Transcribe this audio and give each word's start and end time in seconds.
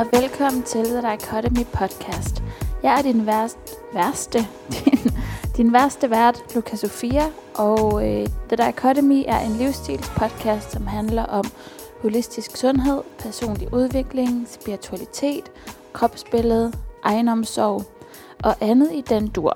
og 0.00 0.06
velkommen 0.12 0.62
til 0.62 0.84
The 0.84 1.12
Dichotomy 1.12 1.66
Podcast. 1.72 2.42
Jeg 2.82 2.98
er 2.98 3.02
din 3.02 3.26
værst, 3.26 3.58
værste, 3.94 4.38
din, 4.84 4.98
din 5.56 5.72
værste 5.72 6.10
vært, 6.10 6.54
Luca 6.54 6.76
Sofia, 6.76 7.24
og 7.54 8.08
øh, 8.08 8.26
The 8.48 8.66
Dichotomy 8.66 9.24
er 9.26 9.38
en 9.38 9.52
livsstilspodcast, 9.52 10.72
som 10.72 10.86
handler 10.86 11.22
om 11.22 11.44
holistisk 12.02 12.56
sundhed, 12.56 13.02
personlig 13.18 13.74
udvikling, 13.74 14.48
spiritualitet, 14.48 15.50
kropsbillede, 15.92 16.72
egenomsorg 17.04 17.82
og 18.42 18.54
andet 18.60 18.90
i 18.92 19.00
den 19.00 19.28
dur. 19.28 19.54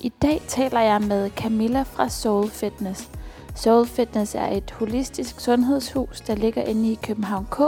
I 0.00 0.12
dag 0.22 0.42
taler 0.48 0.80
jeg 0.80 1.02
med 1.02 1.30
Camilla 1.30 1.82
fra 1.82 2.08
Soul 2.08 2.48
Fitness. 2.48 3.10
Soul 3.54 3.86
Fitness 3.86 4.34
er 4.34 4.46
et 4.46 4.70
holistisk 4.70 5.40
sundhedshus, 5.40 6.20
der 6.20 6.34
ligger 6.34 6.62
inde 6.62 6.92
i 6.92 6.98
København 7.02 7.46
K, 7.50 7.60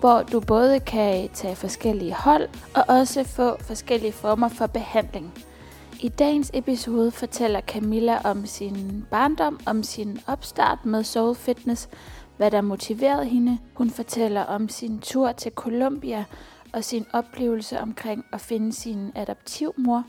hvor 0.00 0.22
du 0.22 0.40
både 0.40 0.80
kan 0.80 1.28
tage 1.28 1.56
forskellige 1.56 2.14
hold 2.14 2.48
og 2.74 2.84
også 2.88 3.24
få 3.24 3.62
forskellige 3.62 4.12
former 4.12 4.48
for 4.48 4.66
behandling. 4.66 5.34
I 6.00 6.08
dagens 6.08 6.50
episode 6.54 7.10
fortæller 7.10 7.60
Camilla 7.60 8.18
om 8.24 8.46
sin 8.46 9.06
barndom, 9.10 9.60
om 9.66 9.82
sin 9.82 10.18
opstart 10.26 10.84
med 10.84 11.04
Soul 11.04 11.34
Fitness, 11.34 11.88
hvad 12.36 12.50
der 12.50 12.60
motiverede 12.60 13.24
hende. 13.24 13.58
Hun 13.74 13.90
fortæller 13.90 14.42
om 14.42 14.68
sin 14.68 14.98
tur 14.98 15.32
til 15.32 15.52
Colombia 15.52 16.24
og 16.72 16.84
sin 16.84 17.06
oplevelse 17.12 17.80
omkring 17.80 18.24
at 18.32 18.40
finde 18.40 18.72
sin 18.72 19.12
adoptivmor, 19.14 20.04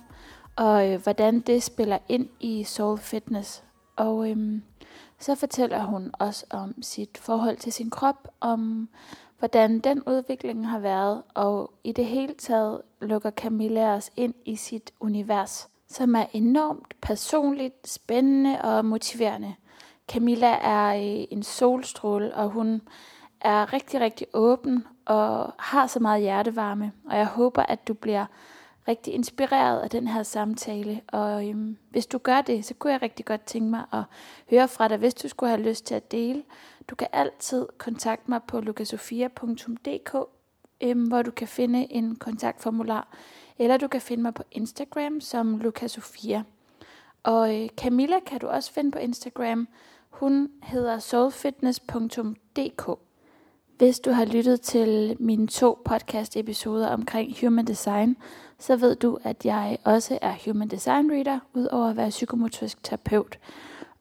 og 0.56 0.92
øh, 0.92 1.04
hvordan 1.04 1.40
det 1.40 1.64
spiller 1.64 1.98
ind 2.10 2.30
i 2.40 2.64
Soul 2.64 2.98
Fitness. 2.98 3.64
Og 3.96 4.30
øhm, 4.30 4.62
så 5.20 5.36
fortæller 5.36 5.84
hun 5.84 6.12
også 6.14 6.46
om 6.50 6.82
sit 6.82 7.18
forhold 7.18 7.58
til 7.58 7.74
sin 7.74 7.90
krop, 7.90 8.28
om 8.42 8.90
hvordan 9.40 9.80
den 9.80 10.04
udvikling 10.08 10.68
har 10.68 10.80
været, 10.80 11.24
og 11.34 11.74
i 11.84 11.92
det 11.92 12.06
hele 12.06 12.34
taget 12.34 12.82
lukker 13.02 13.32
Camilla 13.32 13.94
os 13.94 14.12
ind 14.16 14.34
i 14.46 14.56
sit 14.56 14.92
univers, 15.00 15.70
som 15.88 16.16
er 16.16 16.26
enormt 16.34 16.96
personligt, 17.02 17.90
spændende 17.90 18.62
og 18.62 18.86
motiverende. 18.86 19.56
Camilla 20.12 20.58
er 20.62 20.96
øh, 20.96 21.26
en 21.32 21.44
solstråle, 21.44 22.34
og 22.34 22.50
hun 22.50 22.82
er 23.42 23.74
rigtig, 23.74 24.02
rigtig 24.02 24.28
åben 24.34 24.86
og 25.06 25.54
har 25.60 25.88
så 25.88 26.00
meget 26.00 26.22
hjertevarme. 26.22 26.92
Og 27.10 27.18
jeg 27.18 27.28
håber, 27.28 27.64
at 27.64 27.88
du 27.88 27.94
bliver 27.94 28.26
rigtig 28.88 29.14
inspireret 29.14 29.80
af 29.80 29.90
den 29.90 30.08
her 30.08 30.24
samtale. 30.24 31.02
Og 31.08 31.50
øhm, 31.50 31.78
hvis 31.90 32.06
du 32.06 32.18
gør 32.18 32.42
det, 32.42 32.66
så 32.66 32.74
kunne 32.74 32.94
jeg 32.94 33.02
rigtig 33.02 33.26
godt 33.26 33.46
tænke 33.46 33.70
mig 33.70 33.86
at 33.94 34.04
høre 34.50 34.68
fra 34.68 34.88
dig, 34.88 34.98
hvis 34.98 35.14
du 35.14 35.28
skulle 35.28 35.50
have 35.50 35.62
lyst 35.62 35.86
til 35.86 35.96
at 35.96 36.12
dele. 36.12 36.44
Du 36.88 36.96
kan 36.96 37.08
altid 37.14 37.68
kontakte 37.78 38.32
mig 38.32 38.42
på 38.48 38.62
lukasofia.dk, 38.62 40.16
øhm, 40.82 41.04
hvor 41.04 41.22
du 41.22 41.32
kan 41.32 41.48
finde 41.48 41.94
en 41.94 42.16
kontaktformular. 42.16 43.08
Eller 43.58 43.78
du 43.78 43.88
kan 43.88 44.02
finde 44.02 44.24
mig 44.24 44.34
på 44.34 44.44
Instagram 44.52 45.22
som 45.22 45.58
lukasofia. 45.58 46.44
Og 47.24 47.62
øh, 47.62 47.70
Camilla 47.70 48.20
kan 48.20 48.40
du 48.40 48.48
også 48.48 48.72
finde 48.72 48.92
på 48.92 49.00
Instagram. 49.00 49.68
Hun 50.10 50.52
hedder 50.64 51.00
soulfitness.dk. 51.00 53.00
Hvis 53.78 54.00
du 54.00 54.12
har 54.12 54.26
lyttet 54.26 54.62
til 54.62 55.18
mine 55.20 55.48
to 55.48 55.82
podcast 55.86 56.38
episoder 56.38 56.88
omkring 56.88 57.36
Human 57.42 57.66
Design, 57.66 58.18
så 58.60 58.76
ved 58.76 58.96
du, 58.96 59.18
at 59.24 59.46
jeg 59.46 59.78
også 59.84 60.20
er 60.22 60.34
Human 60.46 60.68
Design 60.68 61.12
Reader, 61.12 61.40
udover 61.54 61.90
at 61.90 61.98
være 61.98 62.10
psykomotorisk 62.10 62.84
terapeut. 62.84 63.40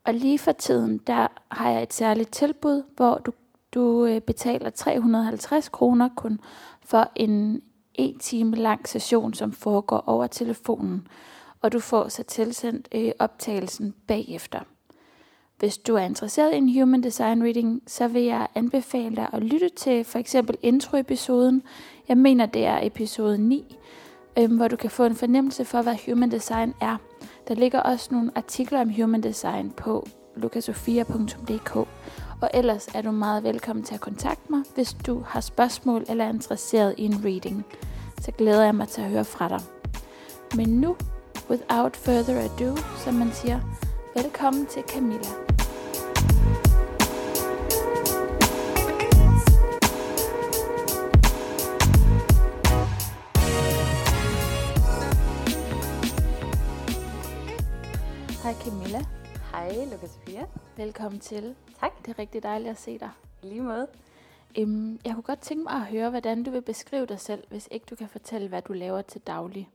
Og 0.05 0.14
lige 0.14 0.39
for 0.39 0.52
tiden, 0.52 0.98
der 1.06 1.27
har 1.50 1.70
jeg 1.70 1.83
et 1.83 1.92
særligt 1.92 2.33
tilbud, 2.33 2.83
hvor 2.97 3.19
du, 3.19 3.33
du 3.74 4.07
øh, 4.07 4.20
betaler 4.20 4.70
350 4.70 5.68
kroner 5.68 6.08
kun 6.17 6.40
for 6.84 7.11
en 7.17 7.63
en 7.95 8.18
time 8.18 8.57
lang 8.57 8.89
session, 8.89 9.34
som 9.34 9.52
foregår 9.52 10.05
over 10.07 10.27
telefonen, 10.27 11.07
og 11.63 11.73
du 11.73 11.80
får 11.80 12.08
så 12.08 12.23
tilsendt 12.23 12.89
øh, 12.95 13.13
optagelsen 13.18 13.95
bagefter. 14.07 14.61
Hvis 15.64 15.79
du 15.79 15.95
er 15.95 16.01
interesseret 16.01 16.55
i 16.55 16.57
en 16.57 16.80
Human 16.80 17.02
Design 17.02 17.42
Reading, 17.42 17.83
så 17.86 18.08
vil 18.08 18.23
jeg 18.23 18.47
anbefale 18.55 19.17
dig 19.17 19.29
at 19.33 19.42
lytte 19.42 19.69
til 19.69 20.05
for 20.05 20.19
eksempel 20.19 20.57
introepisoden. 20.63 21.63
Jeg 22.08 22.17
mener, 22.17 22.47
det 22.47 22.67
er 22.67 22.79
episode 22.83 23.39
9, 23.39 23.77
øhm, 24.39 24.57
hvor 24.57 24.69
du 24.69 24.77
kan 24.77 24.91
få 24.91 25.05
en 25.05 25.14
fornemmelse 25.14 25.64
for, 25.64 25.83
hvad 25.83 25.97
Human 26.07 26.30
Design 26.30 26.75
er. 26.80 26.97
Der 27.48 27.55
ligger 27.55 27.80
også 27.80 28.08
nogle 28.11 28.30
artikler 28.35 28.80
om 28.80 28.91
Human 28.91 29.20
Design 29.20 29.70
på 29.70 30.07
lukasofia.dk. 30.36 31.77
Og 32.41 32.51
ellers 32.55 32.89
er 32.95 33.02
du 33.02 33.11
meget 33.11 33.45
velkommen 33.45 33.85
til 33.85 33.95
at 33.95 34.01
kontakte 34.01 34.52
mig, 34.52 34.63
hvis 34.75 34.96
du 35.07 35.23
har 35.27 35.41
spørgsmål 35.41 36.05
eller 36.08 36.25
er 36.25 36.33
interesseret 36.33 36.95
i 36.98 37.05
en 37.05 37.25
reading. 37.25 37.64
Så 38.20 38.33
glæder 38.33 38.64
jeg 38.64 38.75
mig 38.75 38.89
til 38.89 39.02
at 39.02 39.11
høre 39.11 39.25
fra 39.25 39.48
dig. 39.48 39.61
Men 40.57 40.69
nu, 40.69 40.96
without 41.51 41.96
further 41.96 42.39
ado, 42.39 42.77
som 43.05 43.14
man 43.14 43.33
siger, 43.33 43.61
velkommen 44.17 44.67
til 44.67 44.83
Camilla. 44.89 45.53
Hej 58.45 58.55
Camilla. 58.64 59.01
Hej, 59.52 59.84
Lukas 59.92 60.11
Sofia. 60.11 60.46
Velkommen 60.77 61.20
til. 61.20 61.55
Tak. 61.80 61.92
Det 62.07 62.08
er 62.08 62.18
rigtig 62.18 62.42
dejligt 62.42 62.70
at 62.70 62.79
se 62.79 62.98
dig. 62.98 63.11
I 63.42 63.46
lige 63.46 63.63
måde. 63.63 63.89
Um, 64.58 65.01
jeg 65.05 65.14
kunne 65.14 65.23
godt 65.23 65.40
tænke 65.40 65.63
mig 65.63 65.73
at 65.73 65.86
høre, 65.86 66.11
hvordan 66.11 66.42
du 66.42 66.51
vil 66.51 66.63
beskrive 66.63 67.07
dig 67.07 67.20
selv, 67.20 67.45
hvis 67.48 67.68
ikke 67.70 67.86
du 67.90 67.96
kan 67.96 68.08
fortælle, 68.08 68.48
hvad 68.48 68.63
du 68.63 68.73
laver 68.73 69.02
til 69.02 69.20
daglig. 69.20 69.70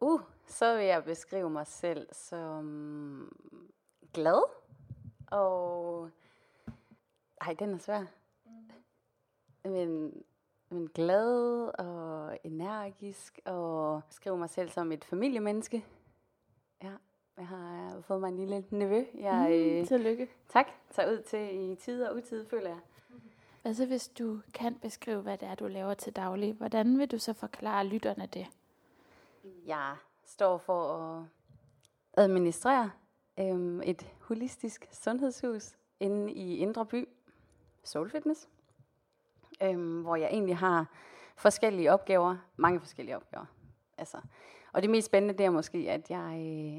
Uh, 0.00 0.20
så 0.46 0.76
vil 0.76 0.84
jeg 0.84 1.04
beskrive 1.04 1.50
mig 1.50 1.66
selv 1.66 2.06
som 2.12 3.32
glad 4.12 4.42
og... 5.26 6.10
Ej, 7.40 7.52
den 7.58 7.74
er 7.74 7.78
svær. 7.78 8.04
Men, 9.64 10.12
men 10.68 10.88
glad 10.94 11.68
og 11.78 12.38
energisk 12.44 13.40
og 13.44 14.00
skrive 14.10 14.38
mig 14.38 14.50
selv 14.50 14.70
som 14.70 14.92
et 14.92 15.04
familiemenneske. 15.04 15.84
Ja, 16.82 16.92
jeg 17.36 17.46
har 17.46 18.00
fået 18.00 18.20
mig 18.20 18.28
en 18.28 18.36
lille 18.36 18.64
nevø. 18.70 19.04
Jeg, 19.14 19.78
Mm, 19.80 19.86
tillykke. 19.86 20.28
tak, 20.48 20.66
tager 20.90 21.12
ud 21.12 21.22
til 21.22 21.70
i 21.70 21.74
tid 21.76 22.04
og 22.04 22.16
utid, 22.16 22.46
føler 22.48 22.68
jeg. 22.68 22.78
Hvad 23.62 23.74
så, 23.74 23.86
hvis 23.86 24.08
du 24.08 24.40
kan 24.54 24.74
beskrive, 24.74 25.20
hvad 25.20 25.38
det 25.38 25.48
er, 25.48 25.54
du 25.54 25.66
laver 25.66 25.94
til 25.94 26.12
daglig? 26.16 26.54
Hvordan 26.54 26.98
vil 26.98 27.10
du 27.10 27.18
så 27.18 27.32
forklare 27.32 27.86
lytterne 27.86 28.26
det? 28.26 28.46
Jeg 29.66 29.96
står 30.24 30.58
for 30.58 30.96
at 30.96 31.24
administrere 32.16 32.90
øhm, 33.40 33.80
et 33.84 34.06
holistisk 34.20 34.88
sundhedshus 34.92 35.76
inde 36.00 36.32
i 36.32 36.56
Indre 36.56 36.86
By, 36.86 37.08
Soul 37.84 38.10
Fitness, 38.10 38.48
øhm, 39.62 40.02
hvor 40.02 40.16
jeg 40.16 40.28
egentlig 40.28 40.56
har 40.56 40.86
forskellige 41.36 41.92
opgaver, 41.92 42.36
mange 42.56 42.80
forskellige 42.80 43.16
opgaver. 43.16 43.46
Altså, 43.98 44.16
og 44.72 44.82
det 44.82 44.90
mest 44.90 45.06
spændende 45.06 45.38
det 45.38 45.46
er 45.46 45.50
måske, 45.50 45.78
at 45.78 46.10
jeg 46.10 46.36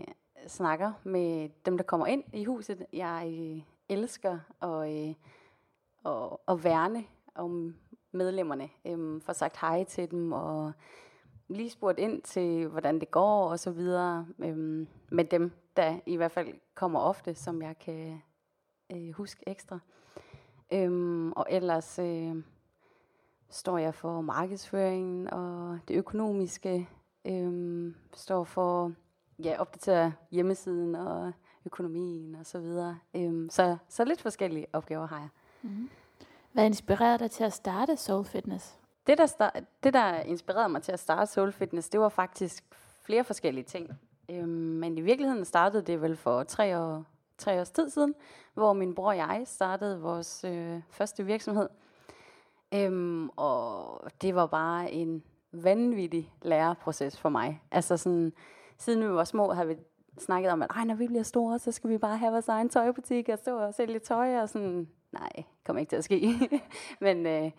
øh, 0.08 0.14
snakker 0.48 0.94
med 1.04 1.50
dem, 1.66 1.78
der 1.78 1.84
kommer 1.84 2.06
ind 2.06 2.24
i 2.34 2.44
huset. 2.44 2.86
Jeg 2.94 3.34
øh, 3.40 3.62
elsker 3.90 4.40
at, 4.62 5.08
øh, 5.08 5.14
og, 6.04 6.42
og 6.46 6.64
værne 6.64 7.04
om 7.36 7.76
medlemmerne, 8.12 8.70
øh, 8.86 9.22
for 9.22 9.34
sagt 9.34 9.58
hej 9.58 9.84
til 9.84 10.12
dem 10.12 10.32
og 10.32 10.72
lige 11.48 11.70
spurgt 11.70 12.00
ind 12.00 12.22
til, 12.22 12.68
hvordan 12.68 13.00
det 13.00 13.12
går 13.12 13.50
og 13.50 13.60
så 13.60 13.72
videre 13.72 14.28
øhm, 14.40 14.88
med 15.12 15.26
dem, 15.26 15.52
der 15.78 16.00
i 16.06 16.16
hvert 16.16 16.32
fald 16.32 16.54
kommer 16.76 17.00
ofte, 17.00 17.36
som 17.36 17.62
jeg 17.62 17.80
kan 17.80 18.22
øh, 18.92 19.12
huske 19.14 19.44
ekstra. 19.48 19.80
Øhm, 20.74 21.32
og 21.32 21.48
ellers 21.50 22.00
øh, 22.00 22.36
står 23.50 23.78
jeg 23.78 23.94
for 23.96 24.22
markedsføringen 24.22 25.28
og 25.28 25.80
det 25.88 25.96
økonomiske, 25.96 26.90
øhm, 27.26 27.96
står 28.14 28.44
for 28.44 28.92
ja, 29.44 29.56
opdatere 29.60 30.14
hjemmesiden 30.32 30.96
og 30.96 31.32
økonomien 31.66 32.36
og 32.36 32.46
så 32.46 32.60
videre. 32.60 33.00
Øhm, 33.16 33.50
så, 33.50 33.78
så 33.90 34.04
lidt 34.06 34.22
forskellige 34.22 34.68
opgaver 34.74 35.08
har 35.08 35.20
jeg. 35.20 35.30
Mm. 35.62 35.90
Hvad 36.52 36.66
inspirerede 36.66 37.20
dig 37.20 37.32
til 37.32 37.44
at 37.44 37.54
starte 37.54 37.98
Soul 37.98 38.26
Fitness? 38.26 38.78
Det 39.08 39.18
der, 39.18 39.28
sta- 39.28 39.64
det, 39.84 39.94
der 39.94 40.16
inspirerede 40.16 40.70
mig 40.70 40.84
til 40.84 40.92
at 40.92 41.00
starte 41.00 41.32
Soul 41.32 41.52
Fitness, 41.52 41.90
det 41.90 42.00
var 42.00 42.10
faktisk 42.10 42.64
flere 43.04 43.24
forskellige 43.24 43.64
ting. 43.64 43.90
Øhm, 44.32 44.50
men 44.50 44.98
i 44.98 45.02
virkeligheden 45.02 45.46
startede 45.46 45.84
det 45.84 46.02
vel 46.02 46.16
for 46.16 46.44
tre, 46.44 46.78
år, 46.80 47.06
tre 47.38 47.60
års 47.60 47.70
tid 47.72 47.90
siden, 47.90 48.16
hvor 48.54 48.74
min 48.74 48.96
bror 48.96 49.08
og 49.08 49.18
jeg 49.18 49.42
startede 49.46 50.02
vores 50.02 50.44
øh, 50.44 50.82
første 50.90 51.26
virksomhed. 51.26 51.70
Øhm, 52.74 53.30
og 53.30 54.02
det 54.22 54.36
var 54.36 54.46
bare 54.46 54.92
en 54.92 55.24
vanvittig 55.52 56.34
læreproces 56.42 57.20
for 57.20 57.30
mig. 57.30 57.62
Altså 57.72 57.98
sådan, 57.98 58.34
siden 58.78 59.04
vi 59.04 59.10
var 59.10 59.24
små, 59.24 59.54
havde 59.54 59.68
vi 59.68 59.76
snakket 60.18 60.52
om, 60.52 60.62
at 60.62 60.72
Ej, 60.76 60.84
når 60.84 60.96
vi 60.96 61.08
bliver 61.08 61.24
store, 61.24 61.60
så 61.60 61.72
skal 61.72 61.90
vi 61.90 61.98
bare 61.98 62.18
have 62.18 62.32
vores 62.32 62.48
egen 62.48 62.70
tøjbutik 62.70 63.30
og 63.30 63.38
stå 63.38 63.58
og 63.58 63.74
sælge 63.74 64.00
tøj. 64.00 64.42
Og 64.42 64.50
sådan, 64.50 64.88
nej, 65.12 65.44
kommer 65.66 65.80
ikke 65.80 65.90
til 65.90 65.96
at 65.96 66.04
ske. 66.04 66.50
Men 67.02 67.26
øh, 67.26 67.52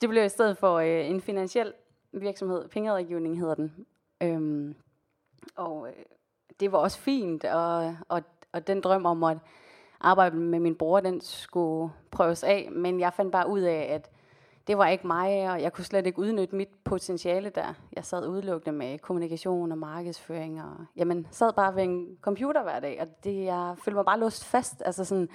det 0.00 0.08
blev 0.08 0.24
i 0.24 0.28
stedet 0.28 0.58
for 0.58 0.78
øh, 0.78 1.10
en 1.10 1.20
finansiel 1.20 1.72
virksomhed. 2.12 2.68
Pengerådgivning 2.68 3.38
hedder 3.38 3.54
den. 3.54 3.86
Øhm, 4.22 4.74
og 5.56 5.88
øh, 5.88 6.04
det 6.60 6.72
var 6.72 6.78
også 6.78 6.98
fint, 6.98 7.44
og, 7.44 7.96
og, 8.08 8.22
og 8.52 8.66
den 8.66 8.80
drøm 8.80 9.06
om 9.06 9.24
at 9.24 9.38
arbejde 10.00 10.36
med 10.36 10.60
min 10.60 10.76
bror, 10.76 11.00
den 11.00 11.20
skulle 11.20 11.92
prøves 12.10 12.44
af. 12.44 12.68
Men 12.72 13.00
jeg 13.00 13.12
fandt 13.12 13.32
bare 13.32 13.48
ud 13.48 13.60
af, 13.60 13.88
at 13.94 14.10
det 14.66 14.78
var 14.78 14.88
ikke 14.88 15.06
mig, 15.06 15.50
og 15.50 15.62
jeg 15.62 15.72
kunne 15.72 15.84
slet 15.84 16.06
ikke 16.06 16.18
udnytte 16.18 16.56
mit 16.56 16.68
potentiale 16.84 17.50
der. 17.50 17.74
Jeg 17.92 18.04
sad 18.04 18.28
udelukkende 18.28 18.78
med 18.78 18.98
kommunikation 18.98 19.72
og 19.72 19.78
markedsføring, 19.78 20.62
og 20.62 20.76
jamen, 20.96 21.26
sad 21.30 21.52
bare 21.52 21.76
ved 21.76 21.82
en 21.82 22.18
computer 22.20 22.62
hver 22.62 22.80
dag, 22.80 23.00
og 23.00 23.24
det, 23.24 23.44
jeg 23.44 23.74
følte 23.78 23.96
mig 23.96 24.04
bare 24.04 24.20
låst 24.20 24.44
fast. 24.44 24.82
Altså 24.86 25.04
sådan, 25.04 25.28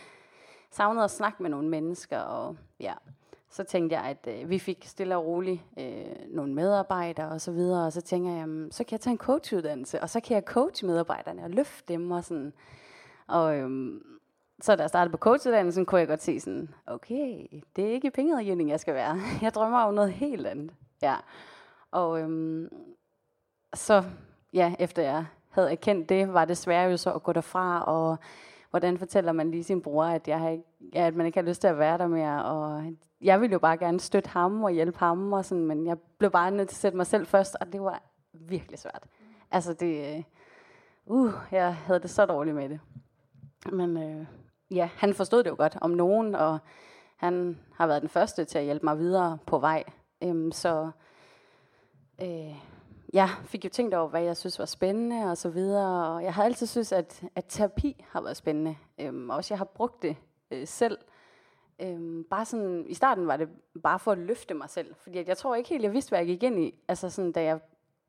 savnede 0.72 1.04
at 1.04 1.12
snakke 1.12 1.44
med 1.44 1.50
nogle 1.50 1.70
mennesker, 1.70 2.20
og 2.20 2.56
ja, 2.80 2.94
så 3.56 3.64
tænkte 3.64 3.96
jeg, 3.96 4.06
at 4.06 4.42
øh, 4.42 4.50
vi 4.50 4.60
fik 4.60 4.86
stille 4.86 5.18
og 5.18 5.26
roligt 5.26 5.62
øh, 5.80 6.06
nogle 6.30 6.54
medarbejdere 6.54 7.30
og 7.30 7.42
så 7.42 7.52
videre, 7.52 7.86
og 7.86 7.94
så 7.94 8.02
tænker 8.02 8.32
jeg, 8.32 8.40
jamen, 8.40 8.72
så 8.72 8.84
kan 8.84 8.92
jeg 8.92 9.00
tage 9.00 9.12
en 9.12 9.18
coachuddannelse, 9.18 10.02
og 10.02 10.10
så 10.10 10.20
kan 10.20 10.36
jeg 10.36 10.44
coache 10.44 10.88
medarbejderne 10.88 11.44
og 11.44 11.50
løfte 11.50 11.94
dem 11.94 12.12
og 12.12 12.24
sådan. 12.24 12.54
Og 13.28 13.58
øhm, 13.58 14.02
så 14.62 14.76
da 14.76 14.82
jeg 14.82 14.90
startede 14.90 15.12
på 15.12 15.18
coachuddannelsen, 15.18 15.86
kunne 15.86 16.00
jeg 16.00 16.08
godt 16.08 16.22
se 16.22 16.40
sådan, 16.40 16.70
okay, 16.88 17.48
det 17.76 17.86
er 17.86 17.90
ikke 17.90 18.12
pengerådgivning, 18.12 18.70
jeg 18.70 18.80
skal 18.80 18.94
være. 18.94 19.20
Jeg 19.42 19.54
drømmer 19.54 19.80
om 19.80 19.94
noget 19.94 20.12
helt 20.12 20.48
andet. 20.48 20.72
Ja. 21.02 21.16
Og 21.92 22.20
øhm, 22.20 22.70
så, 23.74 24.04
ja, 24.54 24.76
efter 24.80 25.02
jeg 25.02 25.26
havde 25.50 25.72
erkendt 25.72 26.10
det, 26.10 26.34
var 26.34 26.46
det 26.46 26.58
svært 26.58 26.92
jo 26.92 26.98
så 26.98 27.14
at 27.14 27.24
gå 27.24 27.34
derfra, 27.34 27.84
og 27.84 28.18
hvordan 28.70 28.98
fortæller 28.98 29.32
man 29.32 29.52
lige 29.52 29.64
sin 29.64 29.82
bror, 29.82 30.04
at, 30.04 30.28
jeg 30.28 30.40
har 30.40 30.50
ikke, 30.50 30.64
ja, 30.94 31.08
at 31.08 31.16
man 31.16 31.26
ikke 31.26 31.40
har 31.40 31.48
lyst 31.48 31.62
til 31.62 31.68
at 31.68 31.78
være 31.78 31.98
der 31.98 32.08
mere, 32.08 32.46
og 32.46 32.84
jeg 33.26 33.42
ville 33.42 33.54
jo 33.54 33.60
bare 33.60 33.78
gerne 33.78 34.00
støtte 34.00 34.30
ham 34.30 34.64
og 34.64 34.72
hjælpe 34.72 35.00
ham, 35.00 35.34
og 35.34 35.46
sådan, 35.46 35.66
men 35.66 35.86
jeg 35.86 35.98
blev 36.18 36.32
bare 36.32 36.52
nødt 36.52 36.70
til 36.70 36.76
at 36.76 36.80
sætte 36.80 36.98
mig 36.98 37.08
selv 37.08 37.28
først, 37.28 37.56
og 37.62 37.74
det 37.74 37.82
var 37.82 38.02
virkelig 38.34 38.80
svært. 38.80 39.04
Altså 39.52 39.74
det, 39.74 40.16
øh, 40.16 40.24
uh, 41.06 41.34
jeg 41.52 41.76
havde 41.76 42.00
det 42.00 42.10
så 42.10 42.26
dårligt 42.26 42.56
med 42.56 42.70
det. 42.70 42.80
Men 43.72 43.98
øh, 43.98 44.26
ja, 44.72 44.90
han 44.96 45.14
forstod 45.14 45.44
det 45.44 45.50
jo 45.50 45.56
godt 45.58 45.78
om 45.82 45.92
nogen, 45.92 46.36
og 46.36 46.60
han 47.16 47.60
har 47.74 47.88
været 47.88 48.02
den 48.02 48.10
første 48.10 48.46
til 48.46 48.58
at 48.58 48.64
hjælpe 48.64 48.86
mig 48.86 48.98
videre 48.98 49.38
på 49.46 49.60
vej. 49.60 49.84
Øhm, 50.24 50.52
så 50.52 50.92
øh, 52.22 52.56
jeg 53.14 53.30
fik 53.44 53.66
jo 53.66 53.70
tænkt 53.70 53.94
over, 53.94 54.10
hvad 54.10 54.22
jeg 54.22 54.38
synes 54.38 54.60
var 54.60 54.66
spændende 54.66 55.32
og 55.32 55.38
så 55.38 55.50
videre. 55.50 56.16
Og 56.16 56.24
jeg 56.24 56.34
har 56.34 56.44
altid 56.44 56.68
synes, 56.68 56.92
at, 56.92 57.24
at 57.36 57.46
terapi 57.48 58.06
har 58.10 58.22
været 58.22 58.38
spændende. 58.38 58.76
Øhm, 59.00 59.30
også 59.30 59.54
jeg 59.54 59.58
har 59.58 59.66
brugt 59.66 60.02
det 60.02 60.16
øh, 60.52 60.68
selv. 60.68 60.98
Øhm, 61.80 62.24
bare 62.30 62.46
sådan, 62.46 62.86
I 62.88 62.94
starten 62.94 63.28
var 63.28 63.38
det 63.38 63.50
bare 63.84 64.00
for 64.00 64.12
at 64.12 64.18
løfte 64.18 64.54
mig 64.54 64.70
selv. 64.70 64.96
Fordi 64.96 65.24
jeg 65.28 65.38
tror 65.38 65.56
ikke 65.56 65.70
helt, 65.70 65.84
jeg 65.84 65.94
vidste, 65.94 66.10
hvad 66.10 66.20
jeg 66.20 66.28
gik 66.28 66.44
ind 66.44 66.60
i. 66.60 66.76
Altså 66.88 67.10
sådan, 67.10 67.32
da 67.32 67.44
jeg 67.44 67.60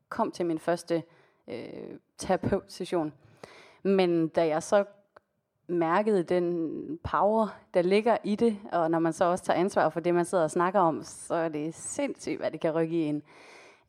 kom 0.09 0.31
til 0.31 0.45
min 0.45 0.59
første 0.59 1.03
øh, 1.47 1.97
terapeutsession. 2.17 3.13
Men 3.83 4.27
da 4.27 4.47
jeg 4.47 4.63
så 4.63 4.85
mærkede 5.67 6.23
den 6.23 6.99
power, 7.03 7.47
der 7.73 7.81
ligger 7.81 8.17
i 8.23 8.35
det, 8.35 8.57
og 8.71 8.91
når 8.91 8.99
man 8.99 9.13
så 9.13 9.25
også 9.25 9.43
tager 9.43 9.59
ansvar 9.59 9.89
for 9.89 9.99
det, 9.99 10.15
man 10.15 10.25
sidder 10.25 10.43
og 10.43 10.51
snakker 10.51 10.79
om, 10.79 11.03
så 11.03 11.33
er 11.33 11.49
det 11.49 11.75
sindssygt, 11.75 12.37
hvad 12.37 12.51
det 12.51 12.59
kan 12.59 12.71
rykke 12.71 12.95
i 12.97 13.03
en. 13.03 13.23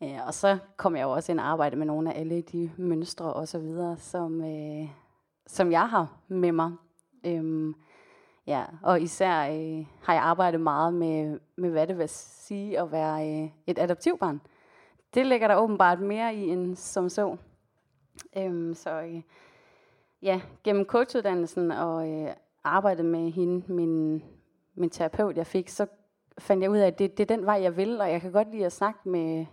Øh, 0.03 0.27
og 0.27 0.35
så 0.35 0.59
kom 0.77 0.97
jeg 0.97 1.03
jo 1.03 1.11
også 1.11 1.33
ind 1.33 1.41
og 1.41 1.47
arbejde 1.47 1.77
med 1.77 1.87
nogle 1.87 2.15
af 2.15 2.21
alle 2.21 2.41
de 2.41 2.71
mønstre 2.77 3.33
og 3.33 3.49
så 3.49 3.59
videre, 3.59 3.97
som, 3.97 4.45
øh, 4.45 4.89
som 5.47 5.73
jeg 5.73 5.89
har 5.89 6.17
med 6.29 6.53
mig. 6.53 6.73
Øhm, 7.27 7.75
ja, 8.49 8.65
og 8.83 9.01
især 9.01 9.41
øh, 9.41 9.87
har 10.03 10.15
jeg 10.15 10.23
arbejdet 10.23 10.61
meget 10.61 10.95
med, 10.95 11.41
med, 11.57 11.71
hvad 11.71 11.87
det 11.87 11.99
vil 11.99 12.09
sige 12.09 12.81
at 12.81 12.93
være 12.93 13.43
øh, 13.43 13.51
et 13.67 13.79
adoptivbarn. 13.79 14.41
Det 15.15 15.27
ligger 15.27 15.49
der 15.49 15.57
åbenbart 15.57 16.01
mere 16.01 16.35
i 16.35 16.49
end 16.49 16.77
som 16.77 17.09
så. 17.09 17.37
Øhm, 18.37 18.75
så 18.75 19.01
øh, 19.01 19.23
ja, 20.23 20.41
gennem 20.65 20.85
coachuddannelsen 20.85 21.71
og 21.71 22.11
øh, 22.11 22.29
arbejdet 22.65 23.05
med 23.05 23.31
hende, 23.31 23.73
min, 23.73 24.23
min 24.75 24.91
terapeut, 24.91 25.37
jeg 25.37 25.47
fik, 25.47 25.69
så 25.69 25.87
fandt 26.39 26.63
jeg 26.63 26.71
ud 26.71 26.79
af, 26.79 26.87
at 26.87 26.99
det, 26.99 27.19
det 27.19 27.31
er 27.31 27.37
den 27.37 27.47
vej, 27.47 27.63
jeg 27.63 27.77
vil, 27.77 28.01
og 28.01 28.11
jeg 28.11 28.21
kan 28.21 28.33
godt 28.33 28.51
lide 28.51 28.67
at 28.67 28.73
snakke 28.73 29.09
med, 29.09 29.47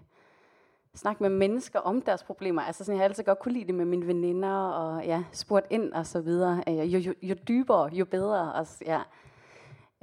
snakke 0.96 1.24
med 1.24 1.30
mennesker 1.30 1.80
om 1.80 2.02
deres 2.02 2.24
problemer. 2.24 2.62
Altså 2.62 2.84
sådan, 2.84 2.98
jeg 2.98 3.04
har 3.04 3.10
altid 3.10 3.24
godt 3.24 3.40
kunne 3.40 3.54
lide 3.54 3.68
det 3.68 3.76
med 3.76 3.86
mine 3.86 4.08
veninder, 4.08 4.54
og 4.54 5.06
ja, 5.06 5.24
spurgt 5.32 5.68
ind 5.70 5.94
og 5.94 6.06
så 6.06 6.22
videre. 6.22 6.64
Øh, 6.68 6.94
jo, 6.94 7.00
jo, 7.00 7.14
jo 7.22 7.36
dybere, 7.48 7.90
jo 7.94 8.06
bedre. 8.06 8.58
Altså, 8.58 8.84
ja. 8.86 9.02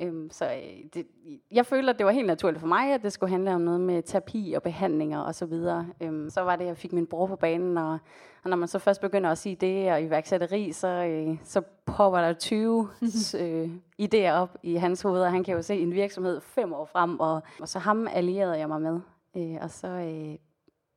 Øhm, 0.01 0.31
så 0.31 0.45
øh, 0.45 0.85
det, 0.95 1.07
jeg 1.51 1.67
føler, 1.67 1.93
at 1.93 1.99
det 1.99 2.07
var 2.07 2.13
helt 2.13 2.27
naturligt 2.27 2.61
for 2.61 2.67
mig, 2.67 2.93
at 2.95 3.03
det 3.03 3.13
skulle 3.13 3.31
handle 3.31 3.55
om 3.55 3.61
noget 3.61 3.81
med 3.81 4.03
terapi 4.03 4.53
og 4.57 4.63
behandlinger 4.63 5.21
og 5.21 5.35
så 5.35 5.47
videre. 5.47 5.87
Øhm, 6.01 6.31
så 6.31 6.41
var 6.41 6.57
det, 6.57 6.65
at 6.65 6.69
jeg 6.69 6.77
fik 6.77 6.93
min 6.93 7.07
bror 7.07 7.27
på 7.27 7.37
banen, 7.37 7.79
og, 7.79 7.99
og 8.45 8.51
når 8.51 8.57
man 8.57 8.69
så 8.69 8.79
først 8.79 9.01
begynder 9.01 9.31
at 9.31 9.39
sige 9.39 9.57
det 9.57 9.93
og 9.93 10.03
iværksætteri, 10.03 10.73
så, 10.73 10.89
øh, 10.89 11.37
så 11.45 11.63
popper 11.87 12.21
der 12.21 12.33
20 12.33 12.89
øh, 13.41 13.71
idéer 14.03 14.31
op 14.31 14.57
i 14.63 14.75
hans 14.75 15.03
hoved, 15.03 15.23
og 15.23 15.31
han 15.31 15.45
kan 15.45 15.55
jo 15.55 15.63
se 15.63 15.75
en 15.75 15.95
virksomhed 15.95 16.41
fem 16.41 16.73
år 16.73 16.85
frem, 16.85 17.21
og, 17.21 17.43
og 17.61 17.69
så 17.69 17.79
ham 17.79 18.09
allierede 18.13 18.59
jeg 18.59 18.69
mig 18.69 18.81
med. 18.81 19.01
Øh, 19.37 19.59
og 19.63 19.71
så 19.71 19.89
øh, 19.89 20.37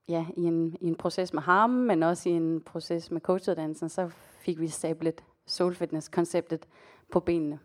ja, 0.09 0.25
i, 0.37 0.43
en, 0.43 0.77
i 0.81 0.87
en 0.87 0.95
proces 0.95 1.33
med 1.33 1.41
ham, 1.41 1.69
men 1.69 2.03
også 2.03 2.29
i 2.29 2.31
en 2.31 2.61
proces 2.61 3.11
med 3.11 3.21
coachuddannelsen, 3.21 3.89
så 3.89 4.09
fik 4.39 4.59
vi 4.59 4.67
stablet 4.67 5.23
Soul 5.45 5.75
Fitness-konceptet 5.75 6.67
på 7.11 7.19
benene. 7.19 7.59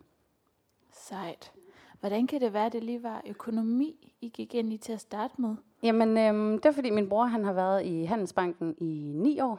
Sejt. 0.93 1.53
Hvordan 2.01 2.27
kan 2.27 2.41
det 2.41 2.53
være, 2.53 2.67
at 2.67 2.73
det 2.73 2.85
lige 2.85 3.03
var 3.03 3.23
økonomi, 3.27 4.15
I 4.21 4.29
gik 4.29 4.55
ind 4.55 4.73
i 4.73 4.77
til 4.77 4.93
at 4.93 5.01
starte 5.01 5.35
med? 5.39 5.55
Jamen, 5.83 6.19
øhm, 6.19 6.59
det 6.59 6.67
er 6.67 6.73
fordi 6.73 6.91
min 6.91 7.09
bror 7.09 7.25
han 7.25 7.45
har 7.45 7.53
været 7.53 7.87
i 7.87 8.05
Handelsbanken 8.05 8.75
i 8.79 9.13
ni 9.15 9.41
år, 9.41 9.59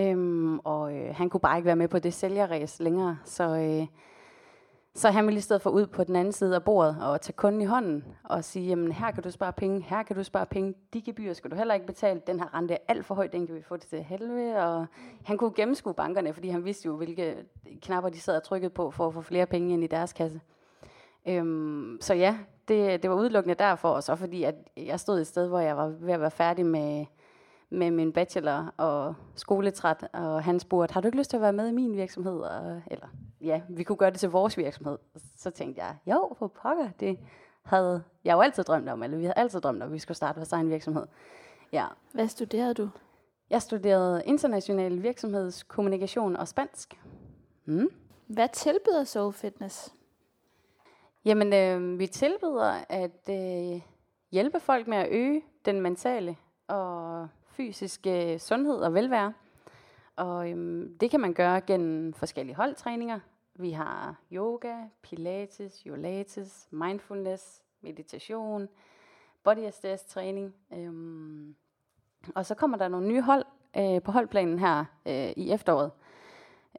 øhm, 0.00 0.58
og 0.58 0.96
øh, 0.96 1.14
han 1.14 1.30
kunne 1.30 1.40
bare 1.40 1.58
ikke 1.58 1.66
være 1.66 1.76
med 1.76 1.88
på 1.88 1.98
det 1.98 2.14
sælgerræs 2.14 2.80
længere, 2.80 3.18
så, 3.24 3.44
øh, 3.44 3.86
så 4.96 5.10
han 5.10 5.26
ville 5.26 5.38
i 5.38 5.40
stedet 5.40 5.62
for 5.62 5.70
ud 5.70 5.86
på 5.86 6.04
den 6.04 6.16
anden 6.16 6.32
side 6.32 6.54
af 6.54 6.64
bordet 6.64 6.96
og 7.02 7.20
tage 7.20 7.34
kunden 7.36 7.60
i 7.60 7.64
hånden 7.64 8.04
og 8.24 8.44
sige, 8.44 8.66
jamen 8.66 8.92
her 8.92 9.10
kan 9.10 9.22
du 9.22 9.30
spare 9.30 9.52
penge, 9.52 9.82
her 9.82 10.02
kan 10.02 10.16
du 10.16 10.22
spare 10.22 10.46
penge, 10.46 10.74
de 10.92 11.02
gebyrer 11.02 11.34
skal 11.34 11.50
du 11.50 11.56
heller 11.56 11.74
ikke 11.74 11.86
betale, 11.86 12.20
den 12.26 12.40
her 12.40 12.54
rente 12.54 12.74
er 12.74 12.78
alt 12.88 13.06
for 13.06 13.14
høj, 13.14 13.26
den 13.26 13.46
kan 13.46 13.56
vi 13.56 13.62
få 13.62 13.76
det 13.76 13.84
til 13.84 14.02
helvede, 14.02 14.56
og 14.56 14.86
han 15.24 15.36
kunne 15.38 15.52
gennemskue 15.56 15.94
bankerne, 15.94 16.32
fordi 16.32 16.48
han 16.48 16.64
vidste 16.64 16.86
jo, 16.86 16.96
hvilke 16.96 17.36
knapper 17.82 18.10
de 18.10 18.20
sad 18.20 18.36
og 18.36 18.42
trykkede 18.42 18.70
på 18.70 18.90
for 18.90 19.06
at 19.06 19.14
få 19.14 19.20
flere 19.20 19.46
penge 19.46 19.72
ind 19.72 19.84
i 19.84 19.86
deres 19.86 20.12
kasse. 20.12 20.40
Øhm, 21.26 21.98
så 22.00 22.14
ja, 22.14 22.38
det, 22.68 23.02
det 23.02 23.10
var 23.10 23.16
udelukkende 23.16 23.54
derfor, 23.54 23.88
og 23.88 24.02
så 24.02 24.16
fordi 24.16 24.42
at 24.42 24.54
jeg 24.76 25.00
stod 25.00 25.20
et 25.20 25.26
sted, 25.26 25.48
hvor 25.48 25.58
jeg 25.58 25.76
var 25.76 25.86
ved 25.86 26.12
at 26.12 26.20
være 26.20 26.30
færdig 26.30 26.66
med, 26.66 27.04
med 27.74 27.90
min 27.90 28.12
bachelor 28.12 28.74
og 28.76 29.14
skoletræt, 29.34 30.08
og 30.12 30.44
han 30.44 30.60
spurgte, 30.60 30.92
har 30.92 31.00
du 31.00 31.08
ikke 31.08 31.18
lyst 31.18 31.30
til 31.30 31.36
at 31.36 31.40
være 31.40 31.52
med 31.52 31.68
i 31.68 31.72
min 31.72 31.96
virksomhed? 31.96 32.40
Og, 32.40 32.82
eller 32.86 33.06
ja, 33.40 33.60
vi 33.68 33.82
kunne 33.84 33.96
gøre 33.96 34.10
det 34.10 34.20
til 34.20 34.30
vores 34.30 34.58
virksomhed. 34.58 34.98
Så 35.36 35.50
tænkte 35.50 35.82
jeg, 35.82 35.96
jo, 36.06 36.34
for 36.38 36.46
pokker, 36.46 36.88
det 37.00 37.18
havde 37.62 38.02
jeg 38.24 38.32
jo 38.32 38.40
altid 38.40 38.64
drømt 38.64 38.88
om, 38.88 39.02
eller 39.02 39.16
vi 39.16 39.24
havde 39.24 39.38
altid 39.38 39.60
drømt 39.60 39.82
om, 39.82 39.88
at 39.88 39.92
vi 39.92 39.98
skulle 39.98 40.16
starte 40.16 40.36
vores 40.36 40.52
egen 40.52 40.70
virksomhed. 40.70 41.06
Ja. 41.72 41.86
Hvad 42.12 42.28
studerede 42.28 42.74
du? 42.74 42.88
Jeg 43.50 43.62
studerede 43.62 44.22
international 44.26 45.02
virksomhedskommunikation 45.02 46.36
og 46.36 46.48
spansk. 46.48 47.00
Mm. 47.64 47.88
Hvad 48.26 48.48
tilbyder 48.52 49.04
Soul 49.04 49.32
Fitness? 49.32 49.94
Jamen, 51.24 51.52
øh, 51.52 51.98
vi 51.98 52.06
tilbyder 52.06 52.84
at 52.88 53.28
øh, 53.30 53.80
hjælpe 54.30 54.60
folk 54.60 54.86
med 54.86 54.96
at 54.96 55.08
øge 55.10 55.42
den 55.64 55.80
mentale 55.80 56.36
og 56.68 57.28
fysiske 57.56 58.32
øh, 58.32 58.40
sundhed 58.40 58.76
og 58.76 58.94
velvære. 58.94 59.32
Og 60.16 60.50
øhm, 60.50 60.98
det 61.00 61.10
kan 61.10 61.20
man 61.20 61.34
gøre 61.34 61.60
gennem 61.60 62.12
forskellige 62.12 62.56
holdtræninger. 62.56 63.20
Vi 63.54 63.70
har 63.70 64.20
yoga, 64.32 64.76
pilates, 65.02 65.82
yolates, 65.86 66.68
mindfulness, 66.70 67.62
meditation, 67.80 68.68
body 69.44 69.70
SDS 69.70 70.04
træning. 70.04 70.54
Øhm, 70.72 71.54
og 72.34 72.46
så 72.46 72.54
kommer 72.54 72.76
der 72.76 72.88
nogle 72.88 73.08
nye 73.08 73.22
hold 73.22 73.44
øh, 73.76 74.02
på 74.02 74.12
holdplanen 74.12 74.58
her 74.58 74.84
øh, 75.06 75.32
i 75.36 75.50
efteråret. 75.50 75.90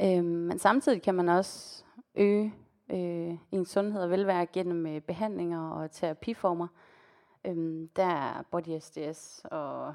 Øhm, 0.01 0.25
men 0.25 0.59
samtidig 0.59 1.01
kan 1.01 1.15
man 1.15 1.29
også 1.29 1.83
øge 2.15 2.53
øh, 2.91 3.37
ens 3.51 3.69
sundhed 3.69 4.01
og 4.01 4.09
velvære 4.09 4.45
gennem 4.45 4.85
øh, 4.87 5.01
behandlinger 5.01 5.69
og 5.69 5.91
terapiformer. 5.91 6.67
Øhm, 7.45 7.89
der 7.95 8.05
er 8.05 8.43
Body 8.51 8.79
SDS 8.79 9.45
og 9.51 9.93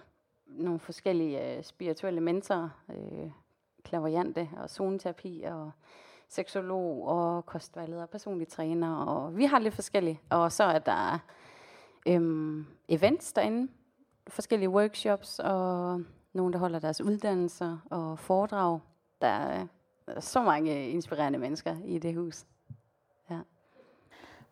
nogle 0.50 0.80
forskellige 0.80 1.56
øh, 1.56 1.64
spirituelle 1.64 2.20
mentorer, 2.20 2.68
øh, 2.88 3.30
klaveriante 3.84 4.48
og 4.56 4.70
zoneterapi 4.70 5.42
og 5.42 5.70
seksolog 6.28 7.08
og 7.08 7.46
kostvejleder 7.46 8.02
og 8.02 8.10
personlig 8.10 8.48
træner. 8.48 8.96
Og 8.96 9.36
vi 9.36 9.44
har 9.44 9.58
lidt 9.58 9.74
forskellige. 9.74 10.20
Og 10.30 10.52
så 10.52 10.64
er 10.64 10.78
der 10.78 11.18
øhm, 12.06 12.66
events 12.88 13.32
derinde, 13.32 13.72
forskellige 14.28 14.70
workshops 14.70 15.38
og 15.38 16.02
nogen, 16.32 16.52
der 16.52 16.58
holder 16.58 16.78
deres 16.78 17.00
uddannelser 17.00 17.78
og 17.90 18.18
foredrag. 18.18 18.80
Der 19.20 19.28
er 19.28 19.66
så 20.20 20.42
mange 20.42 20.88
inspirerende 20.88 21.38
mennesker 21.38 21.76
i 21.84 21.98
det 21.98 22.14
hus. 22.14 22.46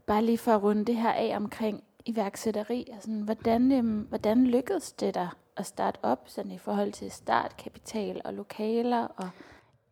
Bare 0.08 0.24
lige 0.24 0.38
for 0.38 0.52
at 0.52 0.62
runde 0.62 0.84
det 0.84 0.96
her 0.96 1.12
af 1.12 1.36
omkring 1.36 1.84
iværksætteri? 2.06 2.88
Altså, 2.92 3.10
hvordan, 3.10 3.72
øhm, 3.72 4.00
hvordan 4.00 4.46
lykkedes 4.46 4.92
det 4.92 5.14
dig 5.14 5.28
at 5.58 5.66
starte 5.66 5.98
op 6.02 6.20
sådan 6.26 6.52
i 6.52 6.58
forhold 6.58 6.92
til 6.92 7.10
startkapital 7.10 8.20
og 8.24 8.34
lokaler? 8.34 9.06
Og 9.16 9.28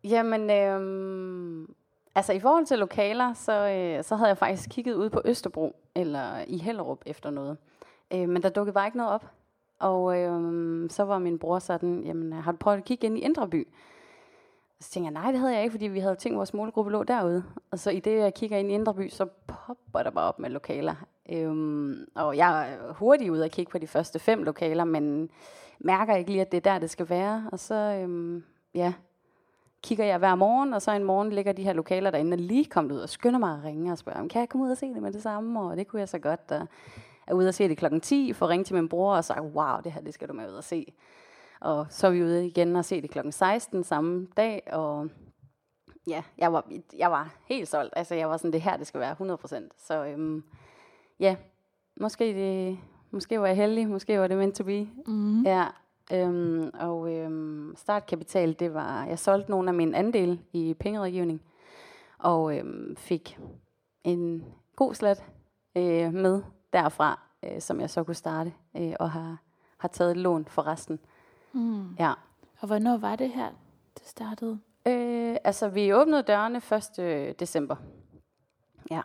Jamen, 0.03 0.49
øhm, 0.49 1.73
altså 2.15 2.33
i 2.33 2.39
forhold 2.39 2.65
til 2.65 2.79
lokaler, 2.79 3.33
så, 3.33 3.51
øh, 3.51 4.03
så 4.03 4.15
havde 4.15 4.27
jeg 4.27 4.37
faktisk 4.37 4.69
kigget 4.69 4.93
ud 4.93 5.09
på 5.09 5.21
Østerbro, 5.25 5.75
eller 5.95 6.43
i 6.47 6.57
Hellerup 6.57 7.01
efter 7.05 7.29
noget. 7.29 7.57
Øh, 8.13 8.29
men 8.29 8.43
der 8.43 8.49
dukkede 8.49 8.73
bare 8.73 8.87
ikke 8.87 8.97
noget 8.97 9.13
op. 9.13 9.25
Og 9.79 10.17
øhm, 10.17 10.89
så 10.89 11.03
var 11.03 11.19
min 11.19 11.39
bror 11.39 11.59
sådan, 11.59 12.03
jamen 12.03 12.33
har 12.33 12.51
du 12.51 12.57
prøvet 12.57 12.77
at 12.77 12.85
kigge 12.85 13.07
ind 13.07 13.17
i 13.17 13.21
Indre 13.21 13.47
By? 13.47 13.67
Så 14.79 14.89
tænkte 14.91 15.05
jeg, 15.05 15.21
nej, 15.21 15.31
det 15.31 15.39
havde 15.39 15.53
jeg 15.53 15.63
ikke, 15.63 15.71
fordi 15.71 15.87
vi 15.87 15.99
havde 15.99 16.15
tænkt, 16.15 16.33
at 16.33 16.37
vores 16.37 16.53
målgruppe 16.53 16.91
lå 16.91 17.03
derude. 17.03 17.43
Og 17.71 17.79
så 17.79 17.89
i 17.89 17.99
det, 17.99 18.17
jeg 18.17 18.33
kigger 18.33 18.57
ind 18.57 18.71
i 18.71 18.73
Indre 18.73 18.93
By, 18.93 19.09
så 19.09 19.25
popper 19.47 20.03
der 20.03 20.09
bare 20.09 20.27
op 20.27 20.39
med 20.39 20.49
lokaler. 20.49 20.95
Øhm, 21.31 22.07
og 22.15 22.37
jeg 22.37 22.71
er 22.71 22.93
hurtigt 22.93 23.29
ud 23.29 23.39
at 23.39 23.51
kigge 23.51 23.71
på 23.71 23.77
de 23.77 23.87
første 23.87 24.19
fem 24.19 24.43
lokaler, 24.43 24.83
men 24.83 25.29
mærker 25.79 26.15
ikke 26.15 26.31
lige, 26.31 26.41
at 26.41 26.51
det 26.51 26.57
er 26.57 26.71
der, 26.71 26.79
det 26.79 26.89
skal 26.89 27.09
være. 27.09 27.49
Og 27.51 27.59
så, 27.59 27.75
øhm, 27.75 28.43
ja, 28.73 28.93
kigger 29.83 30.05
jeg 30.05 30.17
hver 30.17 30.35
morgen, 30.35 30.73
og 30.73 30.81
så 30.81 30.91
en 30.91 31.03
morgen 31.03 31.29
ligger 31.29 31.51
de 31.51 31.63
her 31.63 31.73
lokaler 31.73 32.11
derinde 32.11 32.35
og 32.35 32.39
lige 32.39 32.65
kommet 32.65 32.91
ud 32.91 32.99
og 32.99 33.09
skynder 33.09 33.39
mig 33.39 33.57
at 33.57 33.63
ringe 33.63 33.91
og 33.91 33.97
spørge, 33.97 34.29
kan 34.29 34.39
jeg 34.39 34.49
komme 34.49 34.65
ud 34.65 34.71
og 34.71 34.77
se 34.77 34.85
det 34.85 35.01
med 35.01 35.13
det 35.13 35.23
samme? 35.23 35.61
Og 35.61 35.77
det 35.77 35.87
kunne 35.87 35.99
jeg 35.99 36.09
så 36.09 36.19
godt. 36.19 36.51
Og 36.51 36.67
er 37.27 37.33
ude 37.33 37.47
og 37.47 37.53
se 37.53 37.69
det 37.69 37.77
klokken 37.77 38.01
10, 38.01 38.33
får 38.33 38.49
ringe 38.49 38.63
til 38.63 38.75
min 38.75 38.89
bror 38.89 39.15
og 39.15 39.25
sige, 39.25 39.41
wow, 39.41 39.77
det 39.83 39.91
her 39.91 40.01
det 40.01 40.13
skal 40.13 40.27
du 40.27 40.33
med 40.33 40.49
ud 40.49 40.53
og 40.53 40.63
se. 40.63 40.93
Og 41.59 41.85
så 41.89 42.07
er 42.07 42.11
vi 42.11 42.23
ude 42.23 42.47
igen 42.47 42.75
og 42.75 42.85
se 42.85 43.01
det 43.01 43.09
klokken 43.09 43.31
16 43.31 43.83
samme 43.83 44.27
dag, 44.37 44.63
og 44.71 45.09
ja, 46.07 46.23
jeg 46.37 46.53
var, 46.53 46.67
jeg 46.97 47.11
var 47.11 47.35
helt 47.45 47.67
solgt. 47.67 47.93
Altså, 47.95 48.15
jeg 48.15 48.29
var 48.29 48.37
sådan, 48.37 48.53
det 48.53 48.61
her, 48.61 48.77
det 48.77 48.87
skal 48.87 48.99
være 48.99 49.15
100%. 49.35 49.69
Så 49.77 50.05
øhm, 50.05 50.43
ja, 51.19 51.35
måske, 51.99 52.25
det, 52.25 52.79
måske 53.11 53.41
var 53.41 53.47
jeg 53.47 53.55
heldig, 53.55 53.87
måske 53.87 54.19
var 54.19 54.27
det 54.27 54.37
meant 54.37 54.55
to 54.55 54.63
be. 54.63 54.87
mm. 55.07 55.43
Ja, 55.43 55.67
øhm, 56.13 56.71
og 56.73 57.13
øhm, 57.13 57.73
startkapital, 57.75 58.55
det 58.59 58.73
var, 58.73 59.05
jeg 59.05 59.19
solgte 59.19 59.51
nogle 59.51 59.69
af 59.69 59.73
mine 59.73 59.97
andele 59.97 60.39
i 60.53 60.73
pengerådgivning, 60.79 61.41
og 62.17 62.57
øhm, 62.57 62.95
fik 62.95 63.39
en 64.03 64.45
god 64.75 64.93
slat 64.93 65.23
øh, 65.75 66.13
med 66.13 66.41
derfra, 66.73 67.19
øh, 67.43 67.61
som 67.61 67.81
jeg 67.81 67.89
så 67.89 68.03
kunne 68.03 68.15
starte, 68.15 68.53
øh, 68.77 68.93
og 68.99 69.11
har, 69.11 69.37
har 69.77 69.87
taget 69.87 70.11
et 70.11 70.17
lån 70.17 70.45
for 70.45 70.67
resten. 70.67 70.99
Mm. 71.53 71.95
Ja. 71.99 72.13
Og 72.59 72.67
hvornår 72.67 72.97
var 72.97 73.15
det 73.15 73.29
her, 73.29 73.49
det 73.99 74.07
startede? 74.07 74.59
Øh, 74.87 75.37
altså, 75.43 75.69
vi 75.69 75.93
åbnede 75.93 76.21
dørene 76.23 76.61
1. 76.97 77.39
december. 77.39 77.75
Ja, 78.91 79.01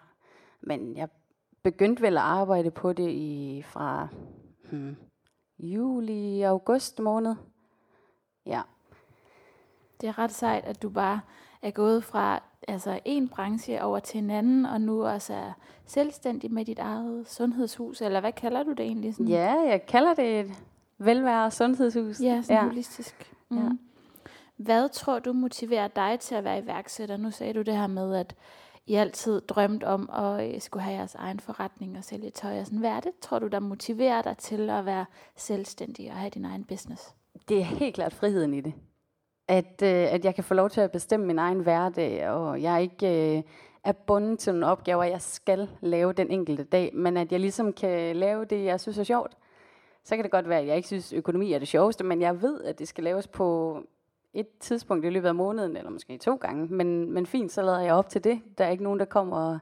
men 0.60 0.96
jeg 0.96 1.08
begyndte 1.62 2.02
vel 2.02 2.16
at 2.16 2.22
arbejde 2.22 2.70
på 2.70 2.92
det 2.92 3.10
i 3.10 3.62
fra 3.66 4.08
hmm, 4.70 4.96
juli, 5.58 6.42
august 6.42 7.00
måned. 7.00 7.34
Ja, 8.46 8.62
Det 10.00 10.08
er 10.08 10.18
ret 10.18 10.32
sejt, 10.32 10.64
at 10.64 10.82
du 10.82 10.90
bare 10.90 11.20
er 11.62 11.70
gået 11.70 12.04
fra 12.04 12.42
altså 12.68 13.00
en 13.04 13.28
branche 13.28 13.82
over 13.82 13.98
til 13.98 14.18
en 14.18 14.30
anden, 14.30 14.66
og 14.66 14.80
nu 14.80 15.06
også 15.06 15.34
er 15.34 15.52
selvstændig 15.86 16.52
med 16.52 16.64
dit 16.64 16.78
eget 16.78 17.28
sundhedshus, 17.28 18.00
eller 18.00 18.20
hvad 18.20 18.32
kalder 18.32 18.62
du 18.62 18.70
det 18.70 18.80
egentlig? 18.80 19.14
Sådan? 19.14 19.28
ja 19.28 19.52
jeg 19.52 19.86
kalder 19.86 20.14
det 20.14 20.40
et 20.40 20.64
velvære 20.98 21.50
sundhedshus. 21.50 22.20
Ja, 22.20 22.42
sådan 22.42 22.62
ja. 22.62 22.68
holistisk. 22.68 23.32
Mm. 23.48 23.58
Ja. 23.58 23.70
Hvad 24.56 24.88
tror 24.88 25.18
du 25.18 25.32
motiverer 25.32 25.88
dig 25.88 26.20
til 26.20 26.34
at 26.34 26.44
være 26.44 26.58
iværksætter? 26.58 27.16
Nu 27.16 27.30
sagde 27.30 27.52
du 27.52 27.62
det 27.62 27.76
her 27.76 27.86
med, 27.86 28.14
at 28.16 28.34
i 28.86 28.94
altid 28.94 29.40
drømt 29.40 29.84
om 29.84 30.10
at 30.12 30.54
øh, 30.54 30.60
skulle 30.60 30.82
have 30.82 30.96
jeres 30.96 31.14
egen 31.14 31.40
forretning 31.40 31.98
og 31.98 32.04
sælge 32.04 32.30
tøj. 32.30 32.60
Og 32.60 32.66
sådan. 32.66 32.78
Hvad 32.78 32.90
er 32.90 33.00
det, 33.00 33.12
tror 33.20 33.38
du, 33.38 33.46
der 33.46 33.60
motiverer 33.60 34.22
dig 34.22 34.36
til 34.38 34.70
at 34.70 34.86
være 34.86 35.06
selvstændig 35.36 36.10
og 36.10 36.16
have 36.16 36.30
din 36.30 36.44
egen 36.44 36.64
business? 36.64 37.14
Det 37.48 37.58
er 37.58 37.64
helt 37.64 37.94
klart 37.94 38.12
friheden 38.12 38.54
i 38.54 38.60
det. 38.60 38.74
At, 39.48 39.82
øh, 39.82 40.12
at 40.14 40.24
jeg 40.24 40.34
kan 40.34 40.44
få 40.44 40.54
lov 40.54 40.70
til 40.70 40.80
at 40.80 40.92
bestemme 40.92 41.26
min 41.26 41.38
egen 41.38 41.60
hverdag, 41.60 42.28
og 42.28 42.62
jeg 42.62 42.82
ikke 42.82 43.36
øh, 43.36 43.42
er 43.84 43.92
bundet 43.92 44.38
til 44.38 44.52
nogle 44.52 44.66
opgaver, 44.66 45.04
jeg 45.04 45.22
skal 45.22 45.68
lave 45.80 46.12
den 46.12 46.30
enkelte 46.30 46.64
dag, 46.64 46.90
men 46.94 47.16
at 47.16 47.32
jeg 47.32 47.40
ligesom 47.40 47.72
kan 47.72 48.16
lave 48.16 48.44
det, 48.44 48.64
jeg 48.64 48.80
synes 48.80 48.98
er 48.98 49.04
sjovt. 49.04 49.36
Så 50.04 50.16
kan 50.16 50.22
det 50.22 50.32
godt 50.32 50.48
være, 50.48 50.60
at 50.60 50.66
jeg 50.66 50.76
ikke 50.76 50.88
synes, 50.88 51.12
økonomi 51.12 51.52
er 51.52 51.58
det 51.58 51.68
sjoveste, 51.68 52.04
men 52.04 52.20
jeg 52.20 52.42
ved, 52.42 52.64
at 52.64 52.78
det 52.78 52.88
skal 52.88 53.04
laves 53.04 53.28
på 53.28 53.78
et 54.34 54.58
tidspunkt 54.60 55.04
i 55.04 55.10
løbet 55.10 55.28
af 55.28 55.34
måneden, 55.34 55.76
eller 55.76 55.90
måske 55.90 56.18
to 56.18 56.34
gange. 56.34 56.66
Men, 56.66 57.12
men 57.12 57.26
fint, 57.26 57.52
så 57.52 57.62
lader 57.62 57.80
jeg 57.80 57.94
op 57.94 58.08
til 58.08 58.24
det. 58.24 58.40
Der 58.58 58.64
er 58.64 58.70
ikke 58.70 58.84
nogen, 58.84 58.98
der 58.98 59.04
kommer 59.04 59.58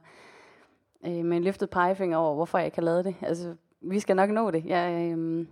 øh, 1.05 1.25
med 1.25 1.37
en 1.37 1.43
løftet 1.43 1.69
pegefinger 1.69 2.17
over, 2.17 2.35
hvorfor 2.35 2.57
jeg 2.57 2.73
kan 2.73 2.83
lade 2.83 3.03
det. 3.03 3.15
Altså, 3.21 3.55
vi 3.81 3.99
skal 3.99 4.15
nok 4.15 4.29
nå 4.29 4.51
det. 4.51 4.65
Jeg, 4.65 4.91
øh, 4.91 5.45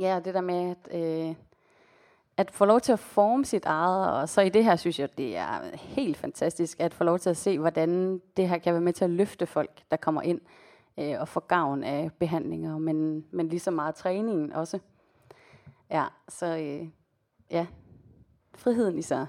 ja, 0.00 0.16
øhm, 0.16 0.22
det 0.24 0.34
der 0.34 0.40
med, 0.40 0.70
at, 0.70 1.00
øh, 1.00 1.34
at 2.36 2.50
få 2.50 2.64
lov 2.64 2.80
til 2.80 2.92
at 2.92 2.98
forme 2.98 3.44
sit 3.44 3.64
eget, 3.64 4.12
og 4.12 4.28
så 4.28 4.40
i 4.40 4.48
det 4.48 4.64
her 4.64 4.76
synes 4.76 4.98
jeg, 4.98 5.18
det 5.18 5.36
er 5.36 5.76
helt 5.76 6.16
fantastisk, 6.16 6.80
at 6.80 6.94
få 6.94 7.04
lov 7.04 7.18
til 7.18 7.30
at 7.30 7.36
se, 7.36 7.58
hvordan 7.58 8.20
det 8.36 8.48
her 8.48 8.58
kan 8.58 8.72
være 8.72 8.82
med 8.82 8.92
til 8.92 9.04
at 9.04 9.10
løfte 9.10 9.46
folk, 9.46 9.82
der 9.90 9.96
kommer 9.96 10.22
ind 10.22 10.40
øh, 10.98 11.20
og 11.20 11.28
få 11.28 11.40
gavn 11.40 11.84
af 11.84 12.10
behandlinger, 12.18 12.78
men, 12.78 13.26
men 13.30 13.48
lige 13.48 13.60
så 13.60 13.70
meget 13.70 13.94
træningen 13.94 14.52
også. 14.52 14.78
Ja, 15.90 16.04
så 16.28 16.46
øh, 16.46 16.88
ja, 17.50 17.66
friheden 18.60 18.98
i 18.98 19.02
sig. 19.02 19.26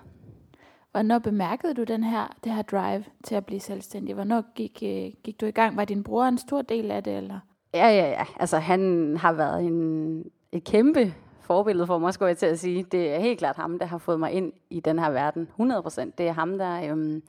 Hvornår 0.91 1.19
bemærkede 1.19 1.73
du 1.73 1.83
den 1.83 2.03
her, 2.03 2.37
det 2.43 2.51
her 2.51 2.61
drive 2.61 3.03
til 3.23 3.35
at 3.35 3.45
blive 3.45 3.59
selvstændig? 3.59 4.15
Hvornår 4.15 4.43
gik, 4.55 4.83
øh, 4.83 5.11
gik 5.23 5.41
du 5.41 5.45
i 5.45 5.51
gang? 5.51 5.77
Var 5.77 5.85
din 5.85 6.03
bror 6.03 6.23
en 6.23 6.37
stor 6.37 6.61
del 6.61 6.91
af 6.91 7.03
det? 7.03 7.17
Eller? 7.17 7.39
Ja, 7.73 7.87
ja, 7.87 8.09
ja. 8.09 8.25
Altså, 8.39 8.57
han 8.57 9.17
har 9.17 9.33
været 9.33 9.63
en, 9.63 10.23
et 10.51 10.63
kæmpe 10.63 11.13
forbillede 11.41 11.87
for 11.87 11.97
mig, 11.97 12.13
skulle 12.13 12.29
jeg 12.29 12.37
til 12.37 12.45
at 12.45 12.59
sige. 12.59 12.83
Det 12.83 13.13
er 13.13 13.19
helt 13.19 13.39
klart 13.39 13.55
ham, 13.55 13.79
der 13.79 13.85
har 13.85 13.97
fået 13.97 14.19
mig 14.19 14.31
ind 14.31 14.53
i 14.69 14.79
den 14.79 14.99
her 14.99 15.11
verden. 15.11 15.41
100 15.43 15.81
procent. 15.81 16.17
Det 16.17 16.27
er 16.27 16.31
ham, 16.31 16.57
der, 16.57 16.91
øhm, 16.91 17.23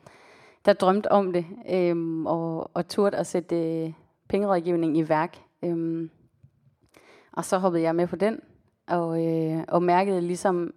der 0.65 0.73
drømte 0.73 1.13
om 1.13 1.33
det, 1.33 1.47
øhm, 1.71 2.27
og, 2.27 2.71
og 2.75 2.89
turde 2.89 3.17
at 3.17 3.27
sætte 3.27 3.85
øh, 3.85 3.93
pengerådgivning 4.29 4.99
i 4.99 5.09
værk. 5.09 5.39
Øhm, 5.63 6.11
og 7.33 7.45
så 7.45 7.59
hoppede 7.59 7.83
jeg 7.83 7.97
med 7.97 8.07
på 8.07 8.17
den, 8.17 8.41
og, 8.89 9.27
øh, 9.27 9.65
og 9.69 9.83
mærkede 9.83 10.21
ligesom 10.21 10.75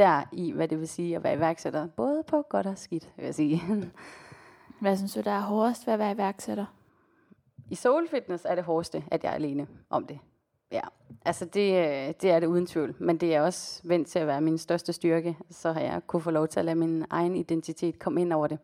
der 0.00 0.22
i, 0.32 0.50
hvad 0.50 0.68
det 0.68 0.80
vil 0.80 0.88
sige 0.88 1.16
at 1.16 1.24
være 1.24 1.34
iværksætter. 1.34 1.86
Både 1.86 2.22
på 2.22 2.42
godt 2.42 2.66
og 2.66 2.78
skidt, 2.78 3.12
vil 3.16 3.24
jeg 3.24 3.34
sige. 3.34 3.62
Hvad 4.80 4.96
synes 4.96 5.14
du, 5.14 5.20
der 5.20 5.30
er 5.30 5.40
hårdest 5.40 5.86
ved 5.86 5.94
at 5.94 5.98
være 5.98 6.12
iværksætter? 6.12 6.66
I 7.70 7.74
Soul 7.74 8.08
Fitness 8.08 8.44
er 8.44 8.54
det 8.54 8.64
hårdeste, 8.64 9.04
at 9.10 9.24
jeg 9.24 9.30
er 9.30 9.34
alene 9.34 9.66
om 9.90 10.06
det. 10.06 10.18
Ja, 10.72 10.80
altså 11.24 11.44
det, 11.44 12.22
det 12.22 12.30
er 12.30 12.40
det 12.40 12.46
uden 12.46 12.66
tvivl. 12.66 12.94
Men 12.98 13.16
det 13.16 13.34
er 13.34 13.40
også 13.40 13.82
vendt 13.84 14.08
til 14.08 14.18
at 14.18 14.26
være 14.26 14.40
min 14.40 14.58
største 14.58 14.92
styrke. 14.92 15.36
Så 15.50 15.72
har 15.72 15.80
jeg 15.80 16.00
kunne 16.06 16.22
få 16.22 16.30
lov 16.30 16.48
til 16.48 16.58
at 16.58 16.64
lade 16.64 16.76
min 16.76 17.04
egen 17.10 17.36
identitet 17.36 17.98
komme 17.98 18.20
ind 18.20 18.32
over 18.32 18.46
det. 18.46 18.58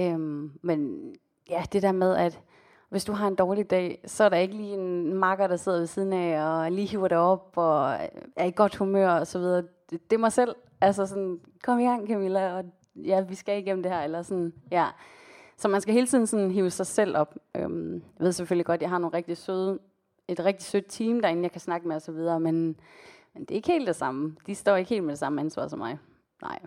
Øhm, 0.00 0.52
men 0.62 1.12
ja, 1.50 1.62
det 1.72 1.82
der 1.82 1.92
med, 1.92 2.16
at 2.16 2.40
hvis 2.88 3.04
du 3.04 3.12
har 3.12 3.28
en 3.28 3.34
dårlig 3.34 3.70
dag, 3.70 4.02
så 4.06 4.24
er 4.24 4.28
der 4.28 4.36
ikke 4.36 4.56
lige 4.56 4.74
en 4.74 5.14
makker, 5.14 5.46
der 5.46 5.56
sidder 5.56 5.78
ved 5.78 5.86
siden 5.86 6.12
af 6.12 6.42
og 6.42 6.72
lige 6.72 6.86
hiver 6.86 7.08
det 7.08 7.18
op 7.18 7.52
og 7.56 7.92
er 8.36 8.44
i 8.44 8.52
godt 8.56 8.76
humør 8.76 9.10
og 9.10 9.26
så 9.26 9.38
videre. 9.38 9.62
Det, 9.90 10.10
det 10.10 10.16
er 10.16 10.20
mig 10.20 10.32
selv. 10.32 10.54
Altså 10.80 11.06
sådan, 11.06 11.40
kom 11.62 11.78
i 11.78 11.84
gang 11.84 12.08
Camilla, 12.08 12.56
og 12.58 12.64
ja, 12.96 13.20
vi 13.20 13.34
skal 13.34 13.58
igennem 13.62 13.82
det 13.82 13.92
her. 13.92 14.00
Eller 14.00 14.22
sådan, 14.22 14.52
ja. 14.70 14.86
Så 15.56 15.68
man 15.68 15.80
skal 15.80 15.94
hele 15.94 16.06
tiden 16.06 16.26
sådan 16.26 16.50
hive 16.50 16.70
sig 16.70 16.86
selv 16.86 17.16
op. 17.16 17.34
Øhm, 17.54 17.94
jeg 17.94 18.24
ved 18.24 18.32
selvfølgelig 18.32 18.66
godt, 18.66 18.78
at 18.78 18.82
jeg 18.82 18.90
har 18.90 18.98
nogle 18.98 19.16
rigtig 19.16 19.36
søde, 19.36 19.78
et 20.28 20.44
rigtig 20.44 20.66
sødt 20.66 20.84
team 20.88 21.20
derinde, 21.20 21.42
jeg 21.42 21.52
kan 21.52 21.60
snakke 21.60 21.88
med 21.88 21.96
og 21.96 22.02
så 22.02 22.12
videre, 22.12 22.40
men, 22.40 22.76
men 23.34 23.42
det 23.42 23.50
er 23.50 23.54
ikke 23.54 23.72
helt 23.72 23.86
det 23.86 23.96
samme. 23.96 24.36
De 24.46 24.54
står 24.54 24.76
ikke 24.76 24.88
helt 24.88 25.04
med 25.04 25.10
det 25.10 25.18
samme 25.18 25.40
ansvar 25.40 25.68
som 25.68 25.78
mig. 25.78 25.98
Nej. 26.42 26.58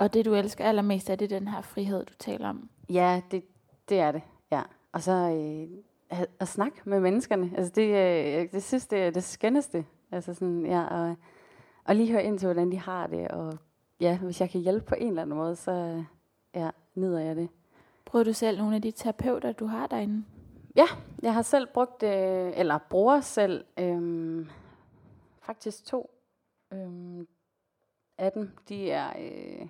Og 0.00 0.14
det, 0.14 0.24
du 0.24 0.34
elsker 0.34 0.64
allermest, 0.64 1.10
er 1.10 1.14
det 1.14 1.30
den 1.30 1.48
her 1.48 1.62
frihed, 1.62 2.04
du 2.04 2.12
taler 2.18 2.48
om? 2.48 2.68
Ja, 2.90 3.20
det, 3.30 3.44
det 3.88 3.98
er 3.98 4.12
det. 4.12 4.22
Ja. 4.50 4.62
Og 4.92 5.02
så 5.02 5.12
øh, 5.12 5.78
at, 6.12 6.26
at 6.40 6.48
snakke 6.48 6.80
med 6.84 7.00
menneskerne. 7.00 7.50
Altså 7.56 7.72
det, 7.74 7.88
øh, 7.88 8.52
det 8.52 8.62
synes 8.62 8.86
det 8.86 8.98
er 8.98 9.10
det 9.10 9.24
skønneste. 9.24 9.84
Altså 10.12 10.34
sådan, 10.34 10.66
ja, 10.66 10.84
og, 10.84 11.16
og 11.84 11.96
lige 11.96 12.12
høre 12.12 12.24
ind 12.24 12.38
til, 12.38 12.46
hvordan 12.46 12.72
de 12.72 12.78
har 12.78 13.06
det. 13.06 13.28
Og 13.28 13.58
ja, 14.00 14.18
hvis 14.18 14.40
jeg 14.40 14.50
kan 14.50 14.60
hjælpe 14.60 14.86
på 14.86 14.94
en 14.94 15.08
eller 15.08 15.22
anden 15.22 15.36
måde, 15.36 15.56
så 15.56 16.04
ja, 16.54 16.70
nyder 16.94 17.18
jeg 17.18 17.36
det. 17.36 17.48
Bruger 18.04 18.24
du 18.24 18.32
selv 18.32 18.58
nogle 18.58 18.76
af 18.76 18.82
de 18.82 18.90
terapeuter, 18.90 19.52
du 19.52 19.66
har 19.66 19.86
derinde? 19.86 20.24
Ja, 20.76 20.86
jeg 21.22 21.34
har 21.34 21.42
selv 21.42 21.66
brugt, 21.74 22.02
øh, 22.02 22.52
eller 22.58 22.78
bruger 22.78 23.20
selv, 23.20 23.64
øh, 23.78 24.46
faktisk 25.40 25.84
to 25.84 26.10
øh, 26.72 27.26
af 28.18 28.32
dem. 28.32 28.50
De 28.68 28.90
er 28.90 29.12
øh, 29.18 29.66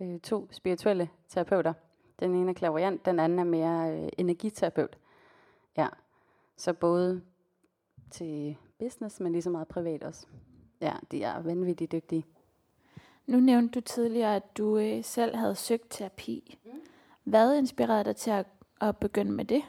øh, 0.00 0.20
to 0.20 0.48
spirituelle 0.52 1.08
terapeuter. 1.28 1.72
Den 2.20 2.34
ene 2.34 2.50
er 2.50 2.54
klaverjant, 2.54 3.04
den 3.04 3.20
anden 3.20 3.38
er 3.38 3.44
mere 3.44 3.98
øh, 3.98 4.08
energiterapeut. 4.18 4.98
Ja, 5.76 5.88
så 6.56 6.72
både 6.72 7.22
til 8.10 8.56
business, 8.78 9.20
men 9.20 9.32
lige 9.32 9.42
så 9.42 9.50
meget 9.50 9.68
privat 9.68 10.04
også. 10.04 10.26
Ja, 10.80 10.92
de 11.10 11.22
er 11.22 11.42
vanvittigt 11.42 11.92
dygtige. 11.92 12.24
Nu 13.26 13.40
nævnte 13.40 13.80
du 13.80 13.80
tidligere, 13.80 14.36
at 14.36 14.58
du 14.58 14.78
øh, 14.78 15.04
selv 15.04 15.36
havde 15.36 15.54
søgt 15.54 15.90
terapi. 15.90 16.58
Hvad 17.24 17.58
inspirerede 17.58 18.04
dig 18.04 18.16
til 18.16 18.30
at, 18.30 18.46
at 18.80 18.96
begynde 18.96 19.32
med 19.32 19.44
det? 19.44 19.62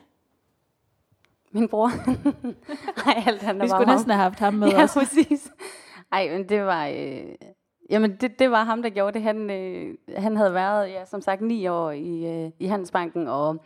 Min 1.51 1.67
bror. 1.67 1.89
Nej, 3.05 3.23
alt 3.27 3.41
handler 3.41 3.65
Vi 3.65 3.69
skulle 3.69 3.85
ham. 3.85 3.95
næsten 3.95 4.11
have 4.11 4.21
haft 4.23 4.39
ham 4.39 4.53
med 4.53 4.67
ja, 4.67 4.83
os. 4.83 4.93
præcis. 4.93 5.51
Ej, 6.11 6.29
men 6.29 6.49
det 6.49 6.61
var... 6.63 6.87
Øh, 6.87 7.35
jamen, 7.89 8.15
det, 8.15 8.39
det 8.39 8.51
var 8.51 8.63
ham, 8.63 8.81
der 8.81 8.89
gjorde 8.89 9.13
det. 9.13 9.21
Han, 9.21 9.49
øh, 9.49 9.95
han 10.17 10.37
havde 10.37 10.53
været, 10.53 10.89
ja, 10.89 11.05
som 11.05 11.21
sagt, 11.21 11.41
ni 11.41 11.67
år 11.67 11.91
i, 11.91 12.25
øh, 12.25 12.51
i 12.59 12.65
Handelsbanken, 12.65 13.27
og 13.27 13.57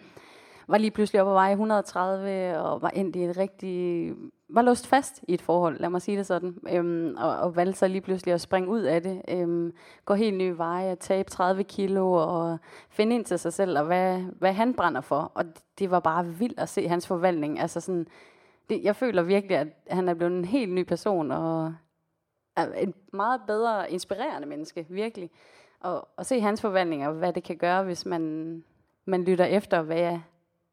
var 0.67 0.77
lige 0.77 0.91
pludselig 0.91 1.21
oppe 1.21 1.29
på 1.29 1.33
vej 1.33 1.51
130, 1.51 2.59
og 2.59 2.81
var 2.81 2.89
endt 2.89 3.15
i 3.15 3.23
et 3.23 3.37
rigtig... 3.37 4.11
Var 4.53 4.61
låst 4.61 4.87
fast 4.87 5.23
i 5.27 5.33
et 5.33 5.41
forhold, 5.41 5.79
lad 5.79 5.89
mig 5.89 6.01
sige 6.01 6.17
det 6.17 6.25
sådan. 6.25 6.57
Øhm, 6.69 7.15
og, 7.17 7.37
og 7.37 7.55
valgte 7.55 7.79
så 7.79 7.87
lige 7.87 8.01
pludselig 8.01 8.33
at 8.33 8.41
springe 8.41 8.69
ud 8.69 8.81
af 8.81 9.03
det. 9.03 9.21
Øhm, 9.27 9.73
gå 10.05 10.13
helt 10.13 10.37
nye 10.37 10.57
veje, 10.57 10.95
tabe 10.95 11.29
30 11.29 11.63
kilo, 11.63 12.11
og 12.11 12.57
finde 12.89 13.15
ind 13.15 13.25
til 13.25 13.39
sig 13.39 13.53
selv, 13.53 13.79
og 13.79 13.85
hvad, 13.85 14.21
hvad 14.21 14.53
han 14.53 14.73
brænder 14.73 15.01
for. 15.01 15.31
Og 15.33 15.45
det 15.79 15.91
var 15.91 15.99
bare 15.99 16.25
vildt 16.25 16.59
at 16.59 16.69
se 16.69 16.87
hans 16.87 17.07
forvandling. 17.07 17.59
Altså 17.59 17.79
sådan, 17.79 18.07
det, 18.69 18.83
jeg 18.83 18.95
føler 18.95 19.23
virkelig, 19.23 19.57
at 19.57 19.67
han 19.89 20.09
er 20.09 20.13
blevet 20.13 20.37
en 20.37 20.45
helt 20.45 20.73
ny 20.73 20.83
person, 20.83 21.31
og 21.31 21.73
er 22.55 22.73
en 22.73 22.93
meget 23.13 23.41
bedre, 23.47 23.91
inspirerende 23.91 24.47
menneske, 24.47 24.85
virkelig. 24.89 25.31
Og, 25.79 26.07
og 26.17 26.25
se 26.25 26.39
hans 26.39 26.61
forvandling, 26.61 27.07
og 27.07 27.13
hvad 27.13 27.33
det 27.33 27.43
kan 27.43 27.57
gøre, 27.57 27.83
hvis 27.83 28.05
man, 28.05 28.63
man 29.05 29.23
lytter 29.23 29.45
efter, 29.45 29.81
hvad, 29.81 30.19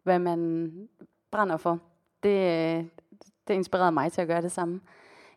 hvad 0.03 0.19
man 0.19 0.73
brænder 1.31 1.57
for. 1.57 1.79
Det, 2.23 2.77
øh, 2.79 2.85
det 3.49 3.55
inspirerede 3.55 3.93
mig 3.93 4.13
til 4.13 4.21
at 4.21 4.29
gøre 4.29 4.43
det 4.43 4.53
samme. 4.53 4.81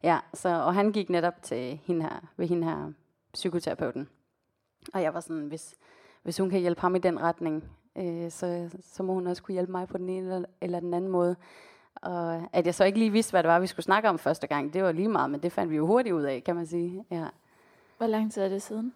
Ja, 0.04 0.20
så, 0.34 0.50
og 0.50 0.74
han 0.74 0.92
gik 0.92 1.10
netop 1.10 1.42
til 1.42 1.80
hende 1.84 2.02
her, 2.02 2.20
ved 2.38 2.48
hende 2.48 2.68
her 2.68 2.92
psykoterapeuten. 3.34 4.10
Og 4.94 5.02
jeg 5.02 5.14
var 5.14 5.20
sådan, 5.20 5.46
hvis, 5.46 5.76
hvis 6.24 6.38
hun 6.38 6.50
kan 6.50 6.60
hjælpe 6.60 6.82
ham 6.82 6.96
i 6.96 7.00
den 7.00 7.22
retning, 7.22 7.64
øh, 7.96 8.32
så, 8.32 8.70
så 8.82 9.04
må 9.04 9.14
hun 9.14 9.28
også 9.28 9.44
kunne 9.44 9.54
hjælpe 9.54 9.72
mig 9.72 9.88
på 9.88 9.98
den 9.98 10.10
ene 10.10 10.36
eller, 10.36 10.50
eller 10.62 10.80
den 10.80 10.94
anden 10.94 11.12
måde. 11.12 11.36
Og 11.96 12.42
at 12.54 12.66
jeg 12.66 12.76
så 12.76 12.84
ikke 12.84 13.00
lige 13.00 13.12
vidste, 13.12 13.32
hvad 13.32 13.44
det 13.44 13.50
var, 13.50 13.60
vi 13.60 13.68
skulle 13.68 13.84
snakke 13.84 14.10
om 14.10 14.20
første 14.20 14.48
gang, 14.48 14.74
det 14.74 14.84
var 14.84 14.92
lige 14.92 15.10
meget, 15.10 15.30
men 15.30 15.44
det 15.44 15.52
fandt 15.52 15.72
vi 15.72 15.76
jo 15.76 15.88
hurtigt 15.88 16.16
ud 16.16 16.24
af, 16.24 16.44
kan 16.44 16.56
man 16.56 16.66
sige. 16.66 17.06
Ja. 17.12 17.28
Hvor 17.98 18.08
lang 18.08 18.32
tid 18.32 18.42
er 18.42 18.50
det 18.50 18.62
siden? 18.62 18.94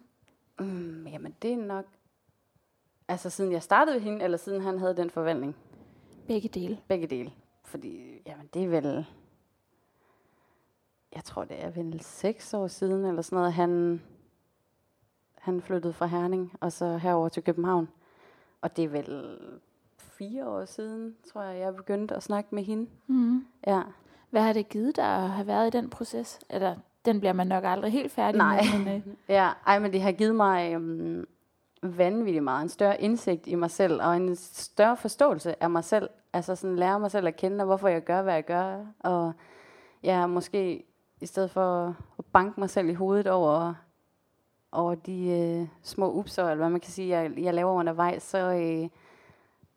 Mm, 0.58 1.06
jamen, 1.06 1.34
det 1.42 1.52
er 1.52 1.56
nok... 1.56 1.84
Altså, 3.08 3.30
siden 3.30 3.52
jeg 3.52 3.62
startede 3.62 4.00
hende, 4.00 4.24
eller 4.24 4.38
siden 4.38 4.62
han 4.62 4.78
havde 4.78 4.96
den 4.96 5.10
forvandling. 5.10 5.56
Begge 6.26 6.48
dele. 6.48 6.78
Begge 6.88 7.06
dele. 7.06 7.32
Fordi, 7.76 8.22
jamen, 8.26 8.48
det 8.54 8.64
er 8.64 8.68
vel... 8.68 9.06
Jeg 11.14 11.24
tror, 11.24 11.44
det 11.44 11.64
er 11.64 11.70
vel 11.70 12.00
seks 12.00 12.54
år 12.54 12.66
siden, 12.66 13.04
eller 13.04 13.22
sådan 13.22 13.36
noget. 13.36 13.52
Han, 13.52 14.02
han 15.34 15.60
flyttede 15.60 15.92
fra 15.92 16.06
Herning, 16.06 16.52
og 16.60 16.72
så 16.72 16.96
herover 16.96 17.28
til 17.28 17.42
København. 17.42 17.88
Og 18.60 18.76
det 18.76 18.84
er 18.84 18.88
vel 18.88 19.38
fire 19.98 20.48
år 20.48 20.64
siden, 20.64 21.16
tror 21.32 21.42
jeg, 21.42 21.60
jeg 21.60 21.76
begyndte 21.76 22.14
at 22.14 22.22
snakke 22.22 22.54
med 22.54 22.62
hende. 22.62 22.90
Mm. 23.06 23.46
Ja. 23.66 23.82
Hvad 24.30 24.42
har 24.42 24.52
det 24.52 24.68
givet 24.68 24.96
dig 24.96 25.16
at 25.16 25.30
have 25.30 25.46
været 25.46 25.74
i 25.74 25.78
den 25.78 25.90
proces? 25.90 26.40
Eller 26.50 26.76
den 27.04 27.20
bliver 27.20 27.32
man 27.32 27.46
nok 27.46 27.64
aldrig 27.66 27.92
helt 27.92 28.12
færdig 28.12 28.38
Nej. 28.38 28.62
med. 28.72 28.84
Men, 28.84 28.96
øh, 29.08 29.14
Ja, 29.36 29.50
ej, 29.66 29.78
men 29.78 29.92
det 29.92 30.02
har 30.02 30.12
givet 30.12 30.34
mig 30.34 30.76
um, 30.76 31.26
vanvittigt 31.82 32.44
meget. 32.44 32.62
En 32.62 32.68
større 32.68 33.00
indsigt 33.00 33.46
i 33.46 33.54
mig 33.54 33.70
selv, 33.70 34.02
og 34.02 34.16
en 34.16 34.36
større 34.36 34.96
forståelse 34.96 35.62
af 35.62 35.70
mig 35.70 35.84
selv. 35.84 36.08
Altså 36.36 36.54
sådan 36.54 36.76
lære 36.76 37.00
mig 37.00 37.10
selv 37.10 37.26
at 37.26 37.36
kende, 37.36 37.62
og 37.62 37.66
hvorfor 37.66 37.88
jeg 37.88 38.04
gør, 38.04 38.22
hvad 38.22 38.34
jeg 38.34 38.44
gør. 38.44 38.84
Og 39.00 39.32
ja, 40.02 40.26
måske 40.26 40.84
i 41.20 41.26
stedet 41.26 41.50
for 41.50 41.96
at 42.18 42.24
banke 42.32 42.60
mig 42.60 42.70
selv 42.70 42.88
i 42.88 42.94
hovedet 42.94 43.26
over, 43.26 43.74
over 44.72 44.94
de 44.94 45.28
øh, 45.28 45.68
små 45.82 46.12
upser, 46.12 46.42
eller 46.42 46.56
hvad 46.56 46.70
man 46.70 46.80
kan 46.80 46.90
sige, 46.90 47.08
jeg, 47.08 47.38
jeg 47.38 47.54
laver 47.54 47.72
undervejs, 47.72 48.22
så, 48.22 48.38
øh, 48.38 48.88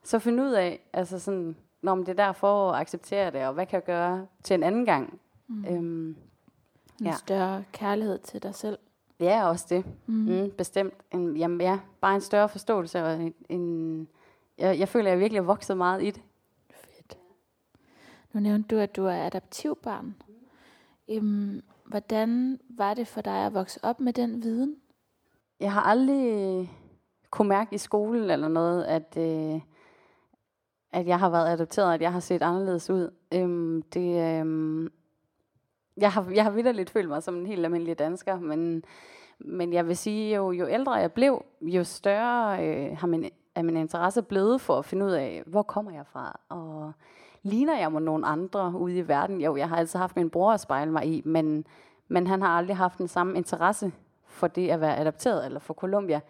så 0.03 0.19
finde 0.19 0.43
ud 0.43 0.51
af, 0.51 0.79
altså 0.93 1.19
sådan, 1.19 1.55
når 1.81 1.95
det 1.95 2.09
er 2.09 2.13
derfor 2.13 2.71
at 2.71 2.81
acceptere 2.81 3.31
det, 3.31 3.47
og 3.47 3.53
hvad 3.53 3.65
kan 3.65 3.75
jeg 3.75 3.83
gøre 3.83 4.25
til 4.43 4.53
en 4.53 4.63
anden 4.63 4.85
gang. 4.85 5.19
mm. 5.47 5.65
Øhm, 5.65 6.15
en 6.99 7.05
ja. 7.05 7.11
større 7.11 7.63
kærlighed 7.71 8.19
til 8.19 8.43
dig 8.43 8.55
selv. 8.55 8.77
ja, 9.19 9.49
også 9.49 9.65
det. 9.69 9.85
Mm. 10.05 10.13
Mm, 10.13 10.51
bestemt. 10.57 10.93
En, 11.11 11.37
jamen, 11.37 11.61
ja, 11.61 11.79
bare 12.01 12.15
en 12.15 12.21
større 12.21 12.49
forståelse. 12.49 13.03
Og 13.03 13.13
en, 13.13 13.33
en, 13.49 14.07
jeg, 14.57 14.79
jeg 14.79 14.87
føler, 14.87 15.05
at 15.05 15.11
jeg 15.11 15.19
virkelig 15.19 15.41
har 15.41 15.45
vokset 15.45 15.77
meget 15.77 16.03
i 16.03 16.11
det. 16.11 16.21
Nu 18.33 18.39
nævnte 18.39 18.75
du, 18.75 18.81
at 18.81 18.95
du 18.95 19.05
er 19.05 19.25
adoptivbarn. 19.25 20.15
Øhm, 21.09 21.61
hvordan 21.85 22.59
var 22.69 22.93
det 22.93 23.07
for 23.07 23.21
dig 23.21 23.45
at 23.45 23.53
vokse 23.53 23.79
op 23.83 23.99
med 23.99 24.13
den 24.13 24.43
viden? 24.43 24.75
Jeg 25.59 25.73
har 25.73 25.81
aldrig 25.81 26.33
øh, 26.33 26.67
kunne 27.29 27.49
mærke 27.49 27.75
i 27.75 27.77
skolen 27.77 28.29
eller 28.29 28.47
noget, 28.47 28.83
at, 28.83 29.17
øh, 29.17 29.61
at 30.91 31.07
jeg 31.07 31.19
har 31.19 31.29
været 31.29 31.49
adopteret, 31.49 31.93
at 31.93 32.01
jeg 32.01 32.13
har 32.13 32.19
set 32.19 32.41
anderledes 32.41 32.89
ud. 32.89 33.11
Øhm, 33.33 33.81
det, 33.81 34.39
øhm, 34.39 34.91
jeg 35.97 36.11
har, 36.11 36.31
jeg 36.33 36.43
har 36.43 36.51
vidderligt 36.51 36.89
følt 36.89 37.09
mig 37.09 37.23
som 37.23 37.35
en 37.35 37.45
helt 37.45 37.65
almindelig 37.65 37.99
dansker, 37.99 38.39
men, 38.39 38.83
men 39.39 39.73
jeg 39.73 39.87
vil 39.87 39.97
sige, 39.97 40.35
jo, 40.35 40.51
jo 40.51 40.67
ældre 40.67 40.93
jeg 40.93 41.11
blev, 41.11 41.45
jo 41.61 41.83
større 41.83 42.67
øh, 42.67 42.97
har 42.97 43.07
min, 43.07 43.29
er 43.55 43.61
min 43.61 43.77
interesse 43.77 44.21
blevet 44.21 44.61
for 44.61 44.79
at 44.79 44.85
finde 44.85 45.05
ud 45.05 45.11
af, 45.11 45.43
hvor 45.45 45.61
kommer 45.61 45.91
jeg 45.91 46.07
fra, 46.07 46.39
og 46.49 46.91
ligner 47.43 47.77
jeg 47.77 47.91
mig 47.91 48.01
nogen 48.01 48.23
andre 48.25 48.73
ude 48.77 48.97
i 48.97 49.07
verden? 49.07 49.41
Jo, 49.41 49.55
jeg 49.55 49.69
har 49.69 49.75
altid 49.77 49.99
haft 49.99 50.15
min 50.15 50.29
bror 50.29 50.51
at 50.51 50.59
spejle 50.59 50.91
mig 50.91 51.05
i, 51.05 51.21
men, 51.25 51.65
men 52.07 52.27
han 52.27 52.41
har 52.41 52.49
aldrig 52.57 52.77
haft 52.77 52.97
den 52.97 53.07
samme 53.07 53.37
interesse 53.37 53.91
for 54.25 54.47
det 54.47 54.69
at 54.69 54.81
være 54.81 54.97
adopteret, 54.97 55.45
eller 55.45 55.59
for 55.59 55.73
Colombia, 55.73 56.21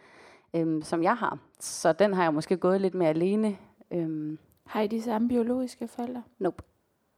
øhm, 0.54 0.82
som 0.82 1.04
jeg 1.04 1.18
har. 1.18 1.38
Så 1.60 1.94
den 1.94 2.14
har 2.14 2.24
jeg 2.24 2.34
måske 2.34 2.58
gået 2.58 2.82
lidt 2.82 2.94
mere 2.94 3.10
alene. 3.10 3.58
Øhm, 3.92 4.40
Har 4.66 4.82
I 4.82 4.88
de 4.88 5.02
samme 5.02 5.28
biologiske 5.28 5.88
forældre? 5.88 6.24
Nope. 6.40 6.64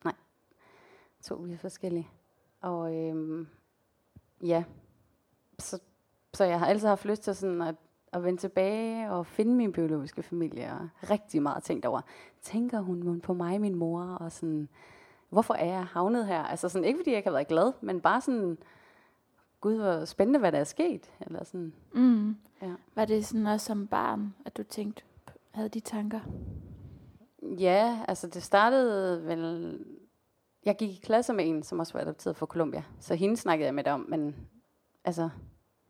Nej. 0.03 0.13
To 1.23 1.35
vi 1.35 1.53
er 1.53 1.57
forskellige. 1.57 2.09
Og 2.61 2.95
øhm, 2.95 3.47
ja, 4.43 4.63
så, 5.59 5.79
så 6.33 6.43
jeg 6.43 6.59
har 6.59 6.65
altid 6.65 6.87
haft 6.87 7.05
lyst 7.05 7.23
til 7.23 7.35
sådan 7.35 7.61
at, 7.61 7.75
at 8.13 8.23
vende 8.23 8.39
tilbage 8.39 9.11
og 9.11 9.25
finde 9.25 9.55
min 9.55 9.71
biologiske 9.71 10.23
familie. 10.23 10.71
Og 10.73 11.09
rigtig 11.09 11.41
meget 11.41 11.63
tænkt 11.63 11.85
over, 11.85 12.01
tænker 12.41 12.79
hun 12.79 13.21
på 13.21 13.33
mig, 13.33 13.61
min 13.61 13.75
mor? 13.75 14.01
Og 14.03 14.31
sådan, 14.31 14.69
hvorfor 15.29 15.53
er 15.53 15.65
jeg 15.65 15.85
havnet 15.85 16.27
her? 16.27 16.43
Altså 16.43 16.69
sådan, 16.69 16.85
ikke 16.85 16.99
fordi 16.99 17.09
jeg 17.09 17.17
ikke 17.17 17.29
har 17.29 17.35
været 17.35 17.47
glad, 17.47 17.73
men 17.81 18.01
bare 18.01 18.21
sådan, 18.21 18.57
gud, 19.61 19.75
hvor 19.75 20.05
spændende, 20.05 20.39
hvad 20.39 20.51
der 20.51 20.59
er 20.59 20.63
sket. 20.63 21.11
Eller 21.19 21.43
sådan, 21.43 21.73
Mm. 21.93 22.37
Ja. 22.61 22.73
Var 22.95 23.05
det 23.05 23.25
sådan 23.25 23.47
også 23.47 23.65
som 23.65 23.87
barn, 23.87 24.33
at 24.45 24.57
du 24.57 24.63
tænkte, 24.63 25.03
havde 25.51 25.69
de 25.69 25.79
tanker? 25.79 26.19
Ja, 27.41 27.99
altså 28.07 28.27
det 28.27 28.43
startede 28.43 29.25
vel... 29.25 29.79
Jeg 30.65 30.75
gik 30.77 30.89
i 30.89 31.01
klasse 31.03 31.33
med 31.33 31.47
en, 31.49 31.63
som 31.63 31.79
også 31.79 31.93
var 31.93 32.01
adopteret 32.01 32.35
fra 32.35 32.45
Colombia. 32.45 32.83
Så 32.99 33.15
hende 33.15 33.37
snakkede 33.37 33.65
jeg 33.65 33.75
med 33.75 33.83
det 33.83 33.93
om, 33.93 34.05
men 34.09 34.35
altså, 35.03 35.29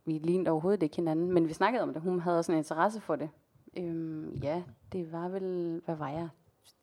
vi 0.06 0.14
lignede 0.14 0.52
overhovedet 0.52 0.84
ikke 0.84 0.96
hinanden. 0.96 1.32
Men 1.32 1.48
vi 1.48 1.54
snakkede 1.54 1.84
om 1.84 1.94
det. 1.94 2.02
Hun 2.02 2.20
havde 2.20 2.38
også 2.38 2.52
en 2.52 2.58
interesse 2.58 3.02
for 3.02 3.16
det. 3.16 3.30
Øhm, 3.78 4.36
ja, 4.44 4.64
det 4.92 5.12
var 5.12 5.28
vel, 5.28 5.82
hvad 5.86 5.96
var 5.96 6.10
jeg? 6.10 6.30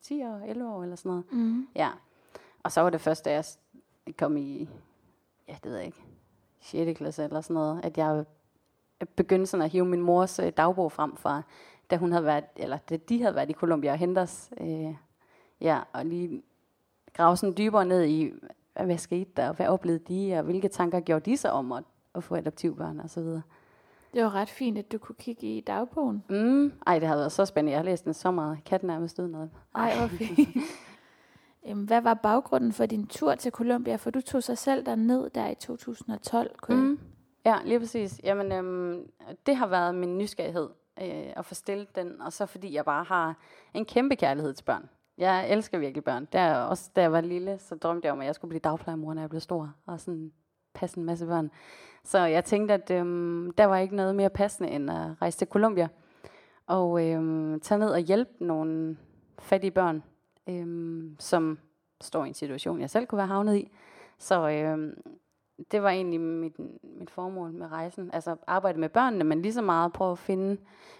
10 0.01 0.23
år, 0.23 0.41
11 0.47 0.69
år 0.73 0.83
eller 0.83 0.95
sådan 0.95 1.09
noget. 1.09 1.25
Mm. 1.31 1.67
Ja. 1.75 1.89
Og 2.63 2.71
så 2.71 2.81
var 2.81 2.89
det 2.89 3.01
først, 3.01 3.25
da 3.25 3.33
jeg 3.33 3.45
kom 4.17 4.37
i, 4.37 4.69
ja, 5.47 5.55
det 5.63 5.71
ved 5.71 5.77
jeg 5.77 5.85
ikke, 5.85 6.03
6. 6.59 6.97
klasse 6.97 7.23
eller 7.23 7.41
sådan 7.41 7.53
noget, 7.53 7.85
at 7.85 7.97
jeg 7.97 8.25
begyndte 9.15 9.45
sådan 9.45 9.63
at 9.63 9.71
hive 9.71 9.85
min 9.85 10.01
mors 10.01 10.39
øh, 10.39 10.51
dagbog 10.57 10.91
frem 10.91 11.17
fra, 11.17 11.41
da 11.89 11.97
hun 11.97 12.11
havde 12.11 12.25
været, 12.25 12.45
eller 12.55 12.77
da 12.77 12.97
de 12.97 13.21
havde 13.21 13.35
været 13.35 13.49
i 13.49 13.53
Colombia 13.53 13.91
og 13.91 13.97
hente 13.97 14.19
os. 14.19 14.49
Øh, 14.61 14.95
ja, 15.61 15.79
og 15.93 16.05
lige 16.05 16.43
grave 17.13 17.37
sådan 17.37 17.57
dybere 17.57 17.85
ned 17.85 18.03
i, 18.05 18.33
hvad, 18.73 18.97
skete 18.97 19.31
der, 19.35 19.49
og 19.49 19.55
hvad 19.55 19.67
oplevede 19.67 20.03
de, 20.07 20.33
og 20.39 20.43
hvilke 20.43 20.67
tanker 20.67 20.99
gjorde 20.99 21.31
de 21.31 21.37
sig 21.37 21.51
om 21.51 21.71
at, 21.71 21.83
at 22.15 22.23
få 22.23 22.35
adoptivbørn 22.35 22.99
og 22.99 23.09
så 23.09 23.21
videre. 23.21 23.41
Det 24.13 24.23
var 24.23 24.35
ret 24.35 24.49
fint, 24.49 24.77
at 24.77 24.91
du 24.91 24.97
kunne 24.97 25.15
kigge 25.19 25.57
i 25.57 25.61
dagbogen. 25.61 26.23
Mm, 26.29 26.71
ej, 26.87 26.99
det 26.99 27.07
har 27.07 27.15
været 27.15 27.31
så 27.31 27.45
spændende. 27.45 27.71
Jeg 27.71 27.79
har 27.79 27.85
læst 27.85 28.05
den 28.05 28.13
så 28.13 28.31
meget. 28.31 28.57
Katten 28.65 28.87
nærmest 28.87 29.19
ud 29.19 29.27
noget. 29.27 29.49
Ej, 29.75 29.97
hvor 29.97 30.07
fint. 30.17 30.49
Øhm, 31.67 31.83
Hvad 31.83 32.01
var 32.01 32.13
baggrunden 32.13 32.73
for 32.73 32.85
din 32.85 33.07
tur 33.07 33.35
til 33.35 33.51
Colombia? 33.51 33.95
For 33.95 34.09
du 34.11 34.21
tog 34.21 34.43
sig 34.43 34.57
selv 34.57 34.95
ned 34.97 35.29
der 35.29 35.47
i 35.49 35.55
2012. 35.55 36.55
Kunne 36.61 36.81
Mm. 36.89 36.99
Ja, 37.45 37.57
lige 37.65 37.79
præcis. 37.79 38.21
Jamen, 38.23 38.51
øhm, 38.51 39.03
det 39.45 39.55
har 39.55 39.67
været 39.67 39.95
min 39.95 40.17
nysgerrighed 40.17 40.69
øh, 41.01 41.33
at 41.35 41.45
få 41.45 41.55
stillet 41.55 41.95
den, 41.95 42.21
og 42.21 42.33
så 42.33 42.45
fordi 42.45 42.73
jeg 42.73 42.85
bare 42.85 43.03
har 43.03 43.37
en 43.73 43.85
kæmpe 43.85 44.15
kærlighed 44.15 44.53
til 44.53 44.63
børn. 44.63 44.89
Jeg 45.17 45.49
elsker 45.51 45.77
virkelig 45.77 46.03
børn. 46.03 46.27
Der, 46.33 46.55
også 46.55 46.89
da 46.95 47.01
jeg 47.01 47.11
var 47.11 47.21
lille, 47.21 47.59
så 47.59 47.75
drømte 47.75 48.05
jeg 48.05 48.13
om, 48.13 48.19
at 48.19 48.25
jeg 48.25 48.35
skulle 48.35 48.49
blive 48.49 48.59
dagplejemor, 48.59 49.13
når 49.13 49.21
jeg 49.21 49.29
blev 49.29 49.39
stor, 49.41 49.73
og 49.85 49.99
sådan 49.99 50.31
passe 50.73 50.97
en 50.97 51.05
masse 51.05 51.25
børn. 51.25 51.51
Så 52.03 52.19
jeg 52.19 52.45
tænkte, 52.45 52.73
at 52.73 52.91
øhm, 52.91 53.51
der 53.57 53.65
var 53.65 53.77
ikke 53.77 53.95
noget 53.95 54.15
mere 54.15 54.29
passende, 54.29 54.69
end 54.69 54.91
at 54.91 55.21
rejse 55.21 55.37
til 55.37 55.47
Colombia, 55.47 55.87
og 56.67 57.07
øhm, 57.07 57.59
tage 57.59 57.79
ned 57.79 57.89
og 57.89 57.99
hjælpe 57.99 58.31
nogle 58.45 58.97
fattige 59.39 59.71
børn, 59.71 60.03
øhm, 60.49 61.15
som 61.19 61.59
står 62.01 62.25
i 62.25 62.27
en 62.27 62.33
situation, 62.33 62.81
jeg 62.81 62.89
selv 62.89 63.05
kunne 63.05 63.17
være 63.17 63.27
havnet 63.27 63.55
i. 63.55 63.71
Så 64.17 64.49
øhm, 64.49 65.01
det 65.71 65.83
var 65.83 65.89
egentlig 65.89 66.21
mit, 66.21 66.59
mit 66.83 67.09
formål 67.09 67.51
med 67.51 67.71
rejsen. 67.71 68.09
Altså 68.13 68.35
arbejde 68.47 68.79
med 68.79 68.89
børnene, 68.89 69.23
men 69.23 69.41
lige 69.41 69.53
så 69.53 69.61
meget 69.61 69.93
prøve 69.93 70.11
at 70.11 70.19
finde 70.19 70.57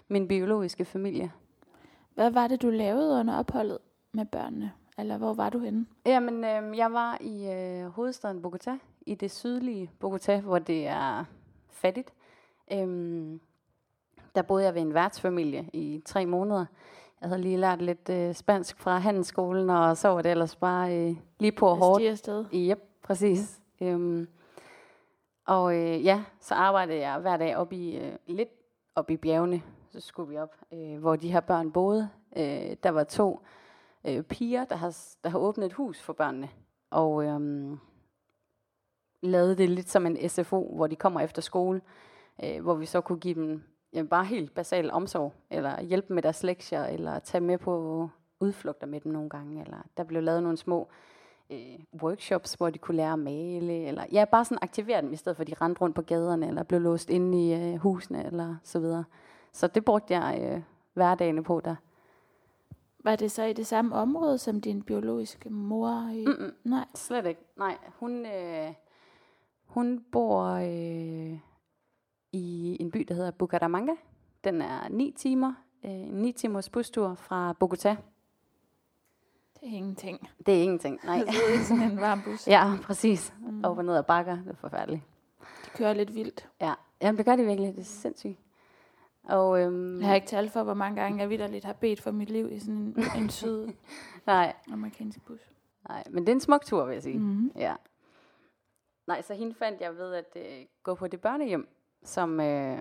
min 0.08 0.28
biologiske 0.28 0.84
familie. 0.84 1.32
Hvad 2.14 2.30
var 2.30 2.48
det, 2.48 2.62
du 2.62 2.70
lavede 2.70 3.20
under 3.20 3.38
opholdet 3.38 3.78
med 4.12 4.26
børnene? 4.26 4.72
Eller 4.98 5.18
hvor 5.18 5.34
var 5.34 5.50
du 5.50 5.58
henne? 5.58 5.86
Jamen, 6.06 6.44
øh, 6.44 6.78
jeg 6.78 6.92
var 6.92 7.18
i 7.20 7.50
øh, 7.52 7.86
hovedstaden 7.86 8.42
Bogota, 8.42 8.78
i 9.00 9.14
det 9.14 9.30
sydlige 9.30 9.90
Bogota, 9.98 10.40
hvor 10.40 10.58
det 10.58 10.86
er 10.86 11.24
fattigt. 11.70 12.12
Øhm, 12.72 13.40
der 14.34 14.42
boede 14.42 14.64
jeg 14.64 14.74
ved 14.74 14.82
en 14.82 14.94
værtsfamilie 14.94 15.70
i 15.72 16.02
tre 16.06 16.26
måneder. 16.26 16.66
Jeg 17.20 17.28
havde 17.28 17.42
lige 17.42 17.56
lært 17.56 17.82
lidt 17.82 18.08
øh, 18.08 18.34
spansk 18.34 18.78
fra 18.78 18.98
handelsskolen, 18.98 19.70
og 19.70 19.96
så 19.96 20.08
var 20.08 20.22
det 20.22 20.30
ellers 20.30 20.56
bare 20.56 20.96
øh, 20.96 21.16
lige 21.38 21.52
på 21.52 21.74
hårdt. 21.74 22.04
Afsted. 22.04 22.44
Yep, 22.54 22.78
præcis. 23.02 23.60
Øhm, 23.80 24.28
og 25.46 25.76
øh, 25.76 26.04
ja, 26.04 26.24
så 26.40 26.54
arbejdede 26.54 26.98
jeg 26.98 27.18
hver 27.18 27.36
dag 27.36 27.56
op 27.56 27.72
i, 27.72 27.96
øh, 27.96 28.12
lidt 28.26 28.48
op 28.94 29.10
i 29.10 29.16
bjergene, 29.16 29.62
så 29.90 30.00
skulle 30.00 30.28
vi 30.28 30.38
op, 30.38 30.56
øh, 30.72 30.98
hvor 30.98 31.16
de 31.16 31.32
her 31.32 31.40
børn 31.40 31.72
boede. 31.72 32.08
Øh, 32.36 32.76
der 32.82 32.90
var 32.90 33.04
to 33.04 33.40
øh, 34.04 34.22
piger, 34.22 34.64
der 34.64 34.76
har, 34.76 34.96
der 35.24 35.30
har 35.30 35.38
åbnet 35.38 35.66
et 35.66 35.72
hus 35.72 36.00
for 36.00 36.12
børnene, 36.12 36.48
og 36.90 37.24
øh, 37.24 37.76
lavede 39.22 39.56
det 39.56 39.68
lidt 39.68 39.90
som 39.90 40.06
en 40.06 40.28
SFO, 40.28 40.74
hvor 40.76 40.86
de 40.86 40.96
kommer 40.96 41.20
efter 41.20 41.42
skole, 41.42 41.80
øh, 42.44 42.62
hvor 42.62 42.74
vi 42.74 42.86
så 42.86 43.00
kunne 43.00 43.18
give 43.18 43.34
dem 43.34 43.62
jamen, 43.92 44.08
bare 44.08 44.24
helt 44.24 44.54
basal 44.54 44.90
omsorg, 44.90 45.32
eller 45.50 45.82
hjælpe 45.82 46.12
med 46.12 46.22
deres 46.22 46.42
lektier, 46.42 46.84
eller 46.84 47.18
tage 47.18 47.40
med 47.40 47.58
på 47.58 48.08
udflugter 48.40 48.86
med 48.86 49.00
dem 49.00 49.12
nogle 49.12 49.30
gange, 49.30 49.62
eller 49.62 49.76
der 49.96 50.04
blev 50.04 50.22
lavet 50.22 50.42
nogle 50.42 50.58
små 50.58 50.88
øh, 51.50 51.78
workshops, 52.02 52.54
hvor 52.54 52.70
de 52.70 52.78
kunne 52.78 52.96
lære 52.96 53.12
at 53.12 53.18
male, 53.18 53.72
eller 53.72 54.04
ja, 54.12 54.24
bare 54.24 54.44
sådan 54.44 54.58
aktivere 54.62 55.02
dem, 55.02 55.12
i 55.12 55.16
stedet 55.16 55.36
for 55.36 55.40
at 55.40 55.46
de 55.46 55.54
rendte 55.54 55.80
rundt 55.80 55.96
på 55.96 56.02
gaderne, 56.02 56.48
eller 56.48 56.62
blev 56.62 56.80
låst 56.80 57.10
inde 57.10 57.48
i 57.48 57.54
øh, 57.54 57.76
husene, 57.76 58.26
eller 58.26 58.56
så 58.62 58.78
videre. 58.78 59.04
Så 59.52 59.66
det 59.66 59.84
brugte 59.84 60.14
jeg 60.14 60.40
øh, 60.42 60.62
hverdagene 60.94 61.44
på 61.44 61.60
der. 61.64 61.76
Var 63.04 63.16
det 63.16 63.30
så 63.30 63.44
i 63.44 63.52
det 63.52 63.66
samme 63.66 63.94
område 63.94 64.38
som 64.38 64.60
din 64.60 64.82
biologiske 64.82 65.50
mor? 65.50 66.10
I? 66.14 66.24
Mm-mm. 66.26 66.54
Nej. 66.64 66.84
Slet 66.94 67.26
ikke. 67.26 67.40
Nej, 67.56 67.78
hun, 67.98 68.26
øh, 68.26 68.72
hun 69.70 70.04
bor 70.12 70.44
øh, 70.44 71.38
i 72.32 72.76
en 72.80 72.90
by, 72.90 72.98
der 73.08 73.14
hedder 73.14 73.30
Bucaramanga. 73.30 73.92
Den 74.44 74.62
er 74.62 74.88
9 74.88 75.14
timer, 75.16 75.52
øh, 75.84 75.90
9 75.90 76.32
timers 76.32 76.68
bustur 76.68 77.14
fra 77.14 77.52
Bogota. 77.52 77.96
Det 79.60 79.68
er 79.68 79.72
ingenting. 79.76 80.28
Det 80.46 80.58
er 80.58 80.62
ingenting, 80.62 81.00
nej. 81.04 81.14
Jeg 81.26 81.34
sidder 81.34 81.60
i 81.60 81.64
sådan 81.64 81.82
en 81.92 82.00
varm 82.00 82.22
bus. 82.24 82.46
ja, 82.56 82.72
præcis. 82.82 83.34
Mm. 83.40 83.64
Op 83.64 83.78
og 83.78 83.84
ned 83.84 83.96
ad 83.96 84.02
bakker, 84.02 84.36
det 84.36 84.46
er 84.50 84.56
forfærdeligt. 84.56 85.02
De 85.64 85.70
kører 85.74 85.92
lidt 85.92 86.14
vildt. 86.14 86.48
Ja, 86.60 86.74
Jamen, 87.02 87.16
det 87.18 87.26
gør 87.26 87.36
det 87.36 87.46
virkelig, 87.46 87.72
det 87.74 87.80
er 87.80 87.84
sindssygt. 87.84 88.38
Og, 89.22 89.60
øhm, 89.60 90.00
Jeg 90.00 90.08
har 90.08 90.14
ikke 90.14 90.26
tal 90.26 90.48
for, 90.50 90.62
hvor 90.62 90.74
mange 90.74 91.00
gange 91.00 91.18
jeg 91.20 91.30
vidderligt 91.30 91.64
har 91.64 91.72
bedt 91.72 92.00
for 92.00 92.10
mit 92.10 92.30
liv 92.30 92.52
i 92.52 92.58
sådan 92.58 92.74
en, 92.74 92.94
en 93.16 93.30
syd 93.30 93.68
nej, 94.26 94.52
amerikansk 94.72 95.24
bus. 95.26 95.40
nej, 95.88 96.04
men 96.10 96.22
det 96.22 96.28
er 96.28 96.34
en 96.34 96.40
smuk 96.40 96.64
tur, 96.64 96.84
vil 96.84 96.92
jeg 96.92 97.02
sige. 97.02 97.18
Mm. 97.18 97.52
Ja. 97.56 97.74
Nej, 99.10 99.22
så 99.22 99.34
hende 99.34 99.54
fandt 99.54 99.80
jeg 99.80 99.96
ved 99.96 100.14
at 100.14 100.36
øh, 100.36 100.66
gå 100.82 100.94
på 100.94 101.06
det 101.06 101.20
børnehjem, 101.20 101.68
som 102.04 102.40
øh, 102.40 102.78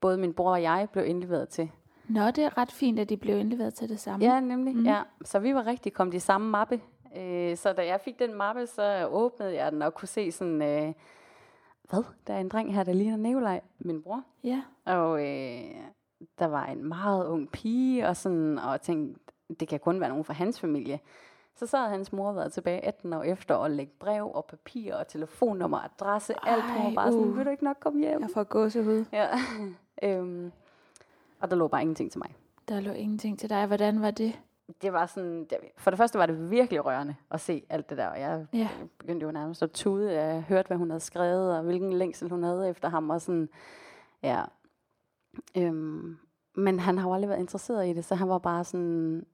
både 0.00 0.18
min 0.18 0.34
bror 0.34 0.50
og 0.52 0.62
jeg 0.62 0.88
blev 0.92 1.06
indleveret 1.06 1.48
til. 1.48 1.70
Nå, 2.08 2.26
det 2.26 2.38
er 2.44 2.58
ret 2.58 2.72
fint, 2.72 2.98
at 2.98 3.08
de 3.08 3.16
blev 3.16 3.38
indleveret 3.38 3.74
til 3.74 3.88
det 3.88 4.00
samme. 4.00 4.26
Ja, 4.26 4.40
nemlig. 4.40 4.76
Mm. 4.76 4.84
Ja. 4.86 5.02
Så 5.24 5.38
vi 5.38 5.54
var 5.54 5.66
rigtig 5.66 5.92
kommet 5.92 6.14
i 6.14 6.18
samme 6.18 6.50
mappe. 6.50 6.80
Øh, 7.16 7.56
så 7.56 7.72
da 7.72 7.86
jeg 7.86 8.00
fik 8.00 8.18
den 8.18 8.34
mappe, 8.34 8.66
så 8.66 9.08
åbnede 9.10 9.54
jeg 9.54 9.72
den 9.72 9.82
og 9.82 9.94
kunne 9.94 10.08
se 10.08 10.32
sådan, 10.32 10.62
øh, 10.62 10.92
hvad? 11.90 12.04
Der 12.26 12.34
er 12.34 12.40
en 12.40 12.48
dreng 12.48 12.74
her, 12.74 12.84
der 12.84 12.92
ligner 12.92 13.16
Nikolaj, 13.16 13.60
min 13.78 14.02
bror. 14.02 14.22
ja. 14.44 14.62
Og 14.84 15.20
øh, 15.20 15.74
der 16.38 16.46
var 16.46 16.66
en 16.66 16.88
meget 16.88 17.26
ung 17.26 17.50
pige, 17.50 18.08
og, 18.08 18.16
sådan, 18.16 18.58
og 18.58 18.70
jeg 18.70 18.80
tænkte, 18.80 19.20
det 19.60 19.68
kan 19.68 19.80
kun 19.80 20.00
være 20.00 20.08
nogen 20.08 20.24
fra 20.24 20.34
hans 20.34 20.60
familie. 20.60 21.00
Så 21.58 21.66
så 21.66 21.76
havde 21.76 21.90
hans 21.90 22.12
mor 22.12 22.32
været 22.32 22.52
tilbage 22.52 22.84
18 22.84 23.12
år 23.12 23.22
efter 23.22 23.54
og 23.54 23.70
lægge 23.70 23.92
brev 24.00 24.30
og 24.34 24.44
papir 24.44 24.94
og 24.94 25.08
telefonnummer, 25.08 25.78
adresse, 25.78 26.34
Ej, 26.34 26.52
alt. 26.52 26.62
Hun 26.64 26.84
var 26.84 27.02
bare 27.02 27.12
sådan, 27.12 27.26
uh. 27.28 27.36
vil 27.36 27.44
du 27.46 27.50
ikke 27.50 27.64
nok 27.64 27.76
komme 27.80 28.00
hjem? 28.00 28.20
Jeg 28.22 28.30
får 28.34 28.42
gåsehud. 28.44 29.04
Ja. 29.12 29.26
øhm, 30.18 30.52
og 31.40 31.50
der 31.50 31.56
lå 31.56 31.68
bare 31.68 31.82
ingenting 31.82 32.12
til 32.12 32.18
mig. 32.18 32.34
Der 32.68 32.80
lå 32.80 32.92
ingenting 32.92 33.38
til 33.38 33.50
dig. 33.50 33.66
Hvordan 33.66 34.02
var 34.02 34.10
det? 34.10 34.38
Det 34.82 34.92
var 34.92 35.06
sådan, 35.06 35.48
for 35.76 35.90
det 35.90 35.98
første 35.98 36.18
var 36.18 36.26
det 36.26 36.50
virkelig 36.50 36.84
rørende 36.84 37.14
at 37.30 37.40
se 37.40 37.62
alt 37.68 37.90
det 37.90 37.98
der, 37.98 38.06
og 38.06 38.20
jeg 38.20 38.46
Ja. 38.52 38.68
begyndte 38.98 39.26
jo 39.26 39.32
nærmest 39.32 39.62
at 39.62 39.70
tude. 39.70 40.12
Jeg 40.12 40.42
hørte, 40.48 40.66
hvad 40.66 40.76
hun 40.76 40.90
havde 40.90 41.00
skrevet, 41.00 41.56
og 41.56 41.62
hvilken 41.62 41.92
længsel 41.92 42.30
hun 42.30 42.42
havde 42.42 42.68
efter 42.70 42.88
ham, 42.88 43.10
og 43.10 43.20
sådan, 43.20 43.48
ja. 44.22 44.44
Øhm, 45.56 46.18
men 46.54 46.78
han 46.78 46.98
har 46.98 47.08
jo 47.08 47.14
aldrig 47.14 47.28
været 47.28 47.40
interesseret 47.40 47.88
i 47.88 47.92
det, 47.92 48.04
så 48.04 48.14
han 48.14 48.28
var 48.28 48.38
bare 48.38 48.64
sådan, 48.64 49.24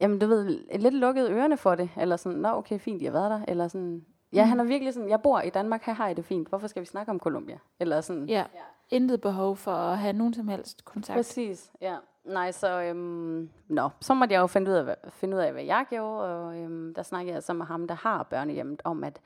jamen 0.00 0.18
du 0.18 0.26
ved, 0.26 0.44
lidt 0.78 0.94
lukket 0.94 1.30
ørerne 1.30 1.56
for 1.56 1.74
det, 1.74 1.90
eller 1.96 2.16
sådan, 2.16 2.38
nå 2.38 2.48
okay, 2.48 2.78
fint, 2.78 3.02
jeg 3.02 3.12
har 3.12 3.18
været 3.18 3.30
der, 3.30 3.40
eller 3.48 3.68
sådan, 3.68 4.04
ja, 4.32 4.44
Mm. 4.44 4.48
han 4.48 4.60
er 4.60 4.64
virkelig 4.64 4.94
sådan, 4.94 5.08
jeg 5.08 5.22
bor 5.22 5.40
i 5.40 5.50
Danmark, 5.50 5.82
her 5.82 5.92
har 5.92 6.06
jeg 6.06 6.16
det 6.16 6.24
fint, 6.24 6.48
hvorfor 6.48 6.66
skal 6.66 6.80
vi 6.80 6.86
snakke 6.86 7.10
om 7.10 7.18
Colombia? 7.18 7.58
Eller 7.80 8.00
sådan, 8.00 8.28
Ja. 8.28 8.44
Intet 8.90 9.20
behov 9.20 9.56
for 9.56 9.70
at 9.72 9.98
have 9.98 10.12
nogen 10.12 10.34
som 10.34 10.48
helst 10.48 10.84
kontakt. 10.84 11.16
Præcis, 11.16 11.72
ja. 11.80 11.96
Nej, 12.24 12.50
så, 12.52 12.82
øhm, 12.82 13.50
nå, 13.68 13.88
så 14.00 14.14
måtte 14.14 14.34
jeg 14.34 14.40
jo 14.40 14.46
finde 14.46 14.70
ud 14.70 14.76
af, 14.76 14.84
hvad, 14.84 14.94
finde 15.10 15.36
ud 15.36 15.40
af, 15.42 15.52
hvad 15.52 15.62
jeg 15.64 15.86
gjorde, 15.90 16.24
og 16.24 16.56
øhm, 16.56 16.94
der 16.94 17.02
snakkede 17.02 17.34
jeg 17.34 17.42
så 17.42 17.52
med 17.52 17.66
ham, 17.66 17.88
der 17.88 17.94
har 17.94 18.22
børnehjemmet, 18.22 18.82
om 18.84 19.04
at 19.04 19.20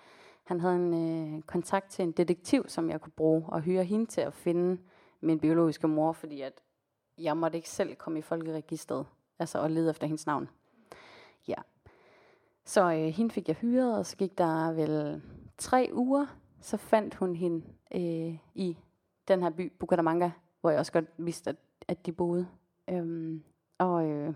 han 0.45 0.61
havde 0.61 0.75
en 0.75 1.35
øh, 1.37 1.43
kontakt 1.43 1.91
til 1.91 2.03
en 2.03 2.13
detektiv, 2.13 2.65
som 2.69 2.91
jeg 2.91 3.01
kunne 3.01 3.13
bruge, 3.17 3.45
og 3.49 3.61
hyre 3.61 3.85
hende 3.85 4.07
til 4.07 4.21
at 4.21 4.35
finde 4.35 4.79
min 5.21 5.41
biologiske 5.41 5.89
mor, 5.89 6.13
fordi 6.13 6.41
at 6.41 6.61
jeg 7.19 7.37
måtte 7.37 7.57
ikke 7.59 7.71
selv 7.71 7.95
komme 7.95 8.19
i 8.19 8.23
folkeregistret, 8.23 9.07
altså 9.39 9.59
og 9.59 9.71
lede 9.71 9.91
efter 9.91 10.07
hendes 10.07 10.27
navn. 10.27 10.49
Ja. 11.49 11.55
Så 12.65 12.93
øh, 12.93 13.09
hende 13.09 13.31
fik 13.31 13.49
jeg 13.49 13.57
hyret, 13.57 13.99
og 13.99 14.07
så 14.07 14.17
gik 14.17 14.39
der 14.39 14.73
vel 14.73 15.23
tre 15.59 15.91
uger, 15.93 16.27
så 16.61 16.77
fandt 16.77 17.15
hun 17.15 17.37
hende 17.37 17.67
øh, 17.95 18.39
i 18.55 18.77
den 19.29 19.43
her 19.43 19.51
by, 19.51 19.73
Bucaramanga, 19.79 20.31
hvor 20.61 20.71
jeg 20.71 20.79
også 20.79 20.93
godt 20.93 21.05
vidste, 21.17 21.51
at, 21.51 21.57
at 21.89 22.07
de 22.07 22.13
boede. 22.13 22.49
Øhm, 22.91 23.43
og 23.79 24.07
øh, 24.07 24.35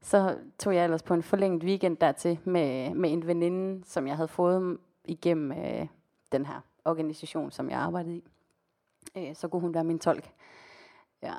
så 0.00 0.38
tog 0.58 0.74
jeg 0.74 0.84
ellers 0.84 1.02
på 1.02 1.14
en 1.14 1.22
forlænget 1.22 1.64
weekend 1.64 1.96
dertil 1.96 2.38
med, 2.44 2.94
med 2.94 3.12
en 3.12 3.26
veninde, 3.26 3.84
som 3.84 4.06
jeg 4.06 4.16
havde 4.16 4.28
fået 4.28 4.78
igennem 5.04 5.52
øh, 5.52 5.86
den 6.32 6.46
her 6.46 6.60
organisation, 6.84 7.50
som 7.50 7.70
jeg 7.70 7.78
arbejdede 7.78 8.16
i. 8.16 8.24
Øh, 9.16 9.36
så 9.36 9.48
kunne 9.48 9.60
hun 9.60 9.74
være 9.74 9.84
min 9.84 9.98
tolk. 9.98 10.30
Ja. 11.22 11.34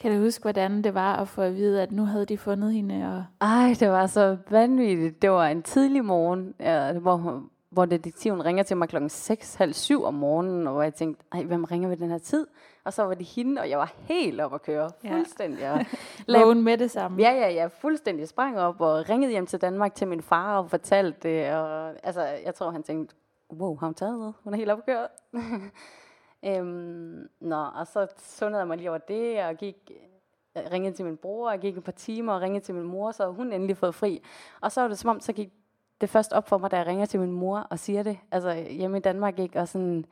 Kan 0.00 0.12
du 0.12 0.22
huske, 0.22 0.42
hvordan 0.42 0.84
det 0.84 0.94
var 0.94 1.16
at 1.16 1.28
få 1.28 1.42
at 1.42 1.54
vide, 1.54 1.82
at 1.82 1.92
nu 1.92 2.04
havde 2.04 2.26
de 2.26 2.38
fundet 2.38 2.72
hende? 2.72 2.94
Og... 2.94 3.46
Ej, 3.48 3.76
det 3.80 3.88
var 3.90 4.06
så 4.06 4.36
vanvittigt. 4.50 5.22
Det 5.22 5.30
var 5.30 5.46
en 5.46 5.62
tidlig 5.62 6.04
morgen, 6.04 6.54
ja, 6.60 6.92
hvor, 6.92 7.42
hvor 7.70 7.84
detektiven 7.84 8.44
ringer 8.44 8.62
til 8.62 8.76
mig 8.76 8.88
klokken 8.88 9.08
6, 9.08 9.54
halv 9.54 9.72
syv 9.72 10.04
om 10.04 10.14
morgenen, 10.14 10.66
og 10.66 10.72
hvor 10.72 10.82
jeg 10.82 10.94
tænkte, 10.94 11.24
ej, 11.32 11.42
hvem 11.42 11.64
ringer 11.64 11.88
ved 11.88 11.96
den 11.96 12.10
her 12.10 12.18
tid? 12.18 12.46
Og 12.84 12.92
så 12.92 13.02
var 13.02 13.14
det 13.14 13.26
hende, 13.26 13.60
og 13.60 13.70
jeg 13.70 13.78
var 13.78 13.92
helt 14.00 14.40
op 14.40 14.54
at 14.54 14.62
køre. 14.62 14.90
Ja. 15.04 15.12
Fuldstændig. 15.14 15.70
Og 15.72 15.84
Vågen 16.28 16.62
med 16.62 16.78
det 16.78 16.90
samme. 16.90 17.22
Ja, 17.22 17.30
ja, 17.30 17.48
ja, 17.50 17.66
fuldstændig 17.66 18.28
sprang 18.28 18.58
op 18.58 18.80
og 18.80 19.08
ringede 19.08 19.30
hjem 19.32 19.46
til 19.46 19.60
Danmark 19.60 19.94
til 19.94 20.08
min 20.08 20.22
far 20.22 20.58
og 20.58 20.70
fortalte 20.70 21.18
det. 21.28 21.52
Og, 21.54 21.92
altså, 22.02 22.22
jeg 22.44 22.54
tror, 22.54 22.70
han 22.70 22.82
tænkte, 22.82 23.14
wow, 23.52 23.76
har 23.76 23.86
hun 23.86 23.94
taget 23.94 24.18
noget? 24.18 24.34
Hun 24.44 24.52
er 24.52 24.56
helt 24.56 24.70
opgørt. 24.70 25.10
øhm, 26.44 27.28
nå, 27.40 27.64
og 27.74 27.86
så 27.86 28.06
sundede 28.18 28.58
jeg 28.58 28.68
mig 28.68 28.76
lige 28.76 28.90
over 28.90 28.98
det, 28.98 29.44
og 29.44 29.56
gik, 29.56 29.76
øh, 30.56 30.62
ringede 30.72 30.96
til 30.96 31.04
min 31.04 31.16
bror, 31.16 31.50
og 31.50 31.60
gik 31.60 31.76
et 31.76 31.84
par 31.84 31.92
timer 31.92 32.32
og 32.32 32.40
ringede 32.40 32.64
til 32.64 32.74
min 32.74 32.84
mor, 32.84 33.12
så 33.12 33.30
hun 33.30 33.52
endelig 33.52 33.76
fået 33.76 33.94
fri. 33.94 34.22
Og 34.60 34.72
så 34.72 34.80
var 34.80 34.88
det 34.88 34.98
som 34.98 35.10
om, 35.10 35.20
så 35.20 35.32
gik 35.32 35.52
det 36.00 36.10
først 36.10 36.32
op 36.32 36.48
for 36.48 36.58
mig, 36.58 36.70
da 36.70 36.76
jeg 36.76 36.86
ringer 36.86 37.06
til 37.06 37.20
min 37.20 37.32
mor 37.32 37.58
og 37.70 37.78
siger 37.78 38.02
det, 38.02 38.18
altså 38.30 38.54
hjemme 38.70 38.96
i 38.96 39.00
Danmark, 39.00 39.38
ikke? 39.38 39.60
Og 39.60 39.68
sådan, 39.68 40.04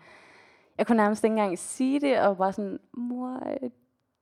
jeg 0.79 0.87
kunne 0.87 0.97
nærmest 0.97 1.25
ikke 1.25 1.33
engang 1.33 1.59
sige 1.59 2.01
det, 2.01 2.21
og 2.21 2.37
bare 2.37 2.53
sådan, 2.53 2.81
mor, 2.93 3.43
øh, 3.47 3.71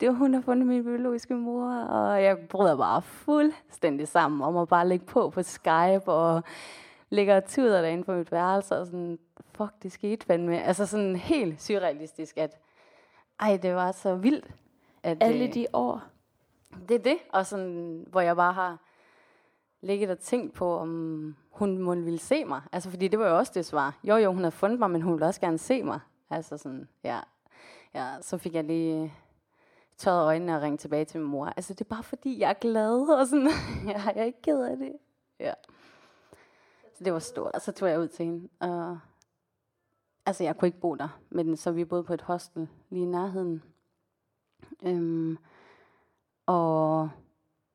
det 0.00 0.08
var 0.08 0.14
hun, 0.14 0.32
der 0.34 0.40
fundet 0.40 0.66
min 0.66 0.84
biologiske 0.84 1.34
mor, 1.34 1.74
og 1.74 2.22
jeg 2.22 2.38
bryder 2.38 2.76
bare 2.76 3.02
fuldstændig 3.02 4.08
sammen 4.08 4.42
om 4.42 4.56
at 4.56 4.68
bare 4.68 4.88
ligge 4.88 5.06
på 5.06 5.30
på 5.30 5.42
Skype, 5.42 6.02
og 6.06 6.42
ligger 7.10 7.36
og 7.36 7.44
tuder 7.44 7.82
derinde 7.82 8.04
på 8.04 8.12
mit 8.12 8.32
værelse, 8.32 8.78
og 8.78 8.86
sådan, 8.86 9.18
fuck, 9.62 9.82
det 9.82 9.92
skete 9.92 10.26
fandme. 10.26 10.62
Altså 10.62 10.86
sådan 10.86 11.16
helt 11.16 11.62
surrealistisk, 11.62 12.38
at 12.38 12.58
ej, 13.40 13.56
det 13.62 13.74
var 13.74 13.92
så 13.92 14.14
vildt. 14.14 14.50
At, 15.02 15.18
Alle 15.20 15.46
øh, 15.46 15.54
de 15.54 15.66
år. 15.72 16.02
det 16.88 16.94
er 16.94 17.02
det, 17.02 17.18
og 17.32 17.46
sådan, 17.46 18.04
hvor 18.08 18.20
jeg 18.20 18.36
bare 18.36 18.52
har 18.52 18.78
ligget 19.80 20.10
og 20.10 20.18
tænkt 20.18 20.54
på, 20.54 20.76
om 20.76 21.36
hun 21.50 21.78
må 21.78 21.94
ville 21.94 22.18
se 22.18 22.44
mig. 22.44 22.62
Altså, 22.72 22.90
fordi 22.90 23.08
det 23.08 23.18
var 23.18 23.28
jo 23.28 23.38
også 23.38 23.52
det 23.54 23.66
svar. 23.66 23.98
Jo, 24.04 24.16
jo, 24.16 24.32
hun 24.32 24.38
havde 24.38 24.52
fundet 24.52 24.78
mig, 24.78 24.90
men 24.90 25.02
hun 25.02 25.12
ville 25.12 25.26
også 25.26 25.40
gerne 25.40 25.58
se 25.58 25.82
mig. 25.82 26.00
Altså 26.30 26.56
sådan, 26.56 26.88
ja. 27.04 27.20
ja 27.94 28.14
så 28.20 28.38
fik 28.38 28.54
jeg 28.54 28.64
lige 28.64 29.14
tørret 29.96 30.24
øjnene 30.24 30.56
og 30.56 30.62
ringe 30.62 30.78
tilbage 30.78 31.04
til 31.04 31.20
min 31.20 31.30
mor. 31.30 31.46
Altså, 31.46 31.74
det 31.74 31.80
er 31.80 31.88
bare 31.88 32.02
fordi, 32.02 32.40
jeg 32.40 32.50
er 32.50 32.54
glad, 32.54 33.08
og 33.18 33.26
sådan, 33.26 33.48
ja, 33.86 34.02
jeg 34.04 34.16
er 34.16 34.24
ikke 34.24 34.42
ked 34.42 34.60
af 34.60 34.76
det. 34.76 34.92
Ja. 35.40 35.52
Så 36.94 37.04
det 37.04 37.12
var 37.12 37.18
stort, 37.18 37.54
og 37.54 37.60
så 37.60 37.72
tog 37.72 37.88
jeg 37.88 38.00
ud 38.00 38.08
til 38.08 38.24
hende. 38.24 38.48
Og, 38.60 38.98
altså, 40.26 40.44
jeg 40.44 40.56
kunne 40.56 40.68
ikke 40.68 40.80
bo 40.80 40.94
der, 40.94 41.18
men 41.30 41.56
så 41.56 41.70
vi 41.70 41.84
boede 41.84 42.04
på 42.04 42.14
et 42.14 42.22
hostel 42.22 42.68
lige 42.90 43.02
i 43.02 43.06
nærheden. 43.06 43.62
Øhm, 44.82 45.38
og 46.46 47.10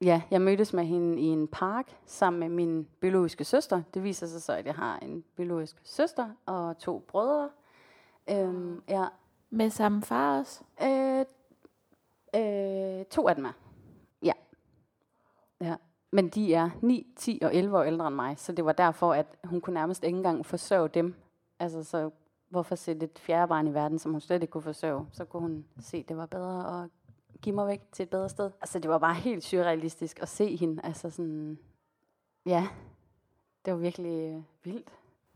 ja, 0.02 0.22
jeg 0.32 0.42
mødtes 0.42 0.74
med 0.74 0.84
hende 0.86 1.22
i 1.22 1.26
en 1.26 1.48
park 1.48 1.98
sammen 2.06 2.40
med 2.40 2.50
min 2.50 2.88
biologiske 3.00 3.44
søster. 3.44 3.82
Det 3.94 4.04
viser 4.04 4.28
sig 4.28 4.42
så, 4.42 4.54
at 4.54 4.66
jeg 4.66 4.76
har 4.76 5.00
en 5.00 5.24
biologisk 5.36 5.82
søster 5.84 6.30
og 6.46 6.78
to 6.78 7.00
brødre. 7.08 7.50
Øhm, 8.30 8.84
ja, 8.90 9.06
Med 9.50 9.70
samme 9.70 10.02
far 10.02 10.40
også? 10.40 10.64
øh, 10.84 11.26
øh, 12.36 13.06
to 13.06 13.28
af 13.28 13.36
dem 13.36 13.46
er. 13.46 13.54
Ja. 14.24 14.34
ja. 15.62 15.76
Men 16.12 16.30
de 16.30 16.54
er 16.54 16.70
9, 16.82 17.08
10 17.16 17.40
og 17.44 17.56
11 17.56 17.78
år 17.78 17.84
ældre 17.84 18.08
end 18.08 18.16
mig, 18.16 18.40
så 18.40 18.52
det 18.52 18.66
var 18.66 18.72
derfor, 18.72 19.14
at 19.14 19.26
hun 19.44 19.62
kunne 19.62 19.74
nærmest 19.74 20.04
ikke 20.04 20.18
engang 20.18 20.46
forsørge 20.46 20.88
dem. 20.88 21.16
Altså, 21.60 21.84
så 21.84 22.10
hvorfor 22.50 22.76
sætte 22.76 23.04
et 23.06 23.20
fjerde 23.20 23.48
barn 23.48 23.68
i 23.68 23.74
verden, 23.74 24.00
som 24.00 24.12
hun 24.12 24.22
slet 24.22 24.42
ikke 24.42 24.52
kunne 24.52 24.62
forsørge? 24.62 25.08
Så 25.12 25.26
kunne 25.26 25.42
hun 25.42 25.66
se, 25.80 25.98
at 25.98 26.10
det 26.10 26.18
var 26.18 26.26
bedre 26.26 26.84
at 26.84 26.90
give 27.42 27.56
mig 27.56 27.68
væk 27.68 27.82
til 27.92 28.04
et 28.04 28.10
bedre 28.10 28.30
sted. 28.30 28.52
Altså, 28.62 28.80
det 28.80 28.90
var 28.90 28.98
bare 28.98 29.16
helt 29.16 29.44
surrealistisk 29.44 30.20
at 30.22 30.30
se 30.30 30.56
hende. 30.56 30.82
Altså 30.84 31.10
sådan, 31.10 31.60
ja, 32.46 32.68
det 33.66 33.74
var 33.74 33.80
virkelig 33.80 34.34
øh, 34.34 34.42
vildt. 34.64 34.90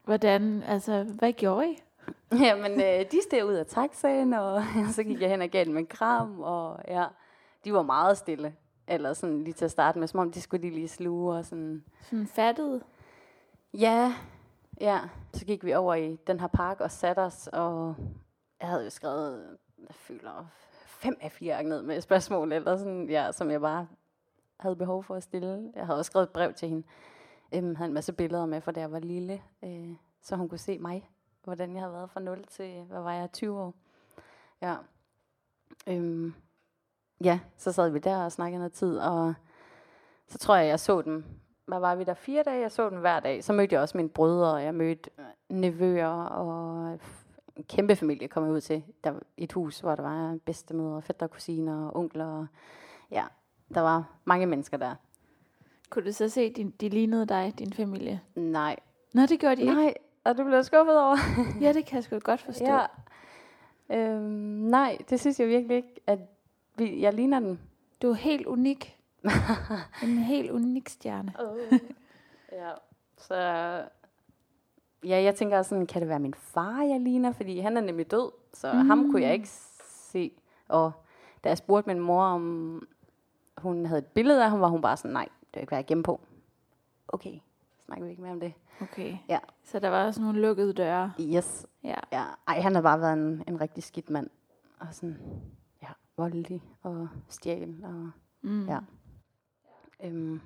Hvordan, 0.03 0.63
altså, 0.63 1.03
hvad 1.03 1.33
gjorde 1.33 1.71
I? 1.71 1.77
Jamen, 2.45 2.71
øh, 2.71 3.11
de 3.11 3.21
steg 3.23 3.45
ud 3.45 3.53
af 3.53 3.65
taxaen, 3.65 4.33
og 4.33 4.63
så 4.95 5.03
gik 5.03 5.21
jeg 5.21 5.29
hen 5.29 5.41
og 5.41 5.49
gav 5.49 5.65
dem 5.65 5.77
en 5.77 5.87
kram, 5.87 6.41
og 6.41 6.79
ja, 6.87 7.05
de 7.65 7.73
var 7.73 7.83
meget 7.83 8.17
stille. 8.17 8.55
Eller 8.87 9.13
sådan 9.13 9.43
lige 9.43 9.53
til 9.53 9.65
at 9.65 9.71
starte 9.71 9.99
med, 9.99 10.07
som 10.07 10.19
om 10.19 10.31
de 10.31 10.41
skulle 10.41 10.69
lige 10.69 10.87
sluge 10.87 11.35
og 11.35 11.45
sådan. 11.45 11.83
Sådan 12.01 12.27
fattet? 12.27 12.83
Ja, 13.73 14.13
ja. 14.81 14.99
Så 15.33 15.45
gik 15.45 15.65
vi 15.65 15.73
over 15.73 15.93
i 15.95 16.15
den 16.27 16.39
her 16.39 16.47
park 16.47 16.79
og 16.79 16.91
satte 16.91 17.19
os, 17.19 17.49
og 17.53 17.95
jeg 18.59 18.69
havde 18.69 18.83
jo 18.83 18.89
skrevet, 18.89 19.57
jeg 19.79 19.95
føler, 19.95 20.47
fem 20.87 21.17
af 21.21 21.31
fire 21.31 21.63
ned 21.63 21.81
med 21.81 22.01
spørgsmål, 22.01 22.51
eller 22.51 22.77
sådan, 22.77 23.09
ja, 23.09 23.31
som 23.31 23.51
jeg 23.51 23.61
bare 23.61 23.87
havde 24.59 24.75
behov 24.75 25.03
for 25.03 25.15
at 25.15 25.23
stille. 25.23 25.71
Jeg 25.75 25.85
havde 25.85 25.99
også 25.99 26.09
skrevet 26.09 26.27
et 26.27 26.33
brev 26.33 26.53
til 26.53 26.69
hende. 26.69 26.83
Øhm, 27.53 27.75
havde 27.75 27.87
en 27.87 27.93
masse 27.93 28.13
billeder 28.13 28.45
med, 28.45 28.61
for 28.61 28.71
da 28.71 28.79
jeg 28.79 28.91
var 28.91 28.99
lille, 28.99 29.41
øh, 29.63 29.95
så 30.21 30.35
hun 30.35 30.49
kunne 30.49 30.57
se 30.57 30.77
mig, 30.79 31.09
hvordan 31.43 31.73
jeg 31.73 31.81
havde 31.81 31.93
været 31.93 32.09
fra 32.09 32.19
0 32.19 32.43
til, 32.47 32.83
hvad 32.83 33.01
var 33.01 33.13
jeg, 33.13 33.31
20 33.31 33.59
år. 33.59 33.73
Ja. 34.61 34.75
Øhm, 35.87 36.33
ja, 37.23 37.39
så 37.57 37.71
sad 37.71 37.89
vi 37.89 37.99
der 37.99 38.23
og 38.23 38.31
snakkede 38.31 38.59
noget 38.59 38.73
tid, 38.73 38.97
og 38.97 39.33
så 40.27 40.37
tror 40.37 40.55
jeg, 40.55 40.67
jeg 40.67 40.79
så 40.79 41.01
dem. 41.01 41.25
Hvad 41.71 41.79
var 41.79 41.95
vi 41.95 42.03
der? 42.03 42.13
Fire 42.13 42.43
dage? 42.43 42.61
Jeg 42.61 42.71
så 42.71 42.89
dem 42.89 42.97
hver 42.99 43.19
dag. 43.19 43.43
Så 43.43 43.53
mødte 43.53 43.73
jeg 43.73 43.81
også 43.81 43.97
mine 43.97 44.09
brødre, 44.09 44.53
og 44.53 44.63
jeg 44.63 44.75
mødte 44.75 45.09
øh, 45.19 45.25
nevøer, 45.49 46.23
og 46.23 46.91
en 47.55 47.63
kæmpe 47.63 47.95
familie 47.95 48.27
kom 48.27 48.43
jeg 48.43 48.51
ud 48.51 48.61
til. 48.61 48.83
Der 49.03 49.13
et 49.37 49.53
hus, 49.53 49.79
hvor 49.79 49.95
der 49.95 50.03
var 50.03 50.37
bedstemødre, 50.45 51.01
fætter, 51.01 51.27
kusiner 51.27 51.85
og 51.87 51.95
onkler. 51.95 52.25
Og 52.25 52.47
ja, 53.11 53.23
der 53.73 53.81
var 53.81 54.03
mange 54.25 54.45
mennesker 54.45 54.77
der. 54.77 54.95
Kunne 55.89 56.05
du 56.05 56.11
så 56.11 56.29
se, 56.29 56.41
at 56.41 56.57
de, 56.57 56.71
de 56.81 56.89
lignede 56.89 57.25
dig, 57.25 57.53
din 57.59 57.73
familie? 57.73 58.21
Nej. 58.35 58.75
Nå, 59.13 59.21
det 59.21 59.39
gjorde 59.39 59.55
de 59.55 59.61
ikke. 59.61 59.73
Nej, 59.73 59.93
og 60.23 60.37
du 60.37 60.43
blev 60.43 60.63
skuffet 60.63 60.99
over. 60.99 61.17
Ja, 61.61 61.73
det 61.73 61.85
kan 61.85 61.95
jeg 61.95 62.03
sgu 62.03 62.19
godt 62.19 62.41
forstå. 62.41 62.65
ja. 62.65 62.85
Øhm, 63.89 64.23
nej, 64.69 64.97
det 65.09 65.19
synes 65.19 65.39
jeg 65.39 65.47
virkelig 65.47 65.77
ikke, 65.77 66.01
at 66.07 66.19
vi, 66.75 67.01
jeg 67.01 67.13
ligner 67.13 67.39
den. 67.39 67.59
Du 68.01 68.09
er 68.09 68.13
helt 68.13 68.45
unik. 68.47 68.97
en 70.03 70.17
helt 70.17 70.51
unik 70.51 70.89
stjerne. 70.89 71.33
ja, 72.51 72.71
så 73.17 73.35
ja, 75.05 75.21
jeg 75.23 75.35
tænker 75.35 75.61
sådan, 75.61 75.85
kan 75.87 76.01
det 76.01 76.09
være 76.09 76.19
min 76.19 76.33
far, 76.33 76.81
jeg 76.83 76.99
ligner? 76.99 77.31
Fordi 77.31 77.59
han 77.59 77.77
er 77.77 77.81
nemlig 77.81 78.11
død, 78.11 78.31
så 78.53 78.73
mm. 78.73 78.79
ham 78.79 79.11
kunne 79.11 79.21
jeg 79.21 79.33
ikke 79.33 79.49
se. 79.85 80.31
Og 80.67 80.91
da 81.43 81.49
jeg 81.49 81.57
spurgte 81.57 81.87
min 81.93 81.99
mor, 81.99 82.23
om 82.23 82.87
hun 83.57 83.85
havde 83.85 83.99
et 83.99 84.05
billede 84.07 84.43
af 84.43 84.49
ham, 84.49 84.61
var 84.61 84.67
hun 84.67 84.81
bare 84.81 84.97
sådan, 84.97 85.11
nej, 85.11 85.27
det 85.41 85.55
vil 85.55 85.61
ikke 85.61 85.71
være 85.71 85.83
gemme 85.83 86.03
på. 86.03 86.21
Okay, 87.07 87.39
snakker 87.85 88.05
vi 88.05 88.09
ikke 88.09 88.21
mere 88.21 88.31
om 88.31 88.39
det. 88.39 88.53
Okay. 88.81 89.17
Ja. 89.29 89.39
Så 89.63 89.79
der 89.79 89.89
var 89.89 90.05
også 90.05 90.21
nogle 90.21 90.41
lukkede 90.41 90.73
døre. 90.73 91.13
Yes. 91.19 91.65
Ja. 91.83 91.95
Ja, 92.11 92.23
ej, 92.47 92.61
han 92.61 92.75
har 92.75 92.81
bare 92.81 93.01
været 93.01 93.13
en, 93.13 93.43
en 93.47 93.61
rigtig 93.61 93.83
skidt 93.83 94.09
mand. 94.09 94.29
Og 94.79 94.87
sådan, 94.91 95.17
ja, 95.83 95.87
voldelig 96.17 96.63
og 96.83 97.07
stjæl. 97.29 97.75
Og, 97.83 98.09
Mm. 98.43 98.67
ja. 98.67 98.79
Øhm, 100.03 100.41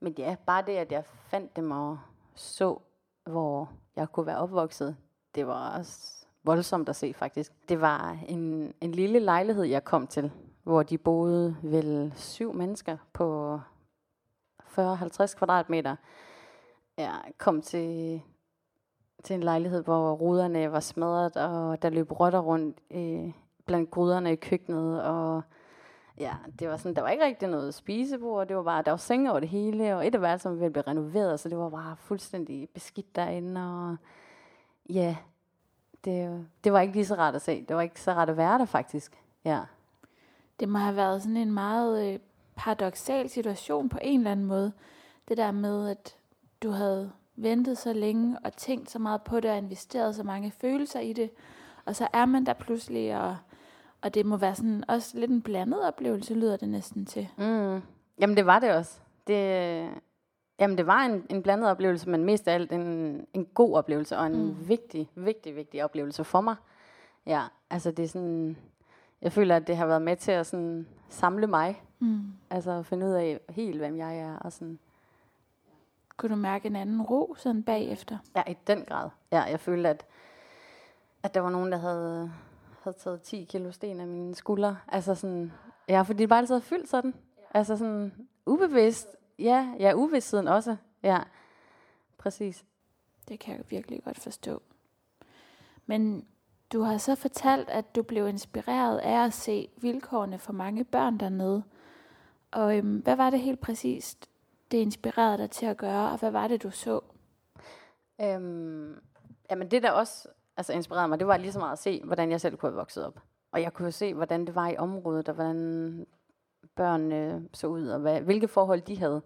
men 0.00 0.14
ja, 0.18 0.36
bare 0.46 0.62
det, 0.66 0.76
at 0.76 0.92
jeg 0.92 1.04
fandt 1.04 1.56
dem 1.56 1.70
og 1.70 1.98
så, 2.34 2.78
hvor 3.24 3.70
jeg 3.96 4.12
kunne 4.12 4.26
være 4.26 4.38
opvokset, 4.38 4.96
det 5.34 5.46
var 5.46 5.78
også 5.78 6.26
voldsomt 6.42 6.88
at 6.88 6.96
se 6.96 7.14
faktisk. 7.14 7.52
Det 7.68 7.80
var 7.80 8.18
en, 8.28 8.74
en 8.80 8.90
lille 8.92 9.18
lejlighed, 9.18 9.64
jeg 9.64 9.84
kom 9.84 10.06
til, 10.06 10.32
hvor 10.62 10.82
de 10.82 10.98
boede 10.98 11.56
vel 11.62 12.12
syv 12.16 12.52
mennesker 12.52 12.96
på 13.12 13.58
40-50 14.62 15.36
kvadratmeter. 15.36 15.96
Jeg 16.96 17.20
kom 17.38 17.62
til, 17.62 18.20
til 19.24 19.34
en 19.34 19.42
lejlighed, 19.42 19.82
hvor 19.82 20.12
ruderne 20.12 20.72
var 20.72 20.80
smadret, 20.80 21.36
og 21.36 21.82
der 21.82 21.90
løb 21.90 22.20
rotter 22.20 22.38
rundt 22.38 22.78
øh, 22.90 23.32
blandt 23.66 23.90
gruderne 23.90 24.32
i 24.32 24.36
køkkenet, 24.36 25.02
og 25.02 25.42
ja, 26.18 26.34
det 26.58 26.68
var 26.68 26.76
sådan, 26.76 26.96
der 26.96 27.02
var 27.02 27.08
ikke 27.08 27.24
rigtig 27.24 27.48
noget 27.48 27.74
spisebord, 27.74 28.48
det 28.48 28.56
var 28.56 28.62
bare, 28.62 28.82
der 28.82 28.90
var 28.90 28.96
senge 28.96 29.30
over 29.30 29.40
det 29.40 29.48
hele, 29.48 29.96
og 29.96 30.06
et 30.06 30.14
af 30.14 30.22
værelserne 30.22 30.58
ville 30.58 30.72
blive 30.72 30.84
renoveret, 30.86 31.40
så 31.40 31.48
det 31.48 31.58
var 31.58 31.68
bare 31.68 31.96
fuldstændig 31.96 32.68
beskidt 32.68 33.16
derinde, 33.16 33.60
og 33.60 33.96
ja, 34.90 35.16
det, 36.04 36.46
det 36.64 36.72
var 36.72 36.80
ikke 36.80 36.94
lige 36.94 37.06
så 37.06 37.14
rart 37.14 37.34
at 37.34 37.42
se. 37.42 37.64
Det 37.68 37.76
var 37.76 37.82
ikke 37.82 38.00
så 38.00 38.12
rart 38.12 38.30
at 38.30 38.36
være 38.36 38.58
der, 38.58 38.64
faktisk. 38.64 39.18
Ja. 39.44 39.60
Det 40.60 40.68
må 40.68 40.78
have 40.78 40.96
været 40.96 41.22
sådan 41.22 41.36
en 41.36 41.52
meget 41.52 42.12
øh, 42.12 42.18
paradoxal 42.56 43.28
situation 43.28 43.88
på 43.88 43.98
en 44.02 44.20
eller 44.20 44.32
anden 44.32 44.46
måde. 44.46 44.72
Det 45.28 45.36
der 45.36 45.50
med, 45.50 45.88
at 45.88 46.16
du 46.62 46.70
havde 46.70 47.12
ventet 47.36 47.78
så 47.78 47.92
længe 47.92 48.38
og 48.44 48.52
tænkt 48.52 48.90
så 48.90 48.98
meget 48.98 49.22
på 49.22 49.40
det 49.40 49.50
og 49.50 49.58
investeret 49.58 50.14
så 50.14 50.22
mange 50.22 50.50
følelser 50.50 51.00
i 51.00 51.12
det. 51.12 51.30
Og 51.84 51.96
så 51.96 52.08
er 52.12 52.24
man 52.24 52.46
der 52.46 52.52
pludselig, 52.52 53.20
og, 53.20 53.36
og 54.04 54.14
det 54.14 54.26
må 54.26 54.36
være 54.36 54.54
sådan 54.54 54.84
også 54.88 55.18
lidt 55.18 55.30
en 55.30 55.42
blandet 55.42 55.86
oplevelse, 55.86 56.34
lyder 56.34 56.56
det 56.56 56.68
næsten 56.68 57.06
til. 57.06 57.28
Mm. 57.38 57.80
Jamen, 58.18 58.36
det 58.36 58.46
var 58.46 58.58
det 58.58 58.74
også. 58.74 58.98
Det, 59.26 59.34
jamen, 60.60 60.78
det 60.78 60.86
var 60.86 61.00
en, 61.00 61.26
en 61.30 61.42
blandet 61.42 61.70
oplevelse, 61.70 62.10
men 62.10 62.24
mest 62.24 62.48
af 62.48 62.54
alt 62.54 62.72
en, 62.72 63.26
en 63.32 63.44
god 63.44 63.76
oplevelse, 63.76 64.18
og 64.18 64.26
en 64.26 64.46
mm. 64.46 64.68
vigtig, 64.68 65.10
vigtig, 65.14 65.56
vigtig 65.56 65.84
oplevelse 65.84 66.24
for 66.24 66.40
mig. 66.40 66.56
Ja, 67.26 67.42
altså 67.70 67.90
det 67.90 68.02
er 68.02 68.08
sådan, 68.08 68.56
jeg 69.22 69.32
føler, 69.32 69.56
at 69.56 69.66
det 69.66 69.76
har 69.76 69.86
været 69.86 70.02
med 70.02 70.16
til 70.16 70.32
at 70.32 70.46
sådan 70.46 70.86
samle 71.08 71.46
mig. 71.46 71.82
Mm. 71.98 72.22
Altså 72.50 72.82
finde 72.82 73.06
ud 73.06 73.12
af 73.12 73.40
helt, 73.48 73.78
hvem 73.78 73.96
jeg 73.96 74.18
er. 74.18 74.36
Og 74.36 74.52
sådan. 74.52 74.78
Kunne 76.16 76.30
du 76.30 76.36
mærke 76.36 76.66
en 76.66 76.76
anden 76.76 77.02
ro 77.02 77.34
sådan 77.38 77.62
bagefter? 77.62 78.18
Ja, 78.36 78.42
i 78.46 78.56
den 78.66 78.84
grad. 78.84 79.10
Ja, 79.32 79.42
jeg 79.42 79.60
følte, 79.60 79.88
at, 79.88 80.06
at 81.22 81.34
der 81.34 81.40
var 81.40 81.50
nogen, 81.50 81.72
der 81.72 81.78
havde, 81.78 82.32
havde 82.84 82.96
taget 82.96 83.22
10 83.22 83.44
kilo 83.44 83.72
sten 83.72 84.00
af 84.00 84.06
mine 84.06 84.34
skuldre. 84.34 84.78
Altså 84.88 85.14
sådan, 85.14 85.52
ja, 85.88 86.02
fordi 86.02 86.18
det 86.18 86.28
bare 86.28 86.38
altid 86.38 86.54
havde 86.54 86.64
fyldt 86.64 86.88
sådan. 86.88 87.14
Altså 87.54 87.76
sådan 87.76 88.28
ubevidst. 88.46 89.08
Ja, 89.38 89.74
ja, 89.78 89.92
uvidstheden 89.94 90.48
også. 90.48 90.76
Ja, 91.02 91.18
præcis. 92.18 92.64
Det 93.28 93.40
kan 93.40 93.56
jeg 93.56 93.64
virkelig 93.70 94.04
godt 94.04 94.20
forstå. 94.20 94.62
Men 95.86 96.26
du 96.72 96.80
har 96.80 96.98
så 96.98 97.14
fortalt, 97.14 97.68
at 97.68 97.96
du 97.96 98.02
blev 98.02 98.28
inspireret 98.28 98.98
af 98.98 99.24
at 99.24 99.32
se 99.32 99.68
vilkårene 99.76 100.38
for 100.38 100.52
mange 100.52 100.84
børn 100.84 101.18
dernede. 101.18 101.62
Og 102.50 102.78
øhm, 102.78 102.96
hvad 102.96 103.16
var 103.16 103.30
det 103.30 103.40
helt 103.40 103.60
præcist, 103.60 104.28
det 104.70 104.78
inspirerede 104.78 105.38
dig 105.38 105.50
til 105.50 105.66
at 105.66 105.76
gøre, 105.76 106.10
og 106.10 106.18
hvad 106.18 106.30
var 106.30 106.48
det, 106.48 106.62
du 106.62 106.70
så? 106.70 107.00
Øhm, 108.20 109.00
jamen 109.50 109.70
det 109.70 109.82
der 109.82 109.90
også 109.90 110.28
altså, 110.56 110.72
inspirerede 110.72 111.08
mig, 111.08 111.18
det 111.18 111.26
var 111.26 111.36
lige 111.36 111.52
så 111.52 111.58
meget 111.58 111.72
at 111.72 111.78
se, 111.78 112.02
hvordan 112.04 112.30
jeg 112.30 112.40
selv 112.40 112.56
kunne 112.56 112.70
have 112.70 112.76
vokset 112.76 113.06
op. 113.06 113.20
Og 113.52 113.62
jeg 113.62 113.72
kunne 113.72 113.92
se, 113.92 114.14
hvordan 114.14 114.46
det 114.46 114.54
var 114.54 114.68
i 114.68 114.76
området, 114.76 115.28
og 115.28 115.34
hvordan 115.34 116.06
børnene 116.76 117.48
så 117.52 117.66
ud, 117.66 117.88
og 117.88 118.00
hvad, 118.00 118.20
hvilke 118.20 118.48
forhold 118.48 118.80
de 118.80 118.98
havde. 118.98 119.22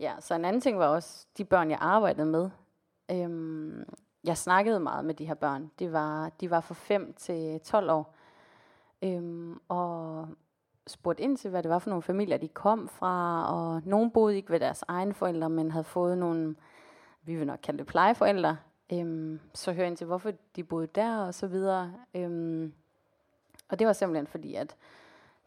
Ja, 0.00 0.12
så 0.20 0.34
en 0.34 0.44
anden 0.44 0.60
ting 0.60 0.78
var 0.78 0.86
også 0.86 1.26
de 1.38 1.44
børn, 1.44 1.70
jeg 1.70 1.78
arbejdede 1.80 2.26
med. 2.26 2.50
Øhm, 3.10 3.84
jeg 4.24 4.38
snakkede 4.38 4.80
meget 4.80 5.04
med 5.04 5.14
de 5.14 5.26
her 5.26 5.34
børn. 5.34 5.70
De 5.78 5.92
var, 5.92 6.28
de 6.40 6.50
var 6.50 6.60
fra 6.60 6.74
5 6.74 7.14
til 7.16 7.60
12 7.60 7.90
år. 7.90 8.14
Øhm, 9.02 9.60
og 9.68 10.28
spurgte 10.86 11.22
ind 11.22 11.36
til, 11.36 11.50
hvad 11.50 11.62
det 11.62 11.70
var 11.70 11.78
for 11.78 11.90
nogle 11.90 12.02
familier, 12.02 12.36
de 12.36 12.48
kom 12.48 12.88
fra. 12.88 13.46
Og 13.54 13.82
nogen 13.84 14.10
boede 14.10 14.36
ikke 14.36 14.50
ved 14.50 14.60
deres 14.60 14.84
egne 14.88 15.14
forældre, 15.14 15.50
men 15.50 15.70
havde 15.70 15.84
fået 15.84 16.18
nogle, 16.18 16.56
vi 17.22 17.36
vil 17.36 17.46
nok 17.46 17.58
kalde 17.62 17.78
det 17.78 17.86
plejeforældre. 17.86 18.56
Øhm, 18.92 19.40
så 19.54 19.72
hører 19.72 19.86
ind 19.86 19.96
til, 19.96 20.06
hvorfor 20.06 20.32
de 20.56 20.64
boede 20.64 20.86
der 20.86 21.18
og 21.18 21.34
så 21.34 21.46
videre. 21.46 21.92
Øhm, 22.14 22.72
og 23.68 23.78
det 23.78 23.86
var 23.86 23.92
simpelthen 23.92 24.26
fordi, 24.26 24.54
at 24.54 24.76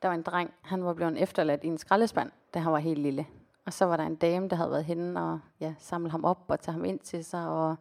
der 0.01 0.07
var 0.07 0.15
en 0.15 0.21
dreng, 0.21 0.53
han 0.61 0.83
var 0.83 0.93
blevet 0.93 1.21
efterladt 1.21 1.63
i 1.63 1.67
en 1.67 1.77
skraldespand, 1.77 2.31
da 2.53 2.59
han 2.59 2.71
var 2.71 2.79
helt 2.79 2.99
lille. 2.99 3.27
Og 3.65 3.73
så 3.73 3.85
var 3.85 3.97
der 3.97 4.03
en 4.03 4.15
dame, 4.15 4.47
der 4.47 4.55
havde 4.55 4.71
været 4.71 4.85
henne 4.85 5.21
og 5.21 5.39
ja, 5.59 5.73
samle 5.79 6.11
ham 6.11 6.25
op 6.25 6.45
og 6.47 6.59
tage 6.59 6.73
ham 6.73 6.85
ind 6.85 6.99
til 6.99 7.25
sig. 7.25 7.47
Og, 7.47 7.75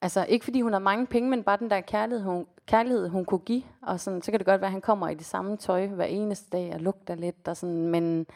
altså 0.00 0.24
ikke 0.28 0.44
fordi 0.44 0.60
hun 0.60 0.72
har 0.72 0.80
mange 0.80 1.06
penge, 1.06 1.30
men 1.30 1.42
bare 1.42 1.56
den 1.56 1.70
der 1.70 1.80
kærlighed, 1.80 2.24
hun, 2.24 2.46
kærlighed, 2.66 3.08
hun 3.08 3.24
kunne 3.24 3.38
give. 3.38 3.62
Og 3.82 4.00
sådan, 4.00 4.22
så 4.22 4.30
kan 4.30 4.40
det 4.40 4.46
godt 4.46 4.60
være, 4.60 4.68
at 4.68 4.72
han 4.72 4.80
kommer 4.80 5.08
i 5.08 5.14
det 5.14 5.26
samme 5.26 5.56
tøj 5.56 5.86
hver 5.86 6.04
eneste 6.04 6.50
dag 6.50 6.74
og 6.74 6.80
lugter 6.80 7.14
lidt. 7.14 7.48
Og 7.48 7.56
sådan, 7.56 7.86
men 7.86 8.26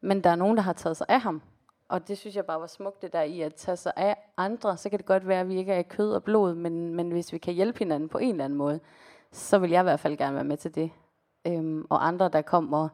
Men 0.00 0.24
der 0.24 0.30
er 0.30 0.36
nogen, 0.36 0.56
der 0.56 0.62
har 0.62 0.72
taget 0.72 0.96
sig 0.96 1.06
af 1.08 1.20
ham. 1.20 1.42
Og 1.88 2.08
det 2.08 2.18
synes 2.18 2.36
jeg 2.36 2.46
bare 2.46 2.60
var 2.60 2.66
smukt, 2.66 3.02
det 3.02 3.12
der 3.12 3.22
i 3.22 3.40
at 3.40 3.54
tage 3.54 3.76
sig 3.76 3.92
af 3.96 4.16
andre. 4.36 4.76
Så 4.76 4.90
kan 4.90 4.98
det 4.98 5.06
godt 5.06 5.28
være, 5.28 5.40
at 5.40 5.48
vi 5.48 5.56
ikke 5.56 5.72
er 5.72 5.82
kød 5.82 6.12
og 6.12 6.24
blod, 6.24 6.54
men, 6.54 6.94
men 6.94 7.10
hvis 7.10 7.32
vi 7.32 7.38
kan 7.38 7.54
hjælpe 7.54 7.78
hinanden 7.78 8.08
på 8.08 8.18
en 8.18 8.30
eller 8.30 8.44
anden 8.44 8.58
måde, 8.58 8.80
så 9.32 9.58
vil 9.58 9.70
jeg 9.70 9.80
i 9.80 9.82
hvert 9.82 10.00
fald 10.00 10.16
gerne 10.16 10.34
være 10.34 10.44
med 10.44 10.56
til 10.56 10.74
det. 10.74 10.90
Øhm, 11.46 11.86
og 11.90 12.06
andre, 12.06 12.28
der 12.28 12.42
kom 12.42 12.72
og, 12.72 12.88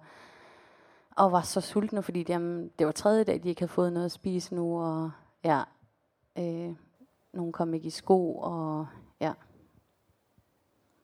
og 1.17 1.33
var 1.33 1.41
så 1.41 1.61
sultne, 1.61 2.03
fordi 2.03 2.23
de, 2.23 2.33
jamen, 2.33 2.71
det 2.79 2.87
var 2.87 2.93
tredje 2.93 3.25
dag, 3.25 3.43
de 3.43 3.49
ikke 3.49 3.61
havde 3.61 3.73
fået 3.73 3.93
noget 3.93 4.05
at 4.05 4.13
spise 4.13 4.55
nu. 4.55 4.83
Og 4.83 5.11
ja, 5.45 5.63
øh, 6.39 6.75
nogen 7.33 7.53
kom 7.53 7.75
ikke 7.75 7.87
i 7.87 7.91
sko, 7.91 8.37
og 8.37 8.87
ja. 9.21 9.33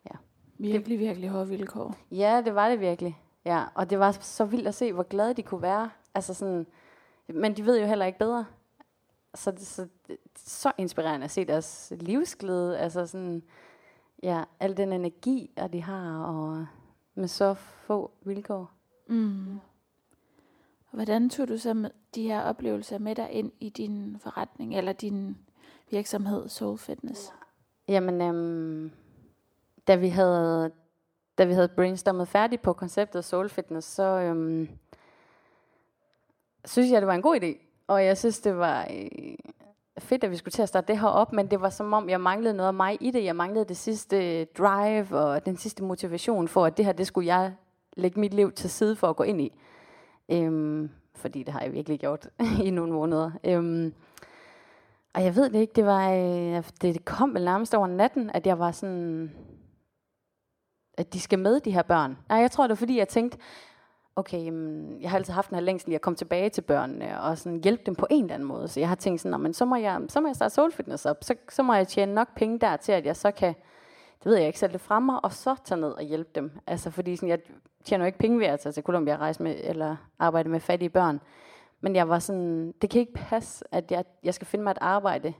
ja. 0.05 0.17
Virkelig, 0.59 0.99
virkelig 0.99 1.31
hårde 1.31 1.49
vilkår. 1.49 1.95
Ja, 2.11 2.43
det 2.45 2.55
var 2.55 2.69
det 2.69 2.81
virkelig. 2.81 3.21
Ja, 3.45 3.65
og 3.75 3.91
det 3.91 3.99
var 3.99 4.13
så 4.13 4.45
vildt 4.45 4.69
at 4.69 4.75
se, 4.75 4.93
hvor 4.93 5.03
glade 5.03 5.35
de 5.35 5.43
kunne 5.43 5.63
være. 5.63 5.91
Altså 6.15 6.35
sådan, 6.35 6.67
men 7.35 7.57
de 7.57 7.67
ved 7.67 7.81
jo 7.81 7.87
heller 7.87 8.07
ikke 8.07 8.19
bedre. 8.19 8.47
Så 9.35 9.51
det 9.51 9.67
så, 9.67 9.89
så 10.37 10.73
inspirerende 10.79 11.25
at 11.25 11.31
se 11.31 11.45
deres 11.45 11.93
livsglæde. 12.01 12.79
Altså 12.79 13.07
sådan, 13.07 13.43
ja, 14.23 14.45
al 14.61 14.77
den 14.77 14.93
energi, 14.93 15.51
at 15.57 15.73
de 15.73 15.83
har, 15.83 16.25
og 16.25 16.67
med 17.15 17.29
så 17.29 17.55
få 17.55 18.11
vilkår. 18.23 18.71
Mm. 19.09 19.61
Hvordan 20.91 21.31
tog 21.31 21.49
du 21.49 21.59
så 21.59 21.75
med 21.75 21.91
de 22.15 22.23
her 22.23 22.43
oplevelser 22.43 22.99
med 22.99 23.15
dig 23.15 23.31
ind 23.31 23.53
i 23.61 23.69
din 23.69 24.17
forretning, 24.21 24.77
eller 24.77 24.93
din 24.93 25.39
virksomhed 25.91 26.49
Soul 26.49 26.79
Fitness? 26.79 27.33
Jamen, 27.89 28.21
øhm, 28.21 28.91
da 29.87 29.97
vi 29.97 30.09
havde 30.09 30.73
da 31.39 31.45
vi 31.45 31.53
havde 31.53 31.69
brainstormet 31.69 32.29
færdigt 32.29 32.63
på 32.63 32.73
konceptet 32.73 33.25
Soul 33.25 33.49
Fitness, 33.49 33.89
så 33.89 34.03
øhm, 34.03 34.69
synes 36.65 36.91
jeg, 36.91 37.01
det 37.01 37.07
var 37.07 37.15
en 37.15 37.23
god 37.23 37.41
idé. 37.43 37.85
Og 37.87 38.05
jeg 38.05 38.19
synes, 38.19 38.41
det 38.41 38.57
var 38.57 38.87
øh, 38.91 39.35
fedt, 39.99 40.25
at 40.25 40.31
vi 40.31 40.37
skulle 40.37 40.53
til 40.53 40.63
at 40.63 40.69
starte 40.69 40.89
det 40.89 41.01
her 41.01 41.09
op, 41.09 41.33
men 41.33 41.47
det 41.47 41.61
var 41.61 41.71
som 41.71 41.93
om, 41.93 42.09
jeg 42.09 42.21
manglede 42.21 42.55
noget 42.55 42.69
af 42.69 42.75
mig 42.75 42.99
i 43.01 43.11
det. 43.11 43.25
Jeg 43.25 43.37
manglede 43.37 43.65
det 43.65 43.77
sidste 43.77 44.45
drive 44.45 45.19
og 45.19 45.47
den 45.47 45.57
sidste 45.57 45.83
motivation 45.83 46.49
for, 46.49 46.67
at 46.67 46.77
det 46.77 46.85
her, 46.85 46.93
det 46.93 47.07
skulle 47.07 47.27
jeg 47.27 47.55
lægge 47.97 48.21
mit 48.21 48.35
liv 48.35 48.53
til 48.53 48.71
side 48.71 48.97
for 48.97 49.07
at 49.07 49.17
gå 49.17 49.23
ind 49.23 49.41
i. 49.41 49.53
Øhm, 50.33 50.91
fordi 51.15 51.43
det 51.43 51.53
har 51.53 51.61
jeg 51.61 51.73
virkelig 51.73 52.01
gjort 52.01 52.29
i 52.65 52.71
nogle 52.71 52.93
måneder. 52.93 53.31
Øhm, 53.45 53.95
og 55.15 55.25
jeg 55.25 55.37
ved 55.37 55.51
det 55.51 55.59
ikke, 55.59 55.73
det 55.77 55.87
var, 55.87 56.13
øh, 56.13 56.65
det 56.83 57.05
kom 57.05 57.35
vel 57.35 57.45
nærmest 57.45 57.75
over 57.75 57.87
natten, 57.87 58.31
at 58.35 58.47
jeg 58.47 58.59
var 58.59 58.73
sådan, 58.73 59.33
at 60.99 61.13
de 61.13 61.21
skal 61.21 61.39
med, 61.39 61.61
de 61.61 61.71
her 61.71 61.83
børn. 61.83 62.19
Nej, 62.29 62.39
jeg 62.39 62.51
tror, 62.51 62.65
det 62.65 62.71
var 62.71 62.75
fordi, 62.75 62.99
jeg 62.99 63.09
tænkte, 63.09 63.39
okay, 64.17 64.45
jamen, 64.45 65.03
jeg 65.03 65.11
har 65.11 65.19
altid 65.19 65.33
haft 65.33 65.51
den 65.51 65.55
her 65.55 65.63
længsel 65.63 65.93
i 65.93 65.95
at 65.95 66.01
komme 66.01 66.17
tilbage 66.17 66.49
til 66.49 66.63
børnene, 66.63 67.21
og 67.21 67.39
sådan 67.39 67.61
hjælpe 67.63 67.83
dem 67.87 67.95
på 67.95 68.07
en 68.11 68.25
eller 68.25 68.35
anden 68.35 68.49
måde. 68.49 68.69
Så 68.69 68.81
jeg 68.81 68.89
har 68.89 68.97
tænkt 68.97 69.21
sådan, 69.21 69.41
men 69.41 69.55
så 69.55 69.65
må 69.65 69.77
jeg, 69.77 70.01
så 70.09 70.21
må 70.21 70.29
jeg 70.29 70.37
starte 70.37 70.55
Soul 70.55 70.73
Fitness 70.73 71.07
op, 71.07 71.17
så, 71.23 71.35
så 71.49 71.63
må 71.63 71.75
jeg 71.75 71.89
tjene 71.89 72.15
nok 72.15 72.35
penge 72.37 72.59
der 72.59 72.77
til, 72.77 72.93
at 72.93 73.07
jeg 73.07 73.17
så 73.17 73.31
kan, 73.31 73.55
det 74.19 74.27
ved 74.27 74.37
jeg 74.37 74.47
ikke, 74.47 74.59
sætte 74.59 74.73
det 74.73 74.81
frem 74.81 75.03
mig, 75.03 75.25
og 75.25 75.33
så 75.33 75.57
tage 75.65 75.81
ned 75.81 75.91
og 75.91 76.03
hjælpe 76.03 76.31
dem. 76.35 76.51
Altså 76.67 76.91
fordi 76.91 77.17
sådan, 77.17 77.29
jeg 77.29 77.39
tjener 77.85 78.05
jo 78.05 78.07
ikke 78.07 78.19
penge 78.19 78.39
ved 78.39 78.47
at 78.47 78.61
tage 78.61 78.73
til 78.73 78.83
Colombia 78.83 79.15
og 79.15 79.21
rejse 79.21 79.43
med, 79.43 79.57
eller 79.65 79.97
arbejde 80.19 80.49
med 80.49 80.61
fattige 80.61 80.91
børn. 80.91 81.21
Men 81.81 81.97
jeg 81.97 82.09
var 82.09 82.19
sådan, 82.19 82.73
det 82.83 82.91
kan 82.91 83.01
ikke 83.01 83.13
passe, 83.13 83.65
at 83.75 83.93
jeg, 83.93 84.05
jeg 84.23 84.35
skal 84.35 84.47
finde 84.47 84.63
mig 84.63 84.71
et 84.71 84.79
arbejde, 84.81 85.35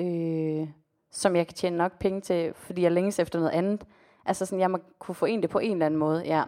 øh, 0.00 0.68
som 1.10 1.36
jeg 1.36 1.46
kan 1.46 1.54
tjene 1.54 1.76
nok 1.76 1.98
penge 1.98 2.20
til, 2.20 2.54
fordi 2.54 2.82
jeg 2.82 2.92
længes 2.92 3.18
efter 3.18 3.38
noget 3.38 3.52
andet. 3.52 3.84
Altså 4.24 4.46
sådan, 4.46 4.60
jeg 4.60 4.70
må 4.70 4.78
kunne 4.98 5.14
få 5.14 5.26
det 5.26 5.50
på 5.50 5.58
en 5.58 5.72
eller 5.72 5.86
anden 5.86 6.00
måde, 6.00 6.22
ja. 6.24 6.42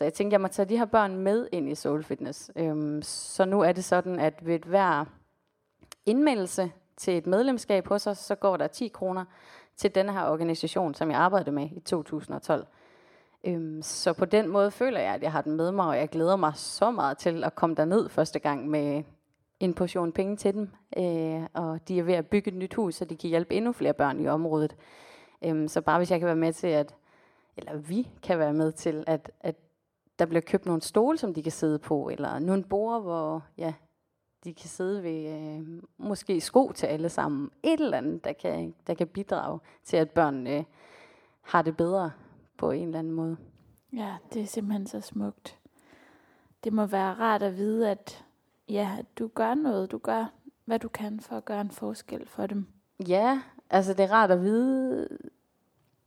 Så 0.00 0.04
jeg 0.04 0.14
tænkte, 0.14 0.34
jeg 0.34 0.40
må 0.40 0.48
tage 0.48 0.68
de 0.68 0.78
her 0.78 0.84
børn 0.84 1.16
med 1.16 1.48
ind 1.52 1.68
i 1.68 1.74
Soul 1.74 2.04
Fitness. 2.04 2.50
Øhm, 2.56 3.02
så 3.02 3.44
nu 3.44 3.60
er 3.60 3.72
det 3.72 3.84
sådan, 3.84 4.18
at 4.18 4.46
ved 4.46 4.58
hver 4.58 5.04
indmeldelse 6.06 6.72
til 6.96 7.16
et 7.16 7.26
medlemskab 7.26 7.86
hos 7.86 8.06
os, 8.06 8.18
så 8.18 8.34
går 8.34 8.56
der 8.56 8.66
10 8.66 8.88
kroner 8.88 9.24
til 9.76 9.94
denne 9.94 10.12
her 10.12 10.24
organisation, 10.24 10.94
som 10.94 11.10
jeg 11.10 11.18
arbejdede 11.18 11.52
med 11.52 11.68
i 11.72 11.80
2012. 11.80 12.66
Øhm, 13.44 13.82
så 13.82 14.12
på 14.12 14.24
den 14.24 14.48
måde 14.48 14.70
føler 14.70 15.00
jeg, 15.00 15.14
at 15.14 15.22
jeg 15.22 15.32
har 15.32 15.42
den 15.42 15.56
med 15.56 15.72
mig, 15.72 15.86
og 15.86 15.96
jeg 15.96 16.08
glæder 16.08 16.36
mig 16.36 16.52
så 16.56 16.90
meget 16.90 17.18
til 17.18 17.44
at 17.44 17.54
komme 17.54 17.76
derned 17.76 18.08
første 18.08 18.38
gang 18.38 18.68
med 18.68 19.02
en 19.60 19.74
portion 19.74 20.12
penge 20.12 20.36
til 20.36 20.54
dem. 20.54 20.70
Øh, 20.96 21.42
og 21.54 21.88
de 21.88 21.98
er 21.98 22.02
ved 22.02 22.14
at 22.14 22.26
bygge 22.26 22.50
et 22.50 22.56
nyt 22.56 22.74
hus, 22.74 22.94
så 22.94 23.04
de 23.04 23.16
kan 23.16 23.30
hjælpe 23.30 23.54
endnu 23.54 23.72
flere 23.72 23.94
børn 23.94 24.20
i 24.20 24.28
området. 24.28 24.76
Øhm, 25.44 25.68
så 25.68 25.80
bare 25.80 25.98
hvis 25.98 26.10
jeg 26.10 26.18
kan 26.18 26.26
være 26.26 26.36
med 26.36 26.52
til, 26.52 26.66
at 26.66 26.94
eller 27.56 27.76
vi 27.76 28.08
kan 28.22 28.38
være 28.38 28.52
med 28.52 28.72
til, 28.72 29.04
at, 29.06 29.30
at 29.40 29.54
der 30.20 30.26
bliver 30.26 30.40
købt 30.40 30.66
nogle 30.66 30.82
stole, 30.82 31.18
som 31.18 31.34
de 31.34 31.42
kan 31.42 31.52
sidde 31.52 31.78
på, 31.78 32.08
eller 32.08 32.38
nogle 32.38 32.64
borde, 32.64 33.00
hvor 33.00 33.44
ja, 33.58 33.74
de 34.44 34.54
kan 34.54 34.68
sidde 34.68 35.02
ved 35.02 35.28
øh, 35.28 35.82
måske 35.98 36.40
sko 36.40 36.72
til 36.74 36.86
alle 36.86 37.08
sammen. 37.08 37.50
Et 37.62 37.80
eller 37.80 37.98
andet, 37.98 38.24
der 38.24 38.32
kan, 38.32 38.74
der 38.86 38.94
kan 38.94 39.06
bidrage 39.06 39.60
til, 39.84 39.96
at 39.96 40.10
børn 40.10 40.46
øh, 40.46 40.64
har 41.40 41.62
det 41.62 41.76
bedre 41.76 42.10
på 42.56 42.70
en 42.70 42.86
eller 42.86 42.98
anden 42.98 43.12
måde. 43.12 43.36
Ja, 43.92 44.16
det 44.32 44.42
er 44.42 44.46
simpelthen 44.46 44.86
så 44.86 45.00
smukt. 45.00 45.58
Det 46.64 46.72
må 46.72 46.86
være 46.86 47.14
rart 47.14 47.42
at 47.42 47.56
vide, 47.56 47.90
at 47.90 48.24
ja, 48.68 48.98
du 49.18 49.28
gør 49.28 49.54
noget, 49.54 49.92
du 49.92 49.98
gør, 49.98 50.32
hvad 50.64 50.78
du 50.78 50.88
kan 50.88 51.20
for 51.20 51.36
at 51.36 51.44
gøre 51.44 51.60
en 51.60 51.70
forskel 51.70 52.28
for 52.28 52.46
dem. 52.46 52.66
Ja, 53.08 53.40
altså 53.70 53.94
det 53.94 54.04
er 54.04 54.12
rart 54.12 54.30
at 54.30 54.42
vide, 54.42 55.08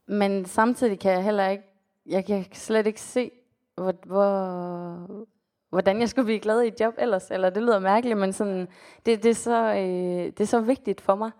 men 0.06 0.44
samtidig 0.44 1.00
kan 1.00 1.12
jeg 1.12 1.24
heller 1.24 1.48
ikke, 1.48 1.64
jeg 2.06 2.24
kan 2.24 2.44
slet 2.52 2.86
ikke 2.86 3.00
se, 3.00 3.30
hvor, 3.74 3.94
hvor, 4.06 5.26
hvordan 5.70 6.00
jeg 6.00 6.08
skulle 6.08 6.24
blive 6.24 6.40
glad 6.40 6.62
i 6.62 6.68
et 6.68 6.80
job 6.80 6.94
ellers. 6.98 7.30
Eller 7.30 7.50
det 7.50 7.62
lyder 7.62 7.78
mærkeligt, 7.78 8.18
men 8.18 8.32
sådan, 8.32 8.68
det, 9.06 9.22
det, 9.22 9.30
er 9.30 9.34
så, 9.34 9.64
øh, 9.64 10.26
det 10.26 10.40
er 10.40 10.46
så 10.46 10.60
vigtigt 10.60 11.00
for 11.00 11.14
mig. 11.14 11.30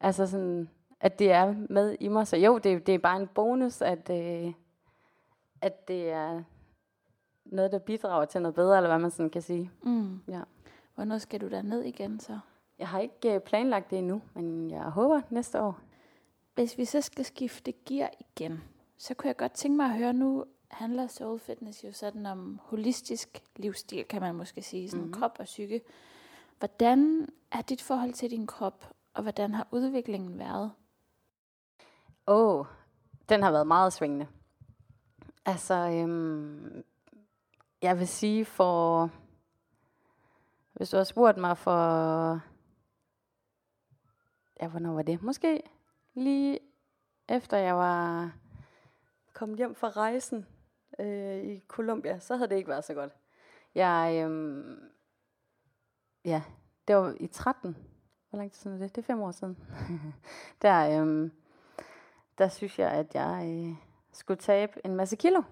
Altså 0.00 0.26
sådan, 0.26 0.68
at 1.00 1.18
det 1.18 1.32
er 1.32 1.54
med 1.70 1.96
i 2.00 2.08
mig. 2.08 2.26
Så 2.26 2.36
jo, 2.36 2.58
det, 2.58 2.86
det 2.86 2.94
er 2.94 2.98
bare 2.98 3.20
en 3.20 3.28
bonus, 3.34 3.82
at, 3.82 4.10
øh, 4.10 4.52
at 5.60 5.88
det 5.88 6.10
er 6.10 6.42
noget, 7.44 7.72
der 7.72 7.78
bidrager 7.78 8.24
til 8.24 8.42
noget 8.42 8.54
bedre, 8.54 8.76
eller 8.76 8.90
hvad 8.90 8.98
man 8.98 9.10
sådan 9.10 9.30
kan 9.30 9.42
sige. 9.42 9.70
Mm. 9.82 10.20
Ja. 10.28 10.40
Hvornår 10.94 11.18
skal 11.18 11.40
du 11.40 11.48
der 11.48 11.62
ned 11.62 11.82
igen 11.82 12.20
så? 12.20 12.38
Jeg 12.78 12.88
har 12.88 13.00
ikke 13.00 13.34
øh, 13.34 13.40
planlagt 13.40 13.90
det 13.90 13.98
endnu, 13.98 14.22
men 14.34 14.70
jeg 14.70 14.82
håber 14.82 15.20
næste 15.30 15.60
år. 15.60 15.78
Hvis 16.54 16.78
vi 16.78 16.84
så 16.84 17.00
skal 17.00 17.24
skifte 17.24 17.72
gear 17.86 18.10
igen, 18.20 18.62
så 18.98 19.14
kunne 19.14 19.28
jeg 19.28 19.36
godt 19.36 19.52
tænke 19.52 19.76
mig 19.76 19.86
at 19.86 19.98
høre, 19.98 20.12
nu 20.12 20.44
handler 20.70 21.06
Soul 21.06 21.38
Fitness 21.38 21.84
jo 21.84 21.92
sådan 21.92 22.26
om 22.26 22.60
holistisk 22.62 23.42
livsstil, 23.56 24.04
kan 24.04 24.22
man 24.22 24.34
måske 24.34 24.62
sige, 24.62 24.90
sådan 24.90 25.04
mm-hmm. 25.04 25.20
krop 25.20 25.36
og 25.38 25.44
psyke. 25.44 25.80
Hvordan 26.58 27.28
er 27.52 27.62
dit 27.62 27.82
forhold 27.82 28.12
til 28.12 28.30
din 28.30 28.46
krop, 28.46 28.94
og 29.14 29.22
hvordan 29.22 29.54
har 29.54 29.68
udviklingen 29.70 30.38
været? 30.38 30.72
Åh, 32.26 32.58
oh, 32.58 32.66
den 33.28 33.42
har 33.42 33.50
været 33.50 33.66
meget 33.66 33.92
svingende. 33.92 34.26
Altså, 35.46 35.74
øhm, 35.74 36.84
jeg 37.82 37.98
vil 37.98 38.08
sige 38.08 38.44
for, 38.44 39.10
hvis 40.72 40.90
du 40.90 40.96
har 40.96 41.04
spurgt 41.04 41.38
mig 41.38 41.58
for, 41.58 41.80
ja, 44.60 44.68
hvornår 44.68 44.92
var 44.92 45.02
det? 45.02 45.22
Måske 45.22 45.62
lige 46.14 46.58
efter 47.28 47.56
jeg 47.56 47.76
var 47.76 48.32
kommet 49.32 49.58
hjem 49.58 49.74
fra 49.74 49.88
rejsen 49.88 50.46
øh, 50.98 51.44
i 51.44 51.62
Colombia, 51.68 52.18
så 52.18 52.36
havde 52.36 52.50
det 52.50 52.56
ikke 52.56 52.68
været 52.68 52.84
så 52.84 52.94
godt. 52.94 53.12
Jeg, 53.74 54.26
øh, 54.28 54.62
ja, 56.24 56.42
det 56.88 56.96
var 56.96 57.14
i 57.20 57.26
13. 57.26 57.76
Hvor 58.30 58.38
lang 58.38 58.52
tid 58.52 58.60
siden 58.60 58.76
er 58.76 58.80
det? 58.80 58.96
Det 58.96 59.02
er 59.02 59.06
fem 59.06 59.20
år 59.20 59.30
siden. 59.30 59.58
der, 60.62 61.04
øh, 61.04 61.30
der 62.38 62.48
synes 62.48 62.78
jeg, 62.78 62.90
at 62.90 63.14
jeg 63.14 63.44
øh, 63.46 63.74
skulle 64.12 64.38
tabe 64.38 64.72
en 64.84 64.94
masse 64.96 65.16
kilo. 65.16 65.42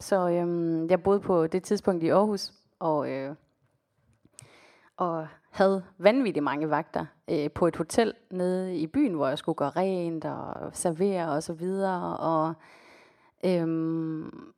Så 0.00 0.28
øh, 0.28 0.90
jeg 0.90 1.02
boede 1.02 1.20
på 1.20 1.46
det 1.46 1.62
tidspunkt 1.62 2.02
i 2.02 2.08
Aarhus, 2.08 2.52
og, 2.78 3.10
øh, 3.10 3.34
og 4.96 5.28
havde 5.50 5.84
vanvittigt 5.98 6.44
mange 6.44 6.70
vagter 6.70 7.06
øh, 7.30 7.50
på 7.50 7.66
et 7.66 7.76
hotel 7.76 8.14
nede 8.30 8.76
i 8.76 8.86
byen, 8.86 9.14
hvor 9.14 9.28
jeg 9.28 9.38
skulle 9.38 9.56
gøre 9.56 9.70
rent 9.70 10.24
og 10.24 10.70
servere 10.76 11.28
og 11.28 11.42
så 11.42 11.52
videre. 11.52 12.16
Og 12.18 12.54
øhm, 13.44 14.52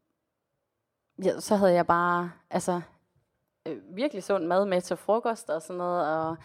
ja, 1.24 1.40
så 1.40 1.56
havde 1.56 1.72
jeg 1.72 1.86
bare 1.86 2.30
altså 2.50 2.80
øh, 3.68 3.76
virkelig 3.90 4.24
sund 4.24 4.46
mad 4.46 4.66
med 4.66 4.80
til 4.80 4.96
frokost 4.96 5.50
og 5.50 5.62
sådan 5.62 5.78
noget. 5.78 6.16
Og 6.16 6.36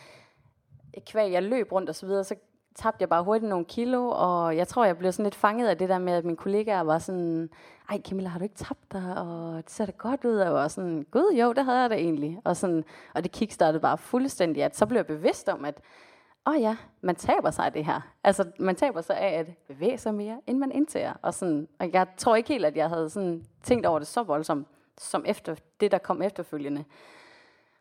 kvæg 1.06 1.32
jeg 1.32 1.44
løb 1.44 1.72
rundt 1.72 1.90
og 1.90 1.96
så 1.96 2.06
videre, 2.06 2.24
så 2.24 2.36
tabte 2.76 3.02
jeg 3.02 3.10
bare 3.10 3.24
hurtigt 3.24 3.50
nogle 3.50 3.66
kilo, 3.66 4.10
og 4.10 4.58
jeg 4.58 4.68
tror, 4.68 4.86
jeg 4.86 4.98
blev 4.98 5.12
sådan 5.12 5.24
lidt 5.24 5.36
fanget 5.36 5.68
af 5.68 5.78
det 5.78 5.90
der 5.90 5.98
med, 5.98 6.14
at 6.14 6.26
mine 6.26 6.38
kollegaer 6.38 6.82
var 6.82 7.00
sådan, 7.00 7.50
ej 7.90 8.02
Camilla, 8.02 8.30
har 8.30 8.40
du 8.40 8.44
ikke 8.44 8.56
tabt 8.56 8.92
dig, 8.92 9.18
og 9.18 9.58
det 9.58 9.72
ser 9.72 9.86
da 9.86 9.92
godt 9.98 10.26
ud, 10.26 10.36
og 10.36 10.46
jeg 10.46 10.54
var 10.54 10.68
sådan, 10.68 11.06
gud 11.12 11.36
jo, 11.40 11.54
det 11.54 11.66
havde 11.66 11.82
jeg 11.82 11.90
da 11.90 11.96
egentlig. 11.96 12.40
Og, 12.44 12.58
sådan, 12.58 12.84
og 13.14 13.24
det 13.24 13.32
kickstartede 13.32 13.82
bare 13.82 13.98
fuldstændig, 13.98 14.64
at 14.64 14.76
så 14.76 14.86
blev 14.86 14.98
jeg 14.98 15.08
bevidst 15.08 15.50
om, 15.50 15.66
at 15.66 15.82
åh 16.48 16.54
oh 16.54 16.62
ja, 16.62 16.78
man 17.02 17.16
taber 17.16 17.52
sig 17.52 17.66
af 17.66 17.74
det 17.74 17.86
her. 17.86 18.02
Altså, 18.24 18.52
man 18.60 18.76
taber 18.76 19.02
sig 19.02 19.18
af 19.18 19.40
at 19.40 19.48
bevæge 19.68 19.98
sig 19.98 20.14
mere, 20.14 20.42
end 20.48 20.58
man 20.58 20.72
indtager. 20.72 21.14
Og, 21.22 21.34
sådan, 21.34 21.68
og 21.80 21.94
jeg 21.94 22.08
tror 22.18 22.36
ikke 22.36 22.50
helt, 22.50 22.66
at 22.66 22.78
jeg 22.78 22.90
havde 22.90 23.10
sådan 23.10 23.46
tænkt 23.64 23.86
over 23.86 24.00
det 24.00 24.08
så 24.08 24.24
voldsomt, 24.24 24.68
som 24.98 25.24
efter 25.28 25.56
det, 25.80 25.92
der 25.92 25.98
kom 25.98 26.22
efterfølgende. 26.22 26.84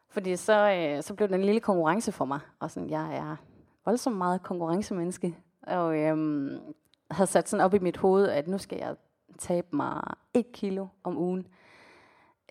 Fordi 0.08 0.36
så, 0.36 0.70
øh, 0.70 1.02
så 1.02 1.14
blev 1.14 1.28
det 1.28 1.34
en 1.34 1.44
lille 1.44 1.60
konkurrence 1.60 2.12
for 2.12 2.24
mig, 2.24 2.40
og 2.60 2.70
sådan, 2.70 2.90
jeg 2.90 3.16
er 3.16 3.36
voldsomt 3.84 4.16
meget 4.16 4.42
konkurrencemenneske, 4.42 5.36
og 5.62 5.98
øhm, 5.98 6.58
havde 7.10 7.30
sat 7.30 7.48
sådan 7.48 7.64
op 7.64 7.74
i 7.74 7.78
mit 7.78 7.96
hoved, 7.96 8.28
at 8.28 8.48
nu 8.48 8.58
skal 8.58 8.78
jeg 8.78 8.96
tabe 9.38 9.76
mig 9.76 10.02
et 10.34 10.52
kilo 10.52 10.86
om 11.04 11.18
ugen. 11.18 11.46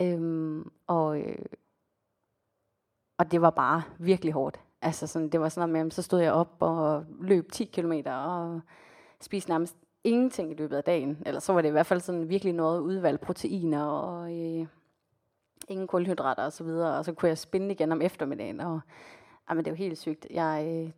Øhm, 0.00 0.70
og, 0.86 1.20
øh, 1.20 1.46
og 3.18 3.30
det 3.30 3.40
var 3.40 3.50
bare 3.50 3.82
virkelig 3.98 4.32
hårdt. 4.32 4.60
Altså 4.84 5.06
sådan, 5.06 5.28
det 5.28 5.40
var 5.40 5.48
sådan 5.48 5.68
noget 5.68 5.84
med, 5.84 5.90
så 5.90 6.02
stod 6.02 6.20
jeg 6.20 6.32
op 6.32 6.56
og 6.60 7.04
løb 7.20 7.52
10 7.52 7.64
km 7.64 7.92
og 8.06 8.60
spiste 9.20 9.50
nærmest 9.50 9.76
ingenting 10.04 10.50
i 10.50 10.54
løbet 10.54 10.76
af 10.76 10.84
dagen. 10.84 11.22
Eller 11.26 11.40
så 11.40 11.52
var 11.52 11.60
det 11.60 11.68
i 11.68 11.72
hvert 11.72 11.86
fald 11.86 12.00
sådan 12.00 12.28
virkelig 12.28 12.52
noget 12.52 12.80
udvalg 12.80 13.20
proteiner 13.20 13.84
og 13.84 14.32
øh, 14.32 14.66
ingen 15.68 15.86
kulhydrater 15.86 16.44
og 16.44 16.52
så 16.52 16.64
videre. 16.64 16.98
Og 16.98 17.04
så 17.04 17.12
kunne 17.12 17.28
jeg 17.28 17.38
spinde 17.38 17.70
igen 17.70 17.92
om 17.92 18.02
eftermiddagen. 18.02 18.60
Og, 18.60 18.80
jamen, 19.50 19.64
det 19.64 19.70
var 19.70 19.76
helt 19.76 19.98
sygt. 19.98 20.26
Jeg 20.30 20.66
øh, 20.68 20.90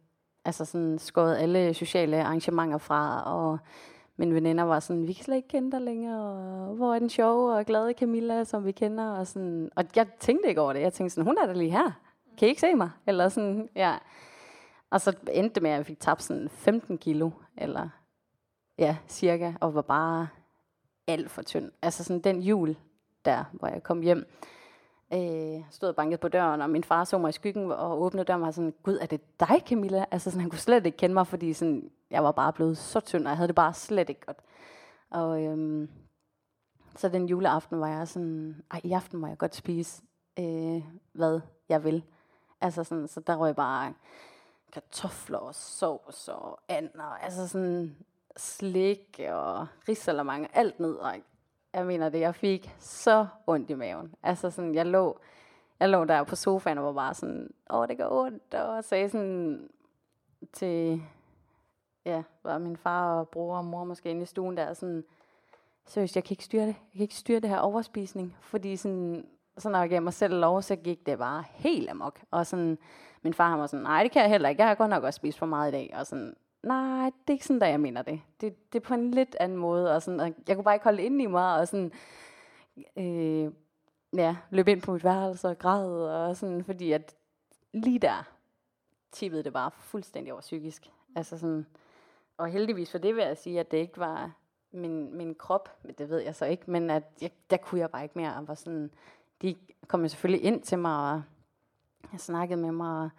altså 0.44 0.64
sådan 0.64 0.98
skåret 0.98 1.36
alle 1.36 1.74
sociale 1.74 2.24
arrangementer 2.24 2.78
fra, 2.78 3.22
og 3.34 3.58
mine 4.16 4.34
veninder 4.34 4.64
var 4.64 4.80
sådan, 4.80 5.06
vi 5.06 5.12
kan 5.12 5.24
slet 5.24 5.36
ikke 5.36 5.48
kende 5.48 5.72
dig 5.72 5.80
længere, 5.80 6.22
og 6.68 6.74
hvor 6.74 6.94
er 6.94 6.98
den 6.98 7.08
sjove 7.08 7.54
og 7.54 7.64
glade 7.64 7.94
Camilla, 7.98 8.44
som 8.44 8.64
vi 8.64 8.72
kender, 8.72 9.10
og 9.10 9.26
sådan, 9.26 9.70
og 9.76 9.84
jeg 9.96 10.06
tænkte 10.20 10.48
ikke 10.48 10.60
over 10.60 10.72
det, 10.72 10.80
jeg 10.80 10.92
tænkte 10.92 11.14
sådan, 11.14 11.26
hun 11.26 11.38
er 11.42 11.46
da 11.46 11.52
lige 11.52 11.70
her, 11.70 11.92
kan 12.38 12.48
I 12.48 12.48
ikke 12.48 12.60
se 12.60 12.74
mig? 12.74 12.90
Eller 13.06 13.28
sådan, 13.28 13.68
ja. 13.74 13.98
Og 14.90 15.00
så 15.00 15.16
endte 15.32 15.54
det 15.54 15.62
med, 15.62 15.70
at 15.70 15.76
jeg 15.76 15.86
fik 15.86 16.00
tabt 16.00 16.22
sådan 16.22 16.48
15 16.48 16.98
kilo, 16.98 17.30
eller 17.56 17.88
ja, 18.78 18.96
cirka, 19.08 19.52
og 19.60 19.74
var 19.74 19.82
bare 19.82 20.28
alt 21.06 21.30
for 21.30 21.42
tynd. 21.42 21.72
Altså 21.82 22.04
sådan 22.04 22.20
den 22.20 22.42
jul 22.42 22.76
der, 23.24 23.44
hvor 23.52 23.68
jeg 23.68 23.82
kom 23.82 24.00
hjem, 24.00 24.26
øh, 25.12 25.60
stod 25.70 25.88
og 25.88 25.96
bankede 25.96 26.18
på 26.18 26.28
døren, 26.28 26.60
og 26.60 26.70
min 26.70 26.84
far 26.84 27.04
så 27.04 27.18
mig 27.18 27.28
i 27.28 27.32
skyggen 27.32 27.72
og 27.72 28.02
åbnede 28.02 28.24
døren 28.24 28.42
og 28.42 28.46
var 28.46 28.52
sådan, 28.52 28.74
Gud, 28.82 28.98
er 29.00 29.06
det 29.06 29.40
dig, 29.40 29.62
Camilla? 29.68 30.04
Altså 30.10 30.30
sådan, 30.30 30.40
han 30.40 30.50
kunne 30.50 30.58
slet 30.58 30.86
ikke 30.86 30.98
kende 30.98 31.14
mig, 31.14 31.26
fordi 31.26 31.52
sådan, 31.52 31.90
jeg 32.10 32.24
var 32.24 32.32
bare 32.32 32.52
blevet 32.52 32.78
så 32.78 33.00
tynd, 33.00 33.24
og 33.24 33.28
jeg 33.28 33.36
havde 33.36 33.48
det 33.48 33.56
bare 33.56 33.74
slet 33.74 34.08
ikke 34.08 34.26
godt. 34.26 34.38
Og 35.10 35.44
øhm, 35.44 35.88
så 36.96 37.08
den 37.08 37.26
juleaften 37.26 37.80
var 37.80 37.88
jeg 37.88 38.08
sådan, 38.08 38.62
ej, 38.70 38.80
i 38.84 38.92
aften 38.92 39.18
må 39.18 39.26
jeg 39.26 39.38
godt 39.38 39.54
spise, 39.54 40.02
øh, 40.38 40.82
hvad 41.12 41.40
jeg 41.68 41.84
vil. 41.84 42.04
Altså 42.60 42.84
sådan, 42.84 43.08
så 43.08 43.20
der 43.20 43.36
røg 43.36 43.56
bare 43.56 43.94
kartofler 44.72 45.38
og 45.38 45.54
sovs 45.54 46.28
og 46.28 46.60
and, 46.68 46.90
og 46.94 47.24
altså 47.24 47.48
sådan 47.48 47.96
slik 48.36 49.20
og 49.28 49.66
risalamande, 49.88 50.48
alt 50.52 50.80
ned. 50.80 50.94
Og 50.94 51.14
jeg 51.72 51.86
mener 51.86 52.08
det, 52.08 52.20
jeg 52.20 52.34
fik 52.34 52.74
så 52.78 53.26
ondt 53.46 53.70
i 53.70 53.74
maven. 53.74 54.14
Altså 54.22 54.50
sådan, 54.50 54.74
jeg 54.74 54.86
lå, 54.86 55.18
jeg 55.80 55.88
lå 55.88 56.04
der 56.04 56.24
på 56.24 56.36
sofaen 56.36 56.78
og 56.78 56.84
var 56.84 56.92
bare 56.92 57.14
sådan, 57.14 57.50
åh, 57.70 57.88
det 57.88 57.98
går 57.98 58.24
ondt, 58.24 58.54
og 58.54 58.84
sagde 58.84 59.08
sådan 59.08 59.68
til, 60.52 61.02
ja, 62.04 62.22
var 62.42 62.58
min 62.58 62.76
far 62.76 63.18
og 63.18 63.28
bror 63.28 63.56
og 63.56 63.64
mor 63.64 63.84
måske 63.84 64.10
inde 64.10 64.22
i 64.22 64.26
stuen 64.26 64.56
der, 64.56 64.74
sådan, 64.74 65.04
seriøst, 65.86 66.16
jeg 66.16 66.24
kan 66.24 66.32
ikke 66.32 66.44
styre 66.44 66.62
det. 66.62 66.66
Jeg 66.66 66.92
kan 66.94 67.02
ikke 67.02 67.14
styre 67.14 67.40
det 67.40 67.48
her 67.48 67.58
overspisning, 67.58 68.36
fordi 68.40 68.76
sådan, 68.76 69.26
så 69.58 69.68
når 69.68 69.78
jeg 69.78 69.88
gav 69.88 70.02
mig 70.02 70.12
selv 70.12 70.34
lov, 70.34 70.62
så 70.62 70.76
gik 70.76 71.06
det 71.06 71.18
bare 71.18 71.44
helt 71.54 71.90
amok. 71.90 72.20
Og 72.30 72.46
sådan, 72.46 72.78
min 73.22 73.34
far 73.34 73.50
han 73.50 73.58
var 73.58 73.66
sådan, 73.66 73.82
nej, 73.82 74.02
det 74.02 74.12
kan 74.12 74.22
jeg 74.22 74.30
heller 74.30 74.48
ikke. 74.48 74.62
Jeg 74.62 74.68
har 74.68 74.74
godt 74.74 74.90
nok 74.90 75.04
også 75.04 75.16
spist 75.16 75.38
for 75.38 75.46
meget 75.46 75.68
i 75.68 75.72
dag. 75.72 75.94
Og 75.98 76.06
sådan, 76.06 76.36
nej, 76.62 77.04
det 77.04 77.28
er 77.28 77.32
ikke 77.32 77.46
sådan, 77.46 77.60
der 77.60 77.66
jeg 77.66 77.80
mener 77.80 78.02
det. 78.02 78.20
det. 78.40 78.72
Det 78.72 78.78
er 78.78 78.86
på 78.86 78.94
en 78.94 79.10
lidt 79.10 79.36
anden 79.40 79.58
måde. 79.58 79.94
Og 79.94 80.02
sådan, 80.02 80.20
og 80.20 80.32
jeg 80.48 80.56
kunne 80.56 80.64
bare 80.64 80.74
ikke 80.74 80.84
holde 80.84 81.02
ind 81.02 81.22
i 81.22 81.26
mig. 81.26 81.60
Og 81.60 81.68
sådan, 81.68 81.92
øh, 82.96 83.52
ja, 84.16 84.36
løb 84.50 84.68
ind 84.68 84.82
på 84.82 84.92
mit 84.92 85.04
værelse 85.04 85.48
og 85.48 85.58
græd. 85.58 85.90
Og 85.90 86.36
sådan, 86.36 86.64
fordi 86.64 86.92
at 86.92 87.14
lige 87.72 87.98
der 87.98 88.28
tippede 89.12 89.44
det 89.44 89.52
bare 89.52 89.70
fuldstændig 89.70 90.32
over 90.32 90.40
psykisk. 90.40 90.90
Altså 91.16 91.38
sådan, 91.38 91.66
og 92.36 92.48
heldigvis 92.48 92.90
for 92.90 92.98
det 92.98 93.16
vil 93.16 93.24
jeg 93.24 93.36
sige, 93.36 93.60
at 93.60 93.70
det 93.70 93.78
ikke 93.78 93.98
var 93.98 94.32
min, 94.70 95.16
min 95.16 95.34
krop, 95.34 95.68
men 95.82 95.94
det 95.98 96.08
ved 96.10 96.18
jeg 96.18 96.34
så 96.34 96.44
ikke, 96.44 96.70
men 96.70 96.90
at 96.90 97.02
jeg, 97.20 97.30
der 97.50 97.56
kunne 97.56 97.80
jeg 97.80 97.90
bare 97.90 98.02
ikke 98.02 98.18
mere. 98.18 98.36
Og 98.36 98.48
var 98.48 98.54
sådan, 98.54 98.90
de 99.42 99.56
kom 99.88 100.02
jo 100.02 100.08
selvfølgelig 100.08 100.44
ind 100.44 100.62
til 100.62 100.78
mig, 100.78 101.12
og 101.12 101.22
jeg 102.12 102.20
snakkede 102.20 102.60
med 102.60 102.72
mig, 102.72 102.98
og 102.98 103.10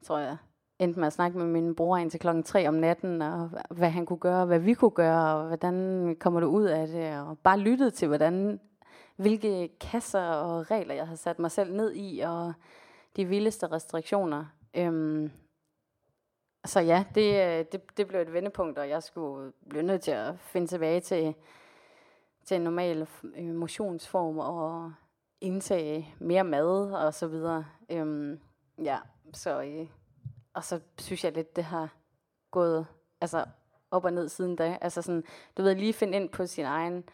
jeg 0.00 0.06
tror, 0.06 0.18
jeg 0.18 0.36
endte 0.78 1.00
med 1.00 1.06
at 1.06 1.12
snakke 1.12 1.38
med 1.38 1.46
min 1.46 1.74
bror 1.74 1.96
indtil 1.96 2.20
klokken 2.20 2.42
3 2.42 2.68
om 2.68 2.74
natten, 2.74 3.22
og 3.22 3.50
hvad 3.70 3.90
han 3.90 4.06
kunne 4.06 4.18
gøre, 4.18 4.46
hvad 4.46 4.58
vi 4.58 4.74
kunne 4.74 4.90
gøre, 4.90 5.34
og 5.34 5.46
hvordan 5.46 6.16
kommer 6.20 6.40
du 6.40 6.46
ud 6.46 6.64
af 6.64 6.88
det, 6.88 7.20
og 7.20 7.38
bare 7.38 7.58
lyttede 7.58 7.90
til, 7.90 8.08
hvordan, 8.08 8.60
hvilke 9.16 9.68
kasser 9.80 10.22
og 10.22 10.70
regler, 10.70 10.94
jeg 10.94 11.06
havde 11.06 11.16
sat 11.16 11.38
mig 11.38 11.50
selv 11.50 11.74
ned 11.74 11.94
i, 11.94 12.20
og 12.20 12.52
de 13.16 13.24
vildeste 13.24 13.66
restriktioner. 13.66 14.44
Øhm, 14.76 15.30
så 16.64 16.80
ja, 16.80 17.04
det, 17.14 17.72
det, 17.72 17.96
det 17.96 18.08
blev 18.08 18.20
et 18.20 18.32
vendepunkt, 18.32 18.78
og 18.78 18.88
jeg 18.88 19.02
skulle 19.02 19.52
blive 19.70 19.82
nødt 19.82 20.02
til 20.02 20.10
at 20.10 20.38
finde 20.38 20.66
tilbage 20.66 21.00
til, 21.00 21.34
til 22.44 22.54
en 22.54 22.62
normal 22.62 23.06
øh, 23.36 23.54
motionsform, 23.54 24.38
og 24.38 24.92
indtage 25.40 26.14
mere 26.18 26.44
mad 26.44 26.92
og 26.92 27.14
så 27.14 27.26
videre. 27.26 27.64
Øhm, 27.90 28.40
ja, 28.82 28.98
så, 29.32 29.62
øh, 29.62 29.88
og 30.54 30.64
så 30.64 30.80
synes 30.98 31.24
jeg 31.24 31.32
lidt, 31.32 31.56
det 31.56 31.64
har 31.64 31.94
gået 32.50 32.86
altså, 33.20 33.44
op 33.90 34.04
og 34.04 34.12
ned 34.12 34.28
siden 34.28 34.56
da. 34.56 34.78
Altså 34.80 35.02
sådan, 35.02 35.24
du 35.56 35.62
ved, 35.62 35.74
lige 35.74 35.92
finde 35.92 36.16
ind 36.16 36.28
på 36.28 36.46
sin 36.46 36.64
egen, 36.64 37.04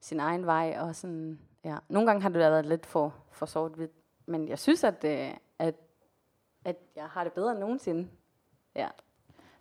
sin 0.00 0.20
egen 0.20 0.46
vej, 0.46 0.76
og 0.80 0.96
sådan, 0.96 1.38
ja. 1.64 1.76
Nogle 1.88 2.06
gange 2.06 2.22
har 2.22 2.28
det 2.28 2.38
været 2.38 2.66
lidt 2.66 2.86
for, 2.86 3.14
for 3.30 3.46
sort-hvidt, 3.46 3.92
men 4.26 4.48
jeg 4.48 4.58
synes, 4.58 4.84
at, 4.84 5.04
øh, 5.04 5.34
at, 5.58 5.74
at 6.64 6.76
jeg 6.96 7.04
har 7.04 7.24
det 7.24 7.32
bedre 7.32 7.50
end 7.50 7.60
nogensinde. 7.60 8.08
Ja. 8.74 8.88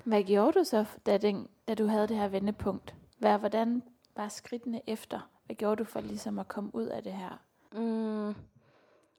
Hvad 0.03 0.23
gjorde 0.23 0.59
du 0.59 0.63
så, 0.63 0.85
da, 1.05 1.17
den, 1.17 1.47
da 1.67 1.73
du 1.73 1.85
havde 1.85 2.07
det 2.07 2.17
her 2.17 2.27
vendepunkt? 2.27 2.95
Hvad, 3.17 3.37
hvordan 3.37 3.83
var 4.15 4.27
skridtene 4.27 4.81
efter? 4.87 5.29
Hvad 5.45 5.55
gjorde 5.55 5.75
du 5.75 5.83
for 5.83 6.01
ligesom 6.01 6.39
at 6.39 6.47
komme 6.47 6.75
ud 6.75 6.85
af 6.85 7.03
det 7.03 7.13
her? 7.13 7.46
Mm, 7.71 8.35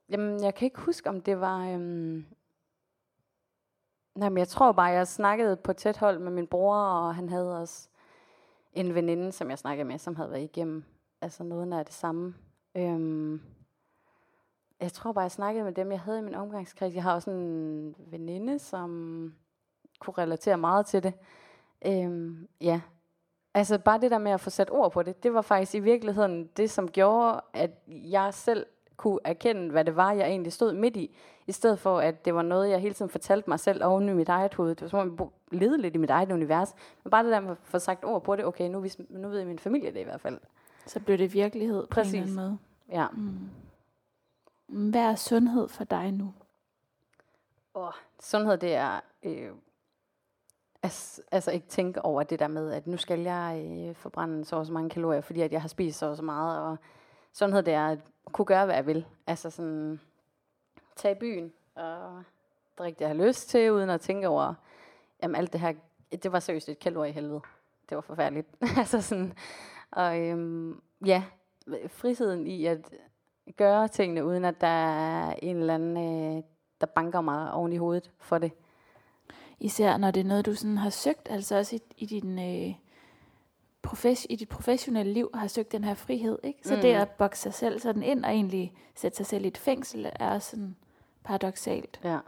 jamen, 0.09 0.43
jeg 0.43 0.55
kan 0.55 0.65
ikke 0.65 0.79
huske, 0.79 1.09
om 1.09 1.21
det 1.21 1.39
var... 1.39 1.67
Øhm, 1.67 2.25
nej, 4.15 4.29
men 4.29 4.37
jeg 4.37 4.47
tror 4.47 4.71
bare, 4.71 4.85
jeg 4.87 5.07
snakkede 5.07 5.57
på 5.57 5.73
tæt 5.73 5.97
hold 5.97 6.19
med 6.19 6.31
min 6.31 6.47
bror, 6.47 6.75
og 6.75 7.15
han 7.15 7.29
havde 7.29 7.59
også 7.61 7.89
en 8.73 8.95
veninde, 8.95 9.31
som 9.31 9.49
jeg 9.49 9.59
snakkede 9.59 9.87
med, 9.87 9.97
som 9.97 10.15
havde 10.15 10.31
været 10.31 10.43
igennem 10.43 10.83
altså 11.21 11.43
noget 11.43 11.73
af 11.73 11.85
det 11.85 11.93
samme. 11.93 12.35
Øhm, 12.75 13.41
jeg 14.79 14.93
tror 14.93 15.11
bare, 15.11 15.21
jeg 15.21 15.31
snakkede 15.31 15.63
med 15.63 15.73
dem, 15.73 15.91
jeg 15.91 15.99
havde 15.99 16.19
i 16.19 16.21
min 16.21 16.35
omgangskreds. 16.35 16.95
Jeg 16.95 17.03
har 17.03 17.13
også 17.13 17.31
en 17.31 17.95
veninde, 17.97 18.59
som 18.59 19.33
kunne 19.99 20.13
relatere 20.17 20.57
meget 20.57 20.85
til 20.85 21.03
det. 21.03 21.13
Øhm, 21.85 22.47
ja, 22.61 22.81
Altså 23.53 23.77
bare 23.77 24.01
det 24.01 24.11
der 24.11 24.17
med 24.17 24.31
at 24.31 24.41
få 24.41 24.49
sat 24.49 24.71
ord 24.71 24.91
på 24.91 25.03
det, 25.03 25.23
det 25.23 25.33
var 25.33 25.41
faktisk 25.41 25.75
i 25.75 25.79
virkeligheden 25.79 26.47
det, 26.57 26.71
som 26.71 26.91
gjorde, 26.91 27.41
at 27.53 27.71
jeg 27.87 28.33
selv 28.33 28.65
kunne 28.97 29.19
erkende, 29.23 29.71
hvad 29.71 29.85
det 29.85 29.95
var, 29.95 30.11
jeg 30.11 30.27
egentlig 30.27 30.53
stod 30.53 30.73
midt 30.73 30.97
i, 30.97 31.15
i 31.47 31.51
stedet 31.51 31.79
for, 31.79 31.99
at 31.99 32.25
det 32.25 32.35
var 32.35 32.41
noget, 32.41 32.69
jeg 32.69 32.79
hele 32.79 32.93
tiden 32.93 33.11
fortalte 33.11 33.49
mig 33.49 33.59
selv 33.59 33.83
oven 33.83 34.09
i 34.09 34.13
mit 34.13 34.29
eget 34.29 34.53
hoved. 34.53 34.69
Det 34.75 34.81
var 34.81 34.87
som 34.87 34.99
om, 34.99 35.31
jeg 35.51 35.59
levede 35.59 35.81
lidt 35.81 35.95
i 35.95 35.97
mit 35.97 36.09
eget 36.09 36.31
univers. 36.31 36.75
Men 37.03 37.11
bare 37.11 37.23
det 37.23 37.31
der 37.31 37.39
med 37.39 37.51
at 37.51 37.57
få 37.63 37.79
sagt 37.79 38.05
ord 38.05 38.23
på 38.23 38.35
det, 38.35 38.45
okay, 38.45 38.69
nu, 38.69 38.85
nu 39.09 39.29
ved 39.29 39.45
min 39.45 39.59
familie 39.59 39.91
det 39.93 39.99
i 39.99 40.03
hvert 40.03 40.21
fald. 40.21 40.39
Så 40.85 40.99
blev 40.99 41.17
det 41.17 41.33
virkelighed 41.33 41.81
på 41.81 41.95
Præcis. 41.95 42.13
en 42.13 42.19
eller 42.19 42.31
anden 42.31 42.45
måde. 42.45 42.57
Ja. 43.01 43.07
Mm. 43.09 43.49
Hvad 44.89 45.01
er 45.01 45.15
sundhed 45.15 45.67
for 45.67 45.83
dig 45.83 46.11
nu? 46.11 46.33
Oh, 47.73 47.93
sundhed, 48.19 48.57
det 48.57 48.75
er 48.75 48.99
øh, 49.23 49.49
Altså, 50.83 51.21
altså 51.31 51.51
ikke 51.51 51.67
tænke 51.67 52.05
over 52.05 52.23
det 52.23 52.39
der 52.39 52.47
med, 52.47 52.71
at 52.71 52.87
nu 52.87 52.97
skal 52.97 53.19
jeg 53.19 53.65
øh, 53.65 53.95
forbrænde 53.95 54.45
så 54.45 54.55
og 54.55 54.65
så 54.65 54.73
mange 54.73 54.89
kalorier, 54.89 55.21
fordi 55.21 55.41
at 55.41 55.51
jeg 55.51 55.61
har 55.61 55.67
spist 55.67 55.99
så 55.99 56.05
og 56.05 56.17
så 56.17 56.23
meget. 56.23 56.61
Og 56.61 56.77
sundhed 57.33 57.63
det 57.63 57.73
er 57.73 57.87
at 57.87 57.99
kunne 58.31 58.45
gøre, 58.45 58.65
hvad 58.65 58.75
jeg 58.75 58.85
vil. 58.85 59.05
Altså 59.27 59.49
sådan, 59.49 59.99
tage 60.95 61.15
i 61.15 61.19
byen 61.19 61.53
og 61.75 62.23
drikke 62.77 62.95
det, 62.95 63.01
jeg 63.01 63.09
har 63.09 63.27
lyst 63.27 63.49
til, 63.49 63.71
uden 63.71 63.89
at 63.89 64.01
tænke 64.01 64.27
over, 64.27 64.53
jamen 65.23 65.35
alt 65.35 65.53
det 65.53 65.61
her, 65.61 65.73
det 66.23 66.31
var 66.31 66.39
seriøst 66.39 66.69
et 66.69 66.79
kalorie 66.79 67.11
helvede. 67.11 67.41
Det 67.89 67.95
var 67.95 68.01
forfærdeligt. 68.01 68.47
altså 68.77 69.01
sådan, 69.01 69.33
og 69.91 70.19
øhm, 70.19 70.81
ja, 71.05 71.23
friheden 71.87 72.47
i 72.47 72.65
at 72.65 72.93
gøre 73.57 73.87
tingene, 73.87 74.25
uden 74.25 74.45
at 74.45 74.61
der 74.61 74.67
er 74.67 75.33
en 75.41 75.57
eller 75.57 75.73
anden, 75.73 75.97
øh, 76.37 76.43
der 76.81 76.87
banker 76.87 77.21
mig 77.21 77.51
oven 77.53 77.73
i 77.73 77.77
hovedet 77.77 78.11
for 78.17 78.37
det. 78.37 78.51
Især 79.59 79.97
når 79.97 80.11
det 80.11 80.19
er 80.19 80.25
noget, 80.25 80.45
du 80.45 80.55
sådan 80.55 80.77
har 80.77 80.89
søgt, 80.89 81.27
altså 81.29 81.57
også 81.57 81.75
i, 81.75 81.81
i 81.97 82.05
din... 82.05 82.39
Øh, 82.39 82.75
profes- 83.87 84.25
i 84.29 84.35
dit 84.35 84.49
professionelle 84.49 85.13
liv 85.13 85.29
har 85.33 85.47
søgt 85.47 85.71
den 85.71 85.83
her 85.83 85.93
frihed, 85.93 86.39
ikke? 86.43 86.59
Så 86.63 86.75
mm. 86.75 86.81
det 86.81 86.93
at 86.93 87.09
bokse 87.09 87.41
sig 87.41 87.53
selv 87.53 87.79
sådan 87.79 88.03
ind 88.03 88.25
og 88.25 88.31
egentlig 88.31 88.73
sætte 88.95 89.17
sig 89.17 89.25
selv 89.25 89.45
i 89.45 89.47
et 89.47 89.57
fængsel, 89.57 90.11
er 90.15 90.39
sådan 90.39 90.75
paradoxalt. 91.23 91.99
Ja. 92.03 92.19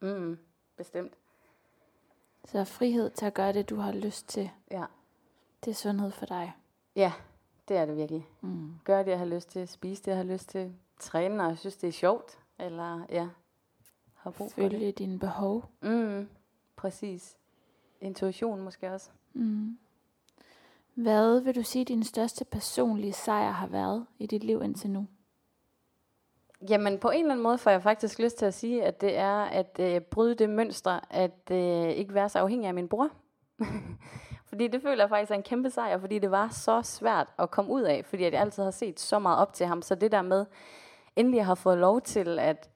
Mm, 0.00 0.38
bestemt. 0.76 1.12
Så 2.44 2.64
frihed 2.64 3.10
til 3.10 3.26
at 3.26 3.34
gøre 3.34 3.52
det, 3.52 3.70
du 3.70 3.76
har 3.76 3.92
lyst 3.92 4.28
til. 4.28 4.50
Ja. 4.70 4.84
Det 5.64 5.70
er 5.70 5.74
sundhed 5.74 6.10
for 6.10 6.26
dig. 6.26 6.52
Ja, 6.96 7.12
det 7.68 7.76
er 7.76 7.86
det 7.86 7.96
virkelig. 7.96 8.26
Mm. 8.40 8.74
Gør 8.84 9.02
det, 9.02 9.10
jeg 9.10 9.18
har 9.18 9.26
lyst 9.26 9.48
til. 9.50 9.68
Spise 9.68 10.02
det, 10.02 10.08
jeg 10.08 10.16
har 10.16 10.24
lyst 10.24 10.48
til. 10.48 10.74
Træne, 10.98 11.36
når 11.36 11.48
jeg 11.48 11.58
synes, 11.58 11.76
det 11.76 11.88
er 11.88 11.92
sjovt. 11.92 12.38
Eller 12.58 13.06
ja, 13.10 13.28
har 14.14 14.30
brug 14.30 14.52
for 14.52 14.62
det. 14.62 14.70
Følge 14.70 14.92
dine 14.92 15.18
behov. 15.18 15.64
Mm, 15.82 16.28
præcis. 16.76 17.36
Intuition 18.00 18.60
måske 18.60 18.92
også. 18.92 19.10
Mm. 19.34 19.78
Hvad 20.94 21.40
vil 21.40 21.54
du 21.54 21.62
sige, 21.62 21.84
din 21.84 22.04
største 22.04 22.44
personlige 22.44 23.12
sejr 23.12 23.50
har 23.50 23.66
været 23.66 24.06
i 24.18 24.26
dit 24.26 24.44
liv 24.44 24.62
indtil 24.62 24.90
nu? 24.90 25.06
Jamen 26.68 26.98
på 26.98 27.10
en 27.10 27.20
eller 27.20 27.32
anden 27.32 27.42
måde 27.42 27.58
får 27.58 27.70
jeg 27.70 27.82
faktisk 27.82 28.18
lyst 28.18 28.38
til 28.38 28.46
at 28.46 28.54
sige, 28.54 28.84
at 28.84 29.00
det 29.00 29.16
er 29.16 29.42
at 29.42 29.76
øh, 29.80 30.00
bryde 30.00 30.34
det 30.34 30.50
mønster, 30.50 31.00
at 31.10 31.50
øh, 31.50 31.88
ikke 31.88 32.14
være 32.14 32.28
så 32.28 32.38
afhængig 32.38 32.68
af 32.68 32.74
min 32.74 32.88
bror. 32.88 33.10
fordi 34.48 34.68
det 34.68 34.82
føler 34.82 35.02
jeg 35.02 35.08
faktisk 35.08 35.30
er 35.30 35.34
en 35.34 35.42
kæmpe 35.42 35.70
sejr, 35.70 35.98
fordi 35.98 36.18
det 36.18 36.30
var 36.30 36.48
så 36.48 36.82
svært 36.82 37.28
at 37.38 37.50
komme 37.50 37.72
ud 37.72 37.82
af, 37.82 38.04
fordi 38.04 38.22
jeg 38.22 38.34
altid 38.34 38.62
har 38.62 38.70
set 38.70 39.00
så 39.00 39.18
meget 39.18 39.38
op 39.38 39.52
til 39.52 39.66
ham. 39.66 39.82
Så 39.82 39.94
det 39.94 40.12
der 40.12 40.22
med, 40.22 40.46
endelig 41.16 41.44
har 41.44 41.54
fået 41.54 41.78
lov 41.78 42.00
til 42.00 42.38
at, 42.38 42.70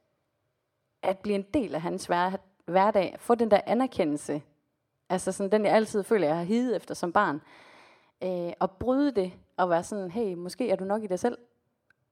at 1.03 1.19
blive 1.19 1.35
en 1.35 1.47
del 1.55 1.75
af 1.75 1.81
hans 1.81 2.07
hver, 2.07 2.37
hverdag, 2.65 3.17
få 3.19 3.35
den 3.35 3.51
der 3.51 3.61
anerkendelse, 3.67 4.43
altså 5.09 5.33
sådan 5.33 5.53
den 5.53 5.65
jeg 5.65 5.75
altid 5.75 6.03
føler, 6.03 6.27
jeg 6.27 6.37
har 6.37 6.45
higet 6.45 6.77
efter 6.77 6.95
som 6.95 7.13
barn, 7.13 7.41
øh, 8.23 8.53
og 8.61 8.71
bryde 8.71 9.13
det, 9.13 9.33
og 9.57 9.71
være 9.71 9.85
sådan, 9.85 10.11
hey, 10.11 10.35
måske 10.35 10.71
er 10.71 10.77
du 10.77 10.85
nok 10.85 11.03
i 11.03 11.07
dig 11.07 11.19
selv. 11.19 11.39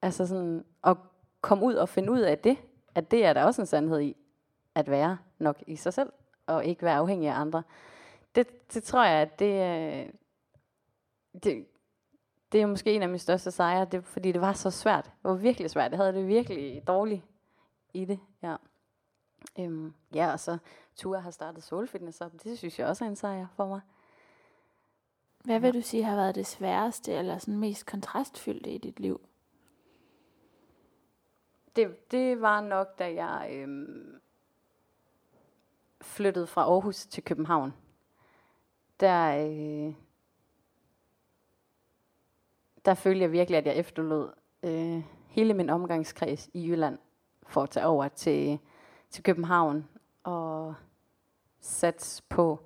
Altså 0.03 0.26
sådan, 0.26 0.64
at 0.84 0.96
komme 1.40 1.64
ud 1.64 1.74
og 1.74 1.88
finde 1.88 2.12
ud 2.12 2.20
af 2.20 2.38
det, 2.38 2.57
at 2.94 3.11
det 3.11 3.24
er 3.24 3.32
der 3.32 3.44
også 3.44 3.62
en 3.62 3.66
sandhed 3.66 4.01
i, 4.01 4.16
at 4.74 4.90
være 4.90 5.18
nok 5.38 5.62
i 5.66 5.76
sig 5.76 5.92
selv, 5.92 6.12
og 6.46 6.64
ikke 6.64 6.82
være 6.82 6.96
afhængig 6.96 7.28
af 7.28 7.40
andre. 7.40 7.62
Det, 8.34 8.74
det 8.74 8.82
tror 8.82 9.05
jeg, 9.05 9.20
at 9.20 9.38
det, 9.38 9.53
øh, 9.53 10.12
det, 11.42 11.66
det 12.53 12.62
er 12.62 12.66
måske 12.66 12.92
en 12.92 13.03
af 13.03 13.09
mine 13.09 13.18
største 13.18 13.51
sejre, 13.51 13.84
det, 13.84 14.05
fordi 14.05 14.32
det 14.32 14.40
var 14.40 14.53
så 14.53 14.70
svært. 14.70 15.05
Det 15.05 15.30
var 15.30 15.34
virkelig 15.34 15.70
svært. 15.70 15.90
Jeg 15.90 15.99
havde 15.99 16.12
det 16.12 16.28
virkelig 16.28 16.82
dårligt 16.86 17.22
i 17.94 18.05
det. 18.05 18.18
Ja, 18.42 18.57
øhm, 19.59 19.95
ja 20.14 20.32
og 20.32 20.41
så 20.41 20.59
Tua 20.97 21.18
har 21.18 21.30
startet 21.30 21.62
Soul 21.62 21.89
Fitness 21.89 22.20
op. 22.20 22.32
Det 22.43 22.59
synes 22.59 22.78
jeg 22.78 22.86
også 22.86 23.05
er 23.05 23.09
en 23.09 23.16
sejr 23.16 23.47
for 23.57 23.66
mig. 23.66 23.80
Hvad 25.45 25.61
vil 25.61 25.74
du 25.74 25.80
sige 25.80 26.05
har 26.05 26.16
været 26.16 26.34
det 26.34 26.47
sværeste 26.47 27.12
eller 27.12 27.39
sådan 27.39 27.59
mest 27.59 27.86
kontrastfyldte 27.86 28.70
i 28.70 28.78
dit 28.78 29.01
liv? 29.01 29.20
Det, 31.76 32.11
det 32.11 32.41
var 32.41 32.61
nok, 32.61 32.99
da 32.99 33.14
jeg 33.14 33.51
øhm, 33.53 34.20
flyttede 36.01 36.47
fra 36.47 36.62
Aarhus 36.62 37.07
til 37.07 37.24
København. 37.24 37.74
Der, 39.01 39.47
øh, 39.47 39.95
der 42.84 42.95
følte 42.95 43.20
jeg 43.20 43.32
virkelig, 43.32 43.59
at 43.59 43.66
jeg 43.66 43.76
efterlod 43.76 44.32
øh, 44.62 45.03
hele 45.26 45.55
min 45.55 45.70
omgangskreds 45.70 46.51
i 46.53 46.68
Jylland 46.68 46.99
for 47.47 47.62
at 47.62 47.70
tage 47.70 47.86
over 47.86 48.09
til, 48.09 48.59
til 49.11 49.24
København 49.24 49.88
og 50.22 50.74
sat 51.61 52.22
på 52.28 52.61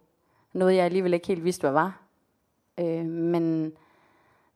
noget, 0.52 0.76
jeg 0.76 0.84
alligevel 0.84 1.14
ikke 1.14 1.26
helt 1.26 1.44
vidste, 1.44 1.60
hvad 1.60 1.72
var. 1.72 2.02
Øh, 2.80 3.04
men, 3.06 3.72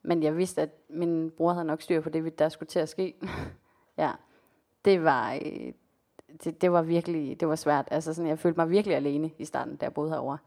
men 0.01 0.23
jeg 0.23 0.37
vidste, 0.37 0.61
at 0.61 0.69
min 0.89 1.31
bror 1.31 1.53
havde 1.53 1.65
nok 1.67 1.81
styr 1.81 2.01
på 2.01 2.09
det, 2.09 2.39
der 2.39 2.49
skulle 2.49 2.67
til 2.67 2.79
at 2.79 2.89
ske. 2.89 3.15
ja, 3.97 4.11
det 4.85 5.03
var, 5.03 5.33
øh, 5.33 5.73
det, 6.43 6.61
det 6.61 6.71
var 6.71 6.81
virkelig, 6.81 7.39
det 7.39 7.47
var 7.47 7.55
svært. 7.55 7.87
Altså 7.91 8.13
sådan, 8.13 8.29
jeg 8.29 8.39
følte 8.39 8.59
mig 8.59 8.69
virkelig 8.69 8.95
alene 8.95 9.31
i 9.37 9.45
starten, 9.45 9.75
da 9.75 9.85
jeg 9.85 9.93
boede 9.93 10.09
herovre. 10.09 10.37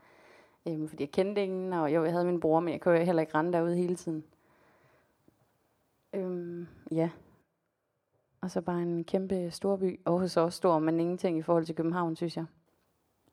Øhm, 0.69 0.89
fordi 0.89 1.03
jeg 1.03 1.11
kendte 1.11 1.43
ingen, 1.43 1.73
og 1.73 1.95
jo, 1.95 2.05
jeg 2.05 2.13
havde 2.13 2.25
min 2.25 2.41
bror, 2.41 2.61
men 2.61 2.73
jeg 2.73 2.81
kunne 2.81 2.99
jo 2.99 3.05
heller 3.05 3.23
ikke 3.23 3.35
rende 3.35 3.53
derude 3.53 3.77
hele 3.77 3.97
tiden. 3.97 4.25
Øhm, 6.13 6.67
ja. 6.91 7.11
Og 8.41 8.51
så 8.51 8.61
bare 8.61 8.83
en 8.83 9.05
kæmpe 9.05 9.51
storby. 9.51 10.01
Aarhus 10.07 10.37
er 10.37 10.41
også 10.41 10.57
stor, 10.57 10.79
men 10.79 11.01
ingenting 11.01 11.39
i 11.39 11.43
forhold 11.43 11.65
til 11.65 11.75
København, 11.75 12.17
synes 12.17 12.37
jeg. 12.37 12.45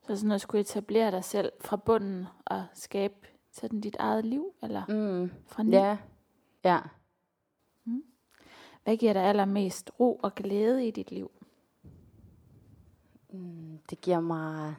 Så 0.06 0.16
sådan 0.16 0.32
at 0.32 0.40
skulle 0.40 0.60
etablere 0.60 1.10
dig 1.10 1.24
selv 1.24 1.52
fra 1.60 1.76
bunden 1.76 2.26
og 2.46 2.64
skabe 2.74 3.14
sådan 3.52 3.80
dit 3.80 3.96
eget 3.98 4.24
liv, 4.24 4.52
eller 4.62 4.82
Mm, 4.88 5.30
fra 5.46 5.62
ny? 5.62 5.70
ja. 5.72 5.98
Ja. 6.64 6.78
Hvad 8.84 8.96
giver 8.96 9.12
dig 9.12 9.22
allermest 9.22 9.90
ro 10.00 10.20
og 10.22 10.34
glæde 10.34 10.86
i 10.88 10.90
dit 10.90 11.10
liv? 11.10 11.30
Mm, 13.32 13.78
det 13.90 14.00
giver 14.00 14.20
mig 14.20 14.74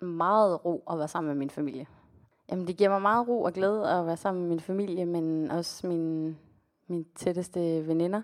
meget 0.00 0.64
ro 0.64 0.84
at 0.90 0.98
være 0.98 1.08
sammen 1.08 1.28
med 1.28 1.36
min 1.38 1.50
familie. 1.50 1.86
Jamen, 2.50 2.66
det 2.66 2.76
giver 2.76 2.90
mig 2.90 3.02
meget 3.02 3.28
ro 3.28 3.42
og 3.42 3.52
glæde 3.52 3.90
at 3.90 4.06
være 4.06 4.16
sammen 4.16 4.40
med 4.42 4.48
min 4.48 4.60
familie, 4.60 5.06
men 5.06 5.50
også 5.50 5.86
min, 5.86 6.38
min 6.86 7.06
tætteste 7.14 7.86
veninder. 7.88 8.22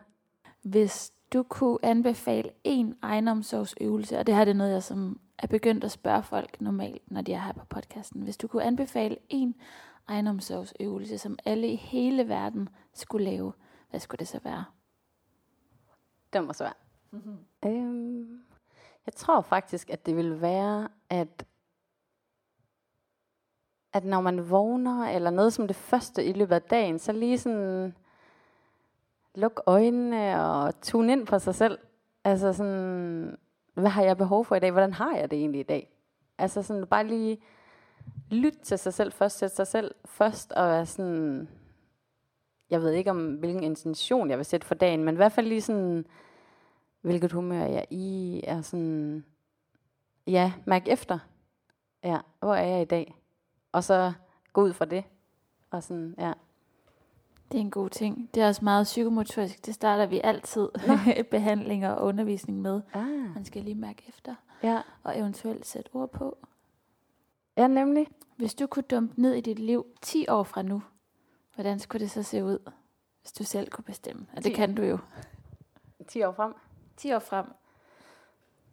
Hvis 0.67 1.13
du 1.33 1.43
kunne 1.43 1.79
anbefale 1.83 2.51
en 2.65 2.99
egenomsorgsøvelse, 3.03 4.19
og 4.19 4.27
det 4.27 4.35
her 4.35 4.45
det 4.45 4.51
er 4.51 4.57
noget, 4.57 4.73
jeg 4.73 4.83
som 4.83 5.21
er 5.39 5.47
begyndt 5.47 5.85
at 5.85 5.91
spørge 5.91 6.23
folk 6.23 6.61
normalt, 6.61 7.11
når 7.11 7.23
de 7.23 7.33
er 7.33 7.39
her 7.39 7.53
på 7.53 7.65
podcasten. 7.65 8.23
Hvis 8.23 8.37
du 8.37 8.49
kunne 8.49 8.63
anbefale 8.63 9.17
en 9.29 9.55
egenomsorgsøvelse, 10.09 11.19
som 11.19 11.39
alle 11.45 11.69
i 11.69 11.77
hele 11.77 12.29
verden 12.29 12.69
skulle 12.95 13.25
lave, 13.25 13.53
hvad 13.91 14.01
skulle 14.01 14.19
det 14.19 14.29
så 14.29 14.41
være? 14.45 14.65
Den 16.33 16.47
var 16.47 16.53
svær. 16.53 16.77
Mm-hmm. 17.11 17.37
Øhm, 17.67 18.41
jeg 19.07 19.15
tror 19.15 19.41
faktisk, 19.41 19.91
at 19.91 20.07
det 20.07 20.17
vil 20.17 20.41
være, 20.41 20.89
at 21.11 21.47
at 23.93 24.05
når 24.05 24.21
man 24.21 24.51
vågner, 24.51 25.05
eller 25.05 25.31
noget 25.31 25.53
som 25.53 25.67
det 25.67 25.77
første 25.77 26.25
i 26.25 26.33
løbet 26.33 26.55
af 26.55 26.63
dagen, 26.63 26.99
så 26.99 27.13
lige 27.13 27.39
sådan 27.39 27.95
lukke 29.37 29.63
øjnene 29.67 30.45
og 30.45 30.81
tune 30.81 31.13
ind 31.13 31.27
på 31.27 31.39
sig 31.39 31.55
selv. 31.55 31.79
Altså 32.25 32.53
sådan, 32.53 33.37
hvad 33.75 33.91
har 33.91 34.03
jeg 34.03 34.17
behov 34.17 34.45
for 34.45 34.57
i 34.57 34.61
dag? 34.61 34.71
Hvordan 34.71 34.93
har 34.93 35.17
jeg 35.17 35.31
det 35.31 35.39
egentlig 35.39 35.61
i 35.61 35.63
dag? 35.63 35.93
Altså 36.39 36.63
sådan 36.63 36.87
bare 36.87 37.07
lige 37.07 37.39
lytte 38.31 38.59
til 38.59 38.79
sig 38.79 38.95
selv 38.95 39.13
først, 39.13 39.39
sætte 39.39 39.57
sig 39.57 39.67
selv 39.67 39.95
først, 40.05 40.53
og 40.53 40.69
være 40.69 40.87
sådan, 40.87 41.49
jeg 42.71 42.81
ved 42.81 42.91
ikke 42.93 43.11
om 43.11 43.35
hvilken 43.35 43.63
intention 43.63 44.31
jeg 44.31 44.39
vil 44.39 44.45
sætte 44.45 44.67
for 44.67 44.75
dagen, 44.75 45.05
men 45.05 45.15
i 45.15 45.17
hvert 45.17 45.33
fald 45.33 45.47
lige 45.47 45.61
sådan, 45.61 46.07
hvilket 47.01 47.33
humør 47.33 47.65
jeg 47.65 47.79
er 47.79 47.85
i, 47.91 48.41
er 48.45 48.61
sådan, 48.61 49.25
ja, 50.27 50.53
mærk 50.65 50.89
efter. 50.89 51.19
Ja, 52.05 52.19
hvor 52.39 52.55
er 52.55 52.67
jeg 52.67 52.83
i 52.83 52.85
dag? 52.85 53.23
Og 53.73 53.85
så 53.85 54.13
gå 54.53 54.63
ud 54.63 54.73
fra 54.73 54.85
det. 54.85 55.05
Og 55.71 55.83
sådan, 55.83 56.15
ja. 56.19 56.33
Det 57.53 57.59
er 57.59 57.63
en 57.63 57.71
god 57.71 57.91
ting. 57.91 58.31
Det 58.35 58.43
er 58.43 58.49
også 58.49 58.65
meget 58.65 58.85
psykomotorisk. 58.85 59.67
Det 59.67 59.75
starter 59.75 60.07
vi 60.07 60.21
altid 60.25 60.69
behandling 61.31 61.87
og 61.87 62.05
undervisning 62.05 62.61
med. 62.63 62.81
Ah, 62.93 63.35
Man 63.35 63.45
skal 63.45 63.63
lige 63.63 63.75
mærke 63.75 64.03
efter, 64.09 64.35
ja. 64.63 64.81
og 65.03 65.19
eventuelt 65.19 65.67
sætte 65.67 65.89
ord 65.93 66.11
på. 66.11 66.39
Ja, 67.57 67.67
nemlig. 67.67 68.07
Hvis 68.37 68.55
du 68.55 68.67
kunne 68.67 68.83
dumpe 68.83 69.21
ned 69.23 69.35
i 69.35 69.41
dit 69.41 69.59
liv 69.59 69.87
10 70.03 70.29
år 70.29 70.43
fra 70.43 70.63
nu, 70.63 70.83
hvordan 71.55 71.79
skulle 71.79 72.01
det 72.01 72.11
så 72.11 72.23
se 72.23 72.45
ud, 72.45 72.59
hvis 73.21 73.33
du 73.33 73.45
selv 73.45 73.71
kunne 73.71 73.85
bestemme? 73.85 74.27
Og 74.33 74.37
det 74.37 74.45
10. 74.45 74.53
kan 74.53 74.75
du 74.75 74.83
jo. 74.83 74.99
10 76.09 76.23
år 76.23 76.33
frem. 76.33 76.55
10 76.97 77.13
år 77.15 77.19
frem. 77.19 77.47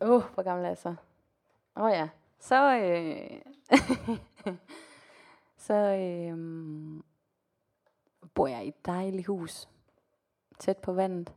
Åh, 0.01 0.09
oh, 0.09 0.24
hvor 0.34 0.43
gammel 0.43 0.63
er 0.65 0.69
jeg 0.69 0.78
så? 0.78 0.95
Åh 1.78 1.84
oh, 1.84 1.91
ja. 1.91 2.09
Så, 2.39 2.78
øh, 2.78 3.41
så 5.67 5.74
øh, 5.74 6.38
bor 8.34 8.47
jeg 8.47 8.65
i 8.65 8.67
et 8.67 8.86
dejligt 8.86 9.27
hus. 9.27 9.69
Tæt 10.59 10.77
på 10.77 10.93
vandet. 10.93 11.34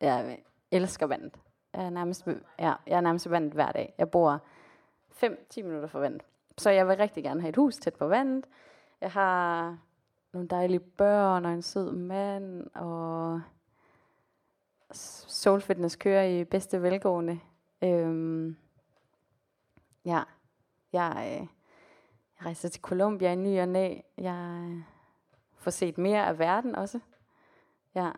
Jeg 0.00 0.38
elsker 0.70 1.06
vandet. 1.06 1.40
Jeg 1.72 1.84
er 1.84 1.90
nærmest, 1.90 2.26
ja, 2.58 2.74
jeg 2.86 2.96
er 2.96 3.00
nærmest 3.00 3.30
vandet 3.30 3.52
hver 3.52 3.72
dag. 3.72 3.94
Jeg 3.98 4.10
bor 4.10 4.42
5-10 5.24 5.62
minutter 5.62 5.88
fra 5.88 5.98
vandet. 5.98 6.22
Så 6.58 6.70
jeg 6.70 6.88
vil 6.88 6.96
rigtig 6.96 7.24
gerne 7.24 7.40
have 7.40 7.48
et 7.48 7.56
hus 7.56 7.76
tæt 7.76 7.94
på 7.94 8.06
vandet. 8.06 8.46
Jeg 9.00 9.10
har 9.10 9.78
nogle 10.32 10.48
dejlige 10.48 10.80
børn 10.80 11.44
og 11.44 11.52
en 11.52 11.62
sød 11.62 11.92
mand, 11.92 12.66
og 12.74 13.40
Soul 14.90 15.60
Fitness 15.60 15.96
kører 15.96 16.24
i 16.24 16.44
bedste 16.44 16.82
velgående. 16.82 17.40
Øhm, 17.82 18.56
ja, 20.04 20.22
jeg, 20.92 21.12
øh, 21.16 21.46
jeg 22.38 22.46
rejser 22.46 22.68
til 22.68 22.82
Colombia 22.82 23.32
i 23.32 23.36
ny 23.36 23.60
og 23.60 23.68
næ. 23.68 23.94
Jeg 24.18 24.82
får 25.68 25.72
set 25.72 25.98
mere 25.98 26.26
af 26.26 26.38
verden 26.38 26.76
også. 26.76 27.00
Ja, 27.94 28.10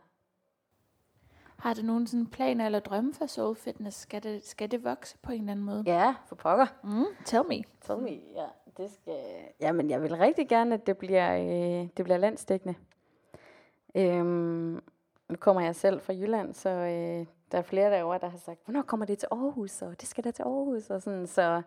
Har 1.57 1.75
du 1.75 1.83
nogen 1.83 2.07
sådan 2.07 2.27
planer 2.27 2.67
eller 2.67 2.79
drømme 2.79 3.15
for 3.15 3.27
Soul 3.27 3.57
Fitness? 3.57 3.97
Skal 3.97 4.23
det, 4.23 4.47
skal 4.47 4.71
det 4.71 4.85
vokse 4.85 5.19
på 5.23 5.33
en 5.33 5.41
eller 5.41 5.53
anden 5.53 5.67
måde? 5.67 5.83
ja 5.87 6.15
for 6.27 6.35
pokker. 6.35 6.67
Mm, 6.85 7.05
tell 7.25 7.45
me. 7.49 7.63
Tell 7.81 7.99
me, 7.99 8.11
ja, 8.11 8.47
det 8.77 8.91
skal... 8.91 9.15
Jamen, 9.61 9.91
jeg 9.91 10.03
vil 10.03 10.17
rigtig 10.17 10.49
gerne, 10.49 10.75
at 10.75 10.87
det 10.87 10.99
bliver, 10.99 11.37
øh, 11.39 11.89
det 11.97 12.05
bliver 12.05 12.17
landsdækkende. 12.19 12.75
Øhm, 13.95 14.81
nu 15.29 15.37
kommer 15.39 15.63
jeg 15.63 15.77
selv 15.77 16.01
fra 16.01 16.13
Jylland, 16.13 16.55
så 16.55 16.69
øh, 16.69 17.27
der 17.53 17.59
er 17.59 17.63
flere 17.63 17.91
derovre, 17.91 18.19
der 18.19 18.29
har 18.29 18.39
sagt, 18.39 18.61
hvornår 18.65 18.83
kommer 18.83 19.07
det 19.07 19.19
til 19.19 19.29
Aarhus, 19.31 19.83
og 19.83 20.01
det 20.01 20.09
skal 20.09 20.25
da 20.25 20.31
til 20.31 20.43
Aarhus, 20.43 20.91
og 20.91 21.03
sådan, 21.03 21.27
så 21.27 21.63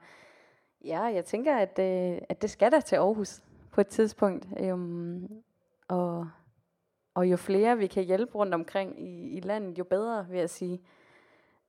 ja, 0.86 1.02
jeg 1.02 1.26
tænker, 1.26 1.56
at, 1.58 1.80
øh, 1.80 2.22
at 2.30 2.42
det 2.42 2.50
skal 2.50 2.72
da 2.72 2.80
til 2.80 2.96
Aarhus 2.96 3.42
på 3.72 3.82
et 3.82 3.88
tidspunkt. 3.88 4.48
Øhm, 4.60 5.44
og, 5.88 6.30
og 7.14 7.32
jo 7.32 7.38
flere 7.38 7.78
vi 7.78 7.88
kan 7.88 8.04
hjælpe 8.04 8.36
rundt 8.36 8.54
omkring 8.54 9.02
i, 9.02 9.38
i 9.38 9.40
landet, 9.40 9.80
jo 9.80 9.84
bedre, 9.84 10.28
vil 10.28 10.40
jeg 10.40 10.50
sige. 10.50 10.82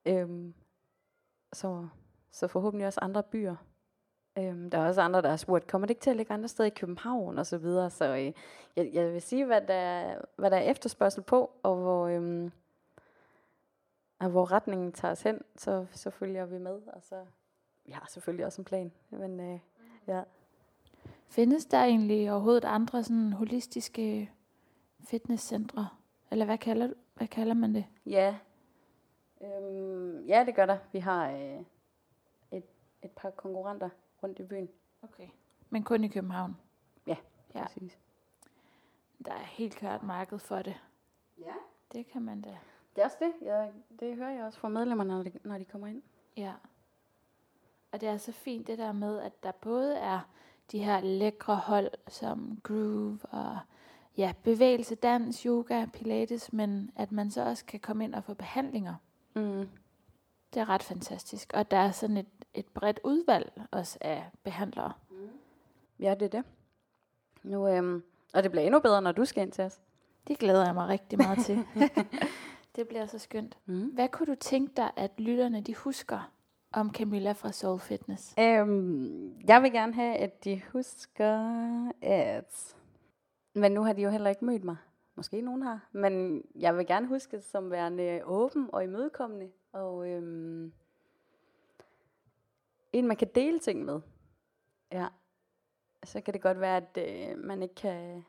Øhm, 0.06 0.54
så, 1.52 1.88
så 2.30 2.48
forhåbentlig 2.48 2.86
også 2.86 3.00
andre 3.02 3.22
byer. 3.22 3.56
Øhm, 4.38 4.70
der 4.70 4.78
er 4.78 4.88
også 4.88 5.00
andre, 5.00 5.22
der 5.22 5.28
har 5.28 5.36
spurgt, 5.36 5.66
kommer 5.66 5.86
det 5.86 5.90
ikke 5.90 6.02
til 6.02 6.10
at 6.10 6.16
ligge 6.16 6.32
andre 6.32 6.48
steder 6.48 6.66
i 6.66 6.70
København 6.76 7.38
og 7.38 7.46
så 7.46 7.58
videre. 7.58 7.90
Så 7.90 8.04
øh, 8.04 8.32
jeg, 8.76 8.90
jeg 8.92 9.12
vil 9.12 9.22
sige, 9.22 9.46
hvad 9.46 9.60
der, 9.60 10.14
hvad 10.36 10.50
der 10.50 10.56
er 10.56 10.70
efterspørgsel 10.70 11.22
på, 11.22 11.50
og 11.62 11.76
hvor, 11.76 12.06
øhm, 12.06 12.52
og 14.20 14.30
hvor 14.30 14.52
retningen 14.52 14.92
tager 14.92 15.12
os 15.12 15.22
hen, 15.22 15.40
så, 15.56 15.86
så 15.90 16.10
følger 16.10 16.46
vi 16.46 16.58
med. 16.58 16.80
Og 16.86 17.02
så 17.02 17.24
vi 17.84 17.92
har 17.92 18.06
selvfølgelig 18.08 18.46
også 18.46 18.60
en 18.60 18.64
plan. 18.64 18.92
Men 19.10 19.40
øh, 19.40 19.58
ja. 20.06 20.22
Findes 21.28 21.66
der 21.66 21.78
egentlig 21.84 22.32
overhovedet 22.32 22.64
andre 22.64 23.04
sådan 23.04 23.32
holistiske 23.32 24.30
fitnesscentre? 25.04 25.88
Eller 26.30 26.44
hvad 26.44 26.58
kalder, 26.58 26.92
hvad 27.14 27.28
kalder 27.28 27.54
man 27.54 27.74
det? 27.74 27.84
Ja. 28.06 28.36
Øhm, 29.40 30.24
ja, 30.26 30.44
det 30.46 30.54
gør 30.54 30.66
der. 30.66 30.78
Vi 30.92 30.98
har 30.98 31.30
øh, 31.30 31.60
et, 32.50 32.64
et 33.02 33.10
par 33.10 33.30
konkurrenter 33.30 33.88
rundt 34.22 34.38
i 34.38 34.42
byen. 34.42 34.68
Okay. 35.02 35.28
Men 35.70 35.82
kun 35.82 36.04
i 36.04 36.08
København? 36.08 36.56
Ja, 37.06 37.16
Ja. 37.54 37.62
præcis. 37.62 37.98
Der 39.24 39.32
er 39.32 39.38
helt 39.44 39.74
klart 39.74 40.02
marked 40.02 40.38
for 40.38 40.56
det. 40.62 40.80
Ja. 41.38 41.54
Det 41.92 42.06
kan 42.06 42.22
man 42.22 42.40
da. 42.42 42.58
Det 42.96 43.00
er 43.02 43.04
også 43.04 43.16
det. 43.20 43.32
Jeg, 43.42 43.72
det 44.00 44.16
hører 44.16 44.30
jeg 44.30 44.44
også 44.44 44.58
fra 44.58 44.68
medlemmerne, 44.68 45.14
når 45.16 45.22
de, 45.22 45.32
når 45.44 45.58
de 45.58 45.64
kommer 45.64 45.86
ind. 45.86 46.02
Ja. 46.36 46.52
Og 47.92 48.00
det 48.00 48.08
er 48.08 48.16
så 48.16 48.32
fint 48.32 48.66
det 48.66 48.78
der 48.78 48.92
med, 48.92 49.20
at 49.20 49.42
der 49.42 49.52
både 49.52 49.96
er 49.98 50.20
de 50.72 50.78
her 50.78 51.00
lækre 51.00 51.56
hold 51.56 51.90
som 52.08 52.58
groove 52.62 53.18
og 53.22 53.58
ja, 54.16 54.32
bevægelse, 54.42 54.94
dans, 54.94 55.42
yoga, 55.42 55.86
pilates, 55.92 56.52
men 56.52 56.90
at 56.96 57.12
man 57.12 57.30
så 57.30 57.44
også 57.44 57.64
kan 57.64 57.80
komme 57.80 58.04
ind 58.04 58.14
og 58.14 58.24
få 58.24 58.34
behandlinger. 58.34 58.94
Mm. 59.34 59.68
Det 60.54 60.60
er 60.60 60.68
ret 60.68 60.82
fantastisk. 60.82 61.52
Og 61.54 61.70
der 61.70 61.76
er 61.76 61.90
sådan 61.90 62.16
et, 62.16 62.26
et 62.54 62.66
bredt 62.66 63.00
udvalg 63.04 63.52
også 63.70 63.98
af 64.00 64.24
behandlere. 64.42 64.92
Ja, 66.00 66.14
det 66.14 66.22
er 66.22 66.28
det. 66.28 66.44
Nu, 67.42 67.68
øhm, 67.68 68.02
og 68.34 68.42
det 68.42 68.50
bliver 68.50 68.64
endnu 68.64 68.80
bedre, 68.80 69.02
når 69.02 69.12
du 69.12 69.24
skal 69.24 69.42
ind 69.42 69.52
til 69.52 69.64
os. 69.64 69.80
Det 70.28 70.38
glæder 70.38 70.64
jeg 70.64 70.74
mig 70.74 70.88
rigtig 70.88 71.18
meget 71.18 71.38
til. 71.38 71.64
det 72.76 72.88
bliver 72.88 73.06
så 73.06 73.18
skønt. 73.18 73.58
Mm. 73.66 73.86
Hvad 73.86 74.08
kunne 74.08 74.26
du 74.26 74.34
tænke 74.34 74.72
dig, 74.76 74.90
at 74.96 75.10
lytterne 75.18 75.60
de 75.60 75.74
husker 75.74 76.30
om 76.74 76.92
Camilla 76.94 77.32
fra 77.32 77.52
Soul 77.52 77.78
Fitness? 77.78 78.34
Øhm, 78.38 79.40
jeg 79.48 79.62
vil 79.62 79.72
gerne 79.72 79.94
have, 79.94 80.16
at 80.16 80.44
de 80.44 80.62
husker, 80.72 81.38
at... 82.02 82.76
Men 83.54 83.72
nu 83.72 83.82
har 83.82 83.92
de 83.92 84.02
jo 84.02 84.10
heller 84.10 84.30
ikke 84.30 84.44
mødt 84.44 84.64
mig. 84.64 84.76
Måske 85.14 85.40
nogen 85.40 85.62
har. 85.62 85.88
Men 85.92 86.44
jeg 86.54 86.76
vil 86.76 86.86
gerne 86.86 87.06
huske 87.06 87.40
som 87.40 87.70
værende 87.70 88.20
åben 88.24 88.70
og 88.72 88.84
imødekommende. 88.84 89.50
Og 89.72 90.08
øhm, 90.08 90.72
en, 92.92 93.06
man 93.06 93.16
kan 93.16 93.28
dele 93.34 93.58
ting 93.58 93.84
med. 93.84 94.00
Ja. 94.92 95.06
Så 96.04 96.20
kan 96.20 96.34
det 96.34 96.42
godt 96.42 96.60
være, 96.60 96.76
at 96.76 96.98
øh, 96.98 97.38
man 97.38 97.62
ikke 97.62 97.74
kan... 97.74 98.24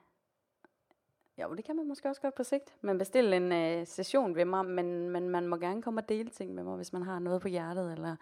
Jo, 1.42 1.54
det 1.54 1.66
kan 1.66 1.76
man 1.76 1.88
måske 1.88 2.10
også 2.10 2.22
godt 2.22 2.36
på 2.36 2.44
sigt. 2.44 2.76
Man 2.82 2.98
bestiller 2.98 3.38
en 3.38 3.52
øh, 3.52 3.88
session 3.88 4.36
ved 4.36 4.46
mig, 4.46 4.66
men, 4.66 5.10
men 5.10 5.30
man 5.30 5.48
må 5.48 5.58
gerne 5.58 5.82
komme 5.82 6.02
og 6.02 6.10
dele 6.10 6.30
ting 6.30 6.54
med 6.54 6.64
mig, 6.64 6.76
hvis 6.76 6.94
man 6.94 7.02
har 7.02 7.20
noget 7.20 7.42
på 7.42 7.48
hjertet, 7.48 7.92
eller 7.92 8.16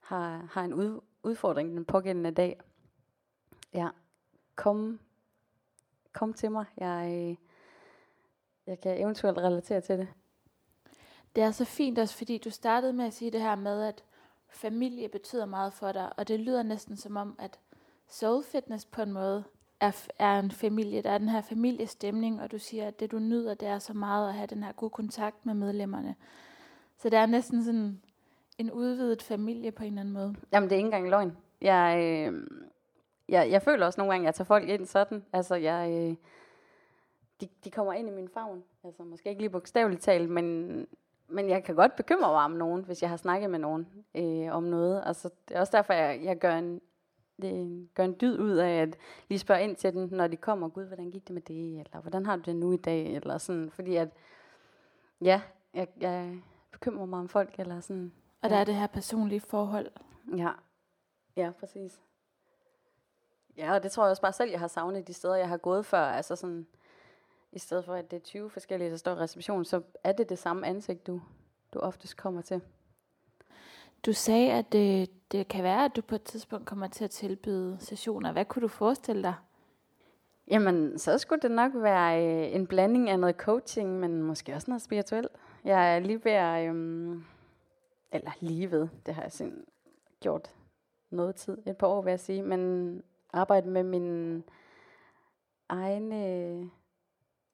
har, 0.00 0.48
har 0.50 0.64
en 0.64 0.74
ud, 0.74 1.00
udfordring 1.22 1.70
den 1.70 1.84
pågældende 1.84 2.30
dag. 2.30 2.60
Ja, 3.74 3.88
kom, 4.56 5.00
kom 6.12 6.32
til 6.32 6.50
mig. 6.50 6.64
Jeg, 6.76 7.12
øh, 7.12 7.36
jeg 8.66 8.80
kan 8.80 9.00
eventuelt 9.00 9.38
relatere 9.38 9.80
til 9.80 9.98
det. 9.98 10.08
Det 11.36 11.42
er 11.42 11.50
så 11.50 11.64
fint 11.64 11.98
også, 11.98 12.16
fordi 12.16 12.38
du 12.38 12.50
startede 12.50 12.92
med 12.92 13.04
at 13.04 13.12
sige 13.12 13.30
det 13.30 13.40
her 13.40 13.54
med, 13.54 13.82
at 13.82 14.04
familie 14.48 15.08
betyder 15.08 15.46
meget 15.46 15.72
for 15.72 15.92
dig, 15.92 16.18
og 16.18 16.28
det 16.28 16.40
lyder 16.40 16.62
næsten 16.62 16.96
som 16.96 17.16
om, 17.16 17.36
at 17.38 17.58
Soul 18.08 18.44
Fitness 18.44 18.84
på 18.84 19.02
en 19.02 19.12
måde 19.12 19.44
er, 19.80 19.90
f- 19.90 20.08
er 20.18 20.38
en 20.38 20.50
familie. 20.50 21.02
Der 21.02 21.10
er 21.10 21.18
den 21.18 21.28
her 21.28 21.40
familiestemning, 21.42 22.40
og 22.42 22.52
du 22.52 22.58
siger, 22.58 22.86
at 22.86 23.00
det 23.00 23.10
du 23.10 23.18
nyder, 23.18 23.54
det 23.54 23.68
er 23.68 23.78
så 23.78 23.92
meget 23.92 24.28
at 24.28 24.34
have 24.34 24.46
den 24.46 24.62
her 24.62 24.72
gode 24.72 24.90
kontakt 24.90 25.46
med 25.46 25.54
medlemmerne. 25.54 26.14
Så 26.98 27.08
det 27.08 27.18
er 27.18 27.26
næsten 27.26 27.64
sådan 27.64 28.00
en 28.58 28.72
udvidet 28.72 29.22
familie 29.22 29.72
på 29.72 29.82
en 29.82 29.88
eller 29.88 30.00
anden 30.00 30.14
måde. 30.14 30.34
Jamen, 30.52 30.68
det 30.70 30.74
er 30.74 30.76
ikke 30.76 30.86
engang 30.86 31.10
løgn. 31.10 31.36
Jeg, 31.60 31.98
øh, 32.02 32.46
jeg, 33.28 33.50
jeg 33.50 33.62
føler 33.62 33.86
også 33.86 34.00
nogle 34.00 34.12
gange, 34.12 34.24
at 34.24 34.26
jeg 34.26 34.34
tager 34.34 34.46
folk 34.46 34.68
ind 34.68 34.86
sådan. 34.86 35.24
Altså, 35.32 35.54
jeg, 35.54 35.90
øh, 35.90 36.16
de, 37.40 37.48
de 37.64 37.70
kommer 37.70 37.92
ind 37.92 38.08
i 38.08 38.12
min 38.12 38.28
favn. 38.28 38.62
Altså, 38.84 39.02
måske 39.02 39.28
ikke 39.28 39.42
lige 39.42 39.50
bogstaveligt 39.50 40.02
talt, 40.02 40.30
men, 40.30 40.86
men 41.28 41.48
jeg 41.48 41.64
kan 41.64 41.74
godt 41.74 41.96
bekymre 41.96 42.28
mig 42.32 42.44
om 42.44 42.50
nogen, 42.50 42.84
hvis 42.84 43.02
jeg 43.02 43.10
har 43.10 43.16
snakket 43.16 43.50
med 43.50 43.58
nogen 43.58 43.88
øh, 44.14 44.56
om 44.56 44.62
noget. 44.62 45.02
Altså, 45.06 45.30
det 45.48 45.56
er 45.56 45.60
også 45.60 45.76
derfor, 45.76 45.92
jeg, 45.92 46.20
jeg 46.24 46.38
gør 46.38 46.56
en, 46.56 46.80
det, 47.42 47.88
gør 47.94 48.04
en 48.04 48.16
dyd 48.20 48.38
ud 48.38 48.50
af 48.56 48.70
at 48.82 48.96
lige 49.28 49.38
spørge 49.38 49.62
ind 49.64 49.76
til 49.76 49.92
den, 49.92 50.08
når 50.12 50.26
de 50.26 50.36
kommer. 50.36 50.68
Gud, 50.68 50.84
hvordan 50.84 51.10
gik 51.10 51.22
det 51.28 51.34
med 51.34 51.42
det? 51.42 51.80
Eller 51.80 52.00
hvordan 52.00 52.26
har 52.26 52.36
du 52.36 52.42
det 52.42 52.56
nu 52.56 52.72
i 52.72 52.76
dag? 52.76 53.06
Eller 53.14 53.38
sådan, 53.38 53.70
fordi 53.70 53.96
at, 53.96 54.08
ja, 55.20 55.42
jeg, 55.74 55.88
jeg 56.00 56.42
bekymrer 56.72 57.06
mig 57.06 57.18
om 57.18 57.28
folk, 57.28 57.54
eller 57.58 57.80
sådan. 57.80 58.12
Og 58.42 58.50
der 58.50 58.56
Ja. 58.56 58.60
er 58.60 58.64
det 58.64 58.74
her 58.74 58.86
personlige 58.86 59.40
forhold. 59.40 59.90
Ja, 60.36 60.50
ja, 61.36 61.50
præcis. 61.60 62.00
Ja, 63.56 63.74
og 63.74 63.82
det 63.82 63.90
tror 63.92 64.04
jeg 64.04 64.10
også 64.10 64.22
bare 64.22 64.32
selv, 64.32 64.50
jeg 64.50 64.60
har 64.60 64.66
savnet 64.68 65.06
de 65.08 65.12
steder, 65.12 65.34
jeg 65.34 65.48
har 65.48 65.56
gået 65.56 65.86
før. 65.86 66.02
Altså 66.04 66.36
sådan, 66.36 66.66
i 67.52 67.58
stedet 67.58 67.84
for, 67.84 67.94
at 67.94 68.10
det 68.10 68.16
er 68.16 68.20
20 68.20 68.50
forskellige, 68.50 68.90
der 68.90 68.96
står 68.96 69.12
i 69.12 69.14
reception, 69.14 69.64
så 69.64 69.82
er 70.04 70.12
det 70.12 70.28
det 70.28 70.38
samme 70.38 70.66
ansigt, 70.66 71.06
du, 71.06 71.20
du 71.74 71.78
oftest 71.78 72.16
kommer 72.16 72.42
til. 72.42 72.60
Du 74.06 74.12
sagde, 74.12 74.52
at 74.52 74.72
det, 74.72 75.10
det 75.32 75.48
kan 75.48 75.64
være, 75.64 75.84
at 75.84 75.96
du 75.96 76.02
på 76.02 76.14
et 76.14 76.22
tidspunkt 76.22 76.66
kommer 76.66 76.86
til 76.86 77.04
at 77.04 77.10
tilbyde 77.10 77.76
sessioner. 77.80 78.32
Hvad 78.32 78.44
kunne 78.44 78.62
du 78.62 78.68
forestille 78.68 79.22
dig? 79.22 79.34
Jamen, 80.48 80.98
så 80.98 81.18
skulle 81.18 81.40
det 81.40 81.50
nok 81.50 81.72
være 81.74 82.26
øh, 82.26 82.54
en 82.54 82.66
blanding 82.66 83.10
af 83.10 83.18
noget 83.18 83.36
coaching, 83.36 84.00
men 84.00 84.22
måske 84.22 84.54
også 84.54 84.70
noget 84.70 84.82
spirituelt. 84.82 85.28
Jeg 85.64 85.96
er 85.96 85.98
lige 85.98 86.24
ved 86.24 86.32
at, 86.32 86.68
øhm, 86.68 87.24
eller 88.12 88.30
lige 88.40 88.70
ved, 88.70 88.88
det 89.06 89.14
har 89.14 89.22
jeg 89.22 89.32
sind 89.32 89.64
gjort 90.20 90.54
noget 91.10 91.36
tid, 91.36 91.58
et 91.66 91.76
par 91.76 91.86
år 91.86 92.02
vil 92.02 92.10
jeg 92.10 92.20
sige, 92.20 92.42
men 92.42 93.02
arbejde 93.32 93.68
med 93.68 93.82
mine 93.82 94.42
egne 95.68 96.70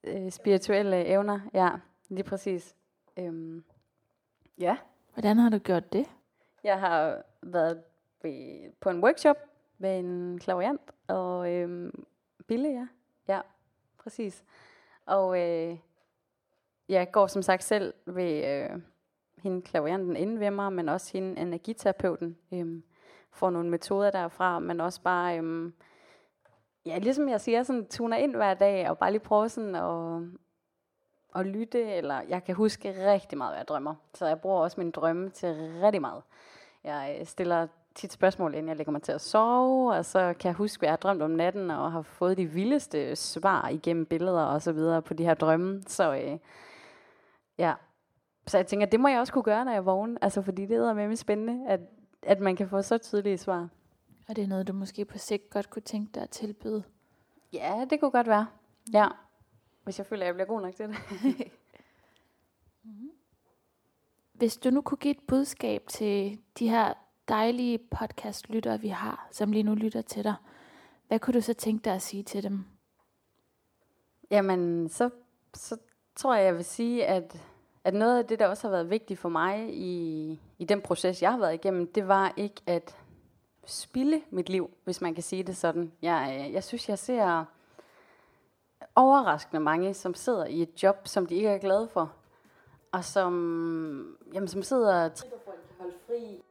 øh, 0.05 0.31
spirituelle 0.31 1.05
evner. 1.07 1.41
Ja, 1.55 1.71
lige 2.09 2.25
præcis. 2.25 2.77
Øhm, 3.17 3.65
ja, 4.59 4.77
Hvordan 5.15 5.39
har 5.39 5.49
du 5.49 5.59
gjort 5.59 5.93
det? 5.93 6.07
Jeg 6.65 6.81
har 6.81 7.23
været 7.43 7.83
ved, 8.23 8.71
på 8.81 8.91
en 8.91 9.05
workshop 9.05 9.37
med 9.79 9.99
en 9.99 10.39
klaviant 10.39 10.81
og 11.09 11.53
øhm, 11.53 12.05
Bille, 12.47 12.69
ja. 12.69 12.87
Ja, 13.29 13.41
præcis. 13.99 14.45
Og 15.07 15.41
øh, 15.41 15.79
jeg 16.89 17.13
går 17.13 17.27
som 17.27 17.43
sagt 17.43 17.65
selv 17.65 17.95
ved 18.07 18.45
øh, 18.47 18.81
hende 19.43 19.63
klavianten 19.63 20.17
inde 20.17 20.41
ved 20.41 20.51
mig, 20.51 20.73
men 20.73 20.89
også 20.89 21.13
hende 21.13 21.41
energiterapeuten. 21.41 22.39
Øhm, 22.53 22.83
får 23.31 23.51
nogle 23.51 23.71
metoder 23.71 24.11
derfra, 24.11 24.59
men 24.59 24.81
også 24.81 25.03
bare, 25.03 25.39
øhm, 25.39 25.75
ja, 26.87 26.99
ligesom 26.99 27.29
jeg 27.29 27.41
siger, 27.41 27.63
sådan 27.63 27.87
tuner 27.87 28.17
ind 28.17 28.37
hver 28.37 28.55
dag, 28.55 28.91
og 28.91 28.99
bare 28.99 29.11
lige 29.11 29.21
prøver 29.21 29.49
sådan 29.49 29.75
at, 29.75 30.23
at 31.35 31.47
lytte, 31.47 31.83
eller 31.83 32.21
jeg 32.29 32.45
kan 32.45 32.55
huske 32.55 33.13
rigtig 33.13 33.39
meget, 33.39 33.51
hvad 33.51 33.59
jeg 33.59 33.69
drømmer. 33.69 33.95
Så 34.15 34.27
jeg 34.27 34.41
bruger 34.41 34.61
også 34.61 34.81
mine 34.81 34.93
drømme 34.93 35.31
til 35.31 35.55
rigtig 35.83 36.01
meget. 36.01 36.23
Jeg 36.85 37.17
øh, 37.21 37.27
stiller 37.27 37.67
tit 37.95 38.13
spørgsmål, 38.13 38.55
inden 38.55 38.69
jeg 38.69 38.77
lægger 38.77 38.93
mig 38.93 39.03
til 39.03 39.13
at 39.13 39.21
sove, 39.21 39.93
og 39.93 40.05
så 40.05 40.35
kan 40.41 40.49
jeg 40.49 40.55
huske, 40.55 40.81
hvad 40.81 40.87
jeg 40.87 40.93
har 40.93 40.97
drømt 40.97 41.23
om 41.23 41.31
natten, 41.31 41.71
og 41.71 41.93
har 41.93 42.03
fået 42.03 42.37
de 42.37 42.47
vildeste 42.47 43.17
svar 43.17 43.69
igennem 43.69 44.07
billeder 44.07 44.43
og 44.43 44.63
så 44.63 44.73
videre 44.73 45.03
på 45.03 45.15
de 45.15 45.25
her 45.25 45.35
drømme. 45.35 45.83
Så 45.87 46.15
øh, 46.15 46.39
ja, 47.59 47.75
så 48.47 48.59
jeg 48.59 48.67
tænker, 48.67 48.87
det 48.87 49.01
må 49.01 49.09
jeg 49.09 49.21
også 49.21 49.33
kunne 49.33 49.43
gøre, 49.43 49.65
når 49.65 49.73
jeg 49.73 49.87
vågner, 49.87 50.19
altså 50.23 50.43
fordi 50.43 50.67
det 50.67 50.77
er 50.77 50.93
med 50.93 51.17
spændende, 51.17 51.69
at, 51.69 51.81
at 52.23 52.41
man 52.41 52.57
kan 52.57 52.69
få 52.69 52.83
så 52.83 52.99
tydelige 52.99 53.39
svar. 53.39 53.69
Og 54.29 54.37
det 54.37 54.45
er 54.45 54.49
noget, 54.49 54.69
du 54.69 54.73
måske 54.73 55.05
på 55.05 55.19
sigt 55.19 55.51
godt 55.51 55.71
kunne 55.71 55.83
tænke 55.83 56.11
dig 56.15 56.23
at 56.23 56.31
tilbyde. 56.31 56.83
Ja, 57.53 57.85
det 57.91 58.01
kunne 58.01 58.11
godt 58.11 58.27
være. 58.27 58.47
Ja, 58.93 59.09
hvis 59.85 59.99
jeg 59.99 60.07
føler, 60.07 60.23
at 60.23 60.27
jeg 60.27 60.35
bliver 60.35 60.47
god 60.47 60.61
nok 60.61 60.75
til 60.75 60.89
det. 60.89 60.97
Hvis 64.33 64.57
du 64.57 64.71
nu 64.71 64.81
kunne 64.81 64.99
give 64.99 65.11
et 65.11 65.23
budskab 65.29 65.83
til 65.89 66.39
de 66.59 66.69
her 66.69 66.95
dejlige 67.29 67.79
podcast-lyttere, 67.79 68.81
vi 68.81 68.89
har, 68.89 69.29
som 69.31 69.53
lige 69.53 69.63
nu 69.63 69.75
lytter 69.75 70.03
til 70.03 70.25
dig, 70.25 70.35
hvad 71.09 71.19
kunne 71.19 71.35
du 71.35 71.41
så 71.41 71.55
tænke 71.55 71.85
dig 71.85 71.95
at 71.95 72.03
sige 72.03 72.23
til 72.23 72.43
dem? 72.43 72.65
Jamen, 74.31 74.89
så, 74.89 75.11
så 75.55 75.77
tror 76.17 76.35
jeg, 76.35 76.45
jeg 76.45 76.55
vil 76.55 76.65
sige, 76.65 77.07
at, 77.07 77.41
at 77.85 77.95
noget 77.95 78.19
af 78.19 78.27
det, 78.27 78.39
der 78.39 78.47
også 78.47 78.69
har 78.69 78.71
været 78.71 78.91
vigtigt 78.91 79.21
for 79.21 79.29
mig 79.29 79.75
i, 79.75 80.41
i 80.59 80.65
den 80.65 80.81
proces, 80.81 81.23
jeg 81.23 81.31
har 81.31 81.39
været 81.39 81.55
igennem, 81.55 81.93
det 81.93 82.09
var 82.09 82.35
ikke 82.37 82.63
at 82.67 82.97
spille 83.67 84.23
mit 84.31 84.49
liv, 84.49 84.71
hvis 84.85 85.01
man 85.01 85.15
kan 85.15 85.23
sige 85.23 85.43
det 85.43 85.57
sådan. 85.57 85.93
Jeg, 86.03 86.45
øh, 86.47 86.53
jeg 86.53 86.65
synes, 86.65 86.89
jeg 86.89 86.99
ser 86.99 87.45
overraskende 88.95 89.61
mange, 89.61 89.95
som 89.95 90.15
sidder 90.15 90.47
i 90.47 90.63
et 90.63 90.83
job, 90.83 90.97
som 91.05 91.27
de 91.27 91.35
ikke 91.35 91.49
er 91.49 91.59
glade 91.59 91.89
for. 91.93 92.13
Og 92.93 93.05
som, 93.05 94.17
jamen, 94.35 94.49
som 94.49 94.63
sidder 94.63 95.05
og 95.05 95.15
tripper 95.15 95.39
for, 95.45 95.51
at 95.51 95.59
de 95.69 95.75
holde 95.81 95.95
fri. 96.07 96.43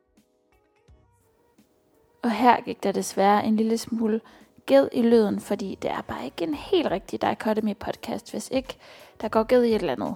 Og 2.22 2.32
her 2.32 2.62
gik 2.62 2.84
der 2.84 2.92
desværre 2.92 3.46
en 3.46 3.56
lille 3.56 3.78
smule 3.78 4.22
ged 4.68 4.90
i 4.92 5.02
lyden, 5.02 5.40
fordi 5.40 5.78
det 5.82 5.92
er 5.92 6.02
bare 6.02 6.26
ikke 6.26 6.44
en 6.44 6.54
helt 6.54 6.92
rigtig 6.92 7.22
Dichotomy 7.22 7.78
podcast, 7.78 8.32
hvis 8.32 8.50
ikke 8.52 8.78
der 9.22 9.28
går 9.28 9.44
ged 9.44 9.64
i 9.64 9.70
et 9.70 9.76
eller 9.76 9.94
andet. 9.94 10.16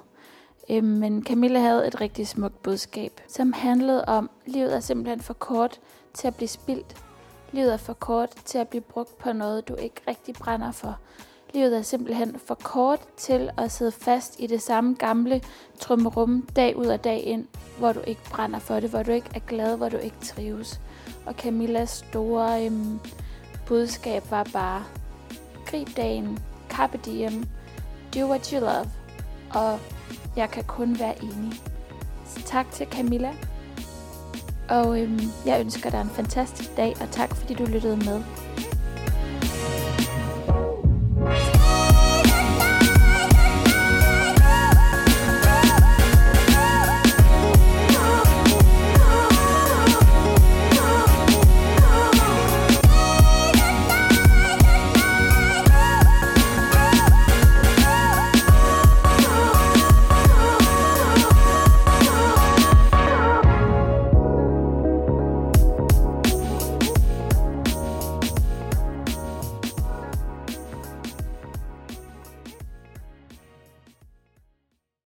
Øhm, 0.69 0.86
men 0.86 1.26
Camilla 1.26 1.59
havde 1.59 1.88
et 1.88 2.01
rigtig 2.01 2.28
smukt 2.28 2.63
budskab, 2.63 3.21
som 3.28 3.53
handlede 3.53 4.05
om, 4.05 4.30
at 4.45 4.51
livet 4.51 4.76
er 4.76 4.80
simpelthen 4.80 5.21
for 5.21 5.34
kort 5.34 5.80
til 6.13 6.28
at 6.28 6.36
blive 6.36 6.47
spildt. 6.47 7.03
Livet 7.51 7.74
er 7.74 7.78
for 7.78 7.93
kort 7.93 8.30
til 8.30 8.57
at 8.57 8.67
blive 8.67 8.82
brugt 8.82 9.17
på 9.17 9.34
noget, 9.34 9.67
du 9.67 9.76
ikke 9.76 10.01
rigtig 10.07 10.36
brænder 10.36 10.71
for. 10.71 10.99
Livet 11.54 11.78
er 11.78 11.82
simpelthen 11.82 12.39
for 12.45 12.56
kort 12.56 12.99
til 13.18 13.49
at 13.58 13.72
sidde 13.72 13.91
fast 13.91 14.36
i 14.39 14.47
det 14.47 14.62
samme 14.62 14.95
gamle 14.99 15.41
trummerum 15.80 16.47
dag 16.56 16.78
ud 16.78 16.86
og 16.86 17.04
dag 17.04 17.24
ind, 17.24 17.47
hvor 17.78 17.93
du 17.93 17.99
ikke 18.08 18.22
brænder 18.32 18.60
for 18.60 18.80
det, 18.80 18.89
hvor 18.89 19.04
du 19.04 19.12
ikke 19.12 19.30
er 19.36 19.39
glad, 19.39 19.78
hvor 19.78 19.89
du 19.89 19.97
ikke 19.97 20.16
trives. 20.24 20.82
Og 21.26 21.34
Camillas 21.34 21.89
store 21.89 22.66
øhm, 22.66 22.99
budskab 23.68 24.24
var 24.32 24.47
bare, 24.54 24.84
grib 25.66 25.97
dagen, 25.97 26.39
carpe 26.70 26.99
diem, 27.06 27.47
do 28.16 28.30
what 28.30 28.49
you 28.49 28.60
love, 28.60 28.89
og 29.54 29.80
jeg 30.36 30.49
kan 30.49 30.64
kun 30.64 30.99
være 30.99 31.24
enig. 31.24 31.62
Så 32.26 32.41
tak 32.45 32.72
til 32.72 32.88
Camilla, 32.91 33.34
og 34.70 35.01
øhm, 35.01 35.20
jeg 35.45 35.60
ønsker 35.60 35.89
dig 35.89 36.01
en 36.01 36.10
fantastisk 36.10 36.78
dag, 36.78 36.95
og 37.01 37.12
tak 37.12 37.36
fordi 37.36 37.54
du 37.54 37.66
lyttede 37.66 37.97
med. 37.97 38.24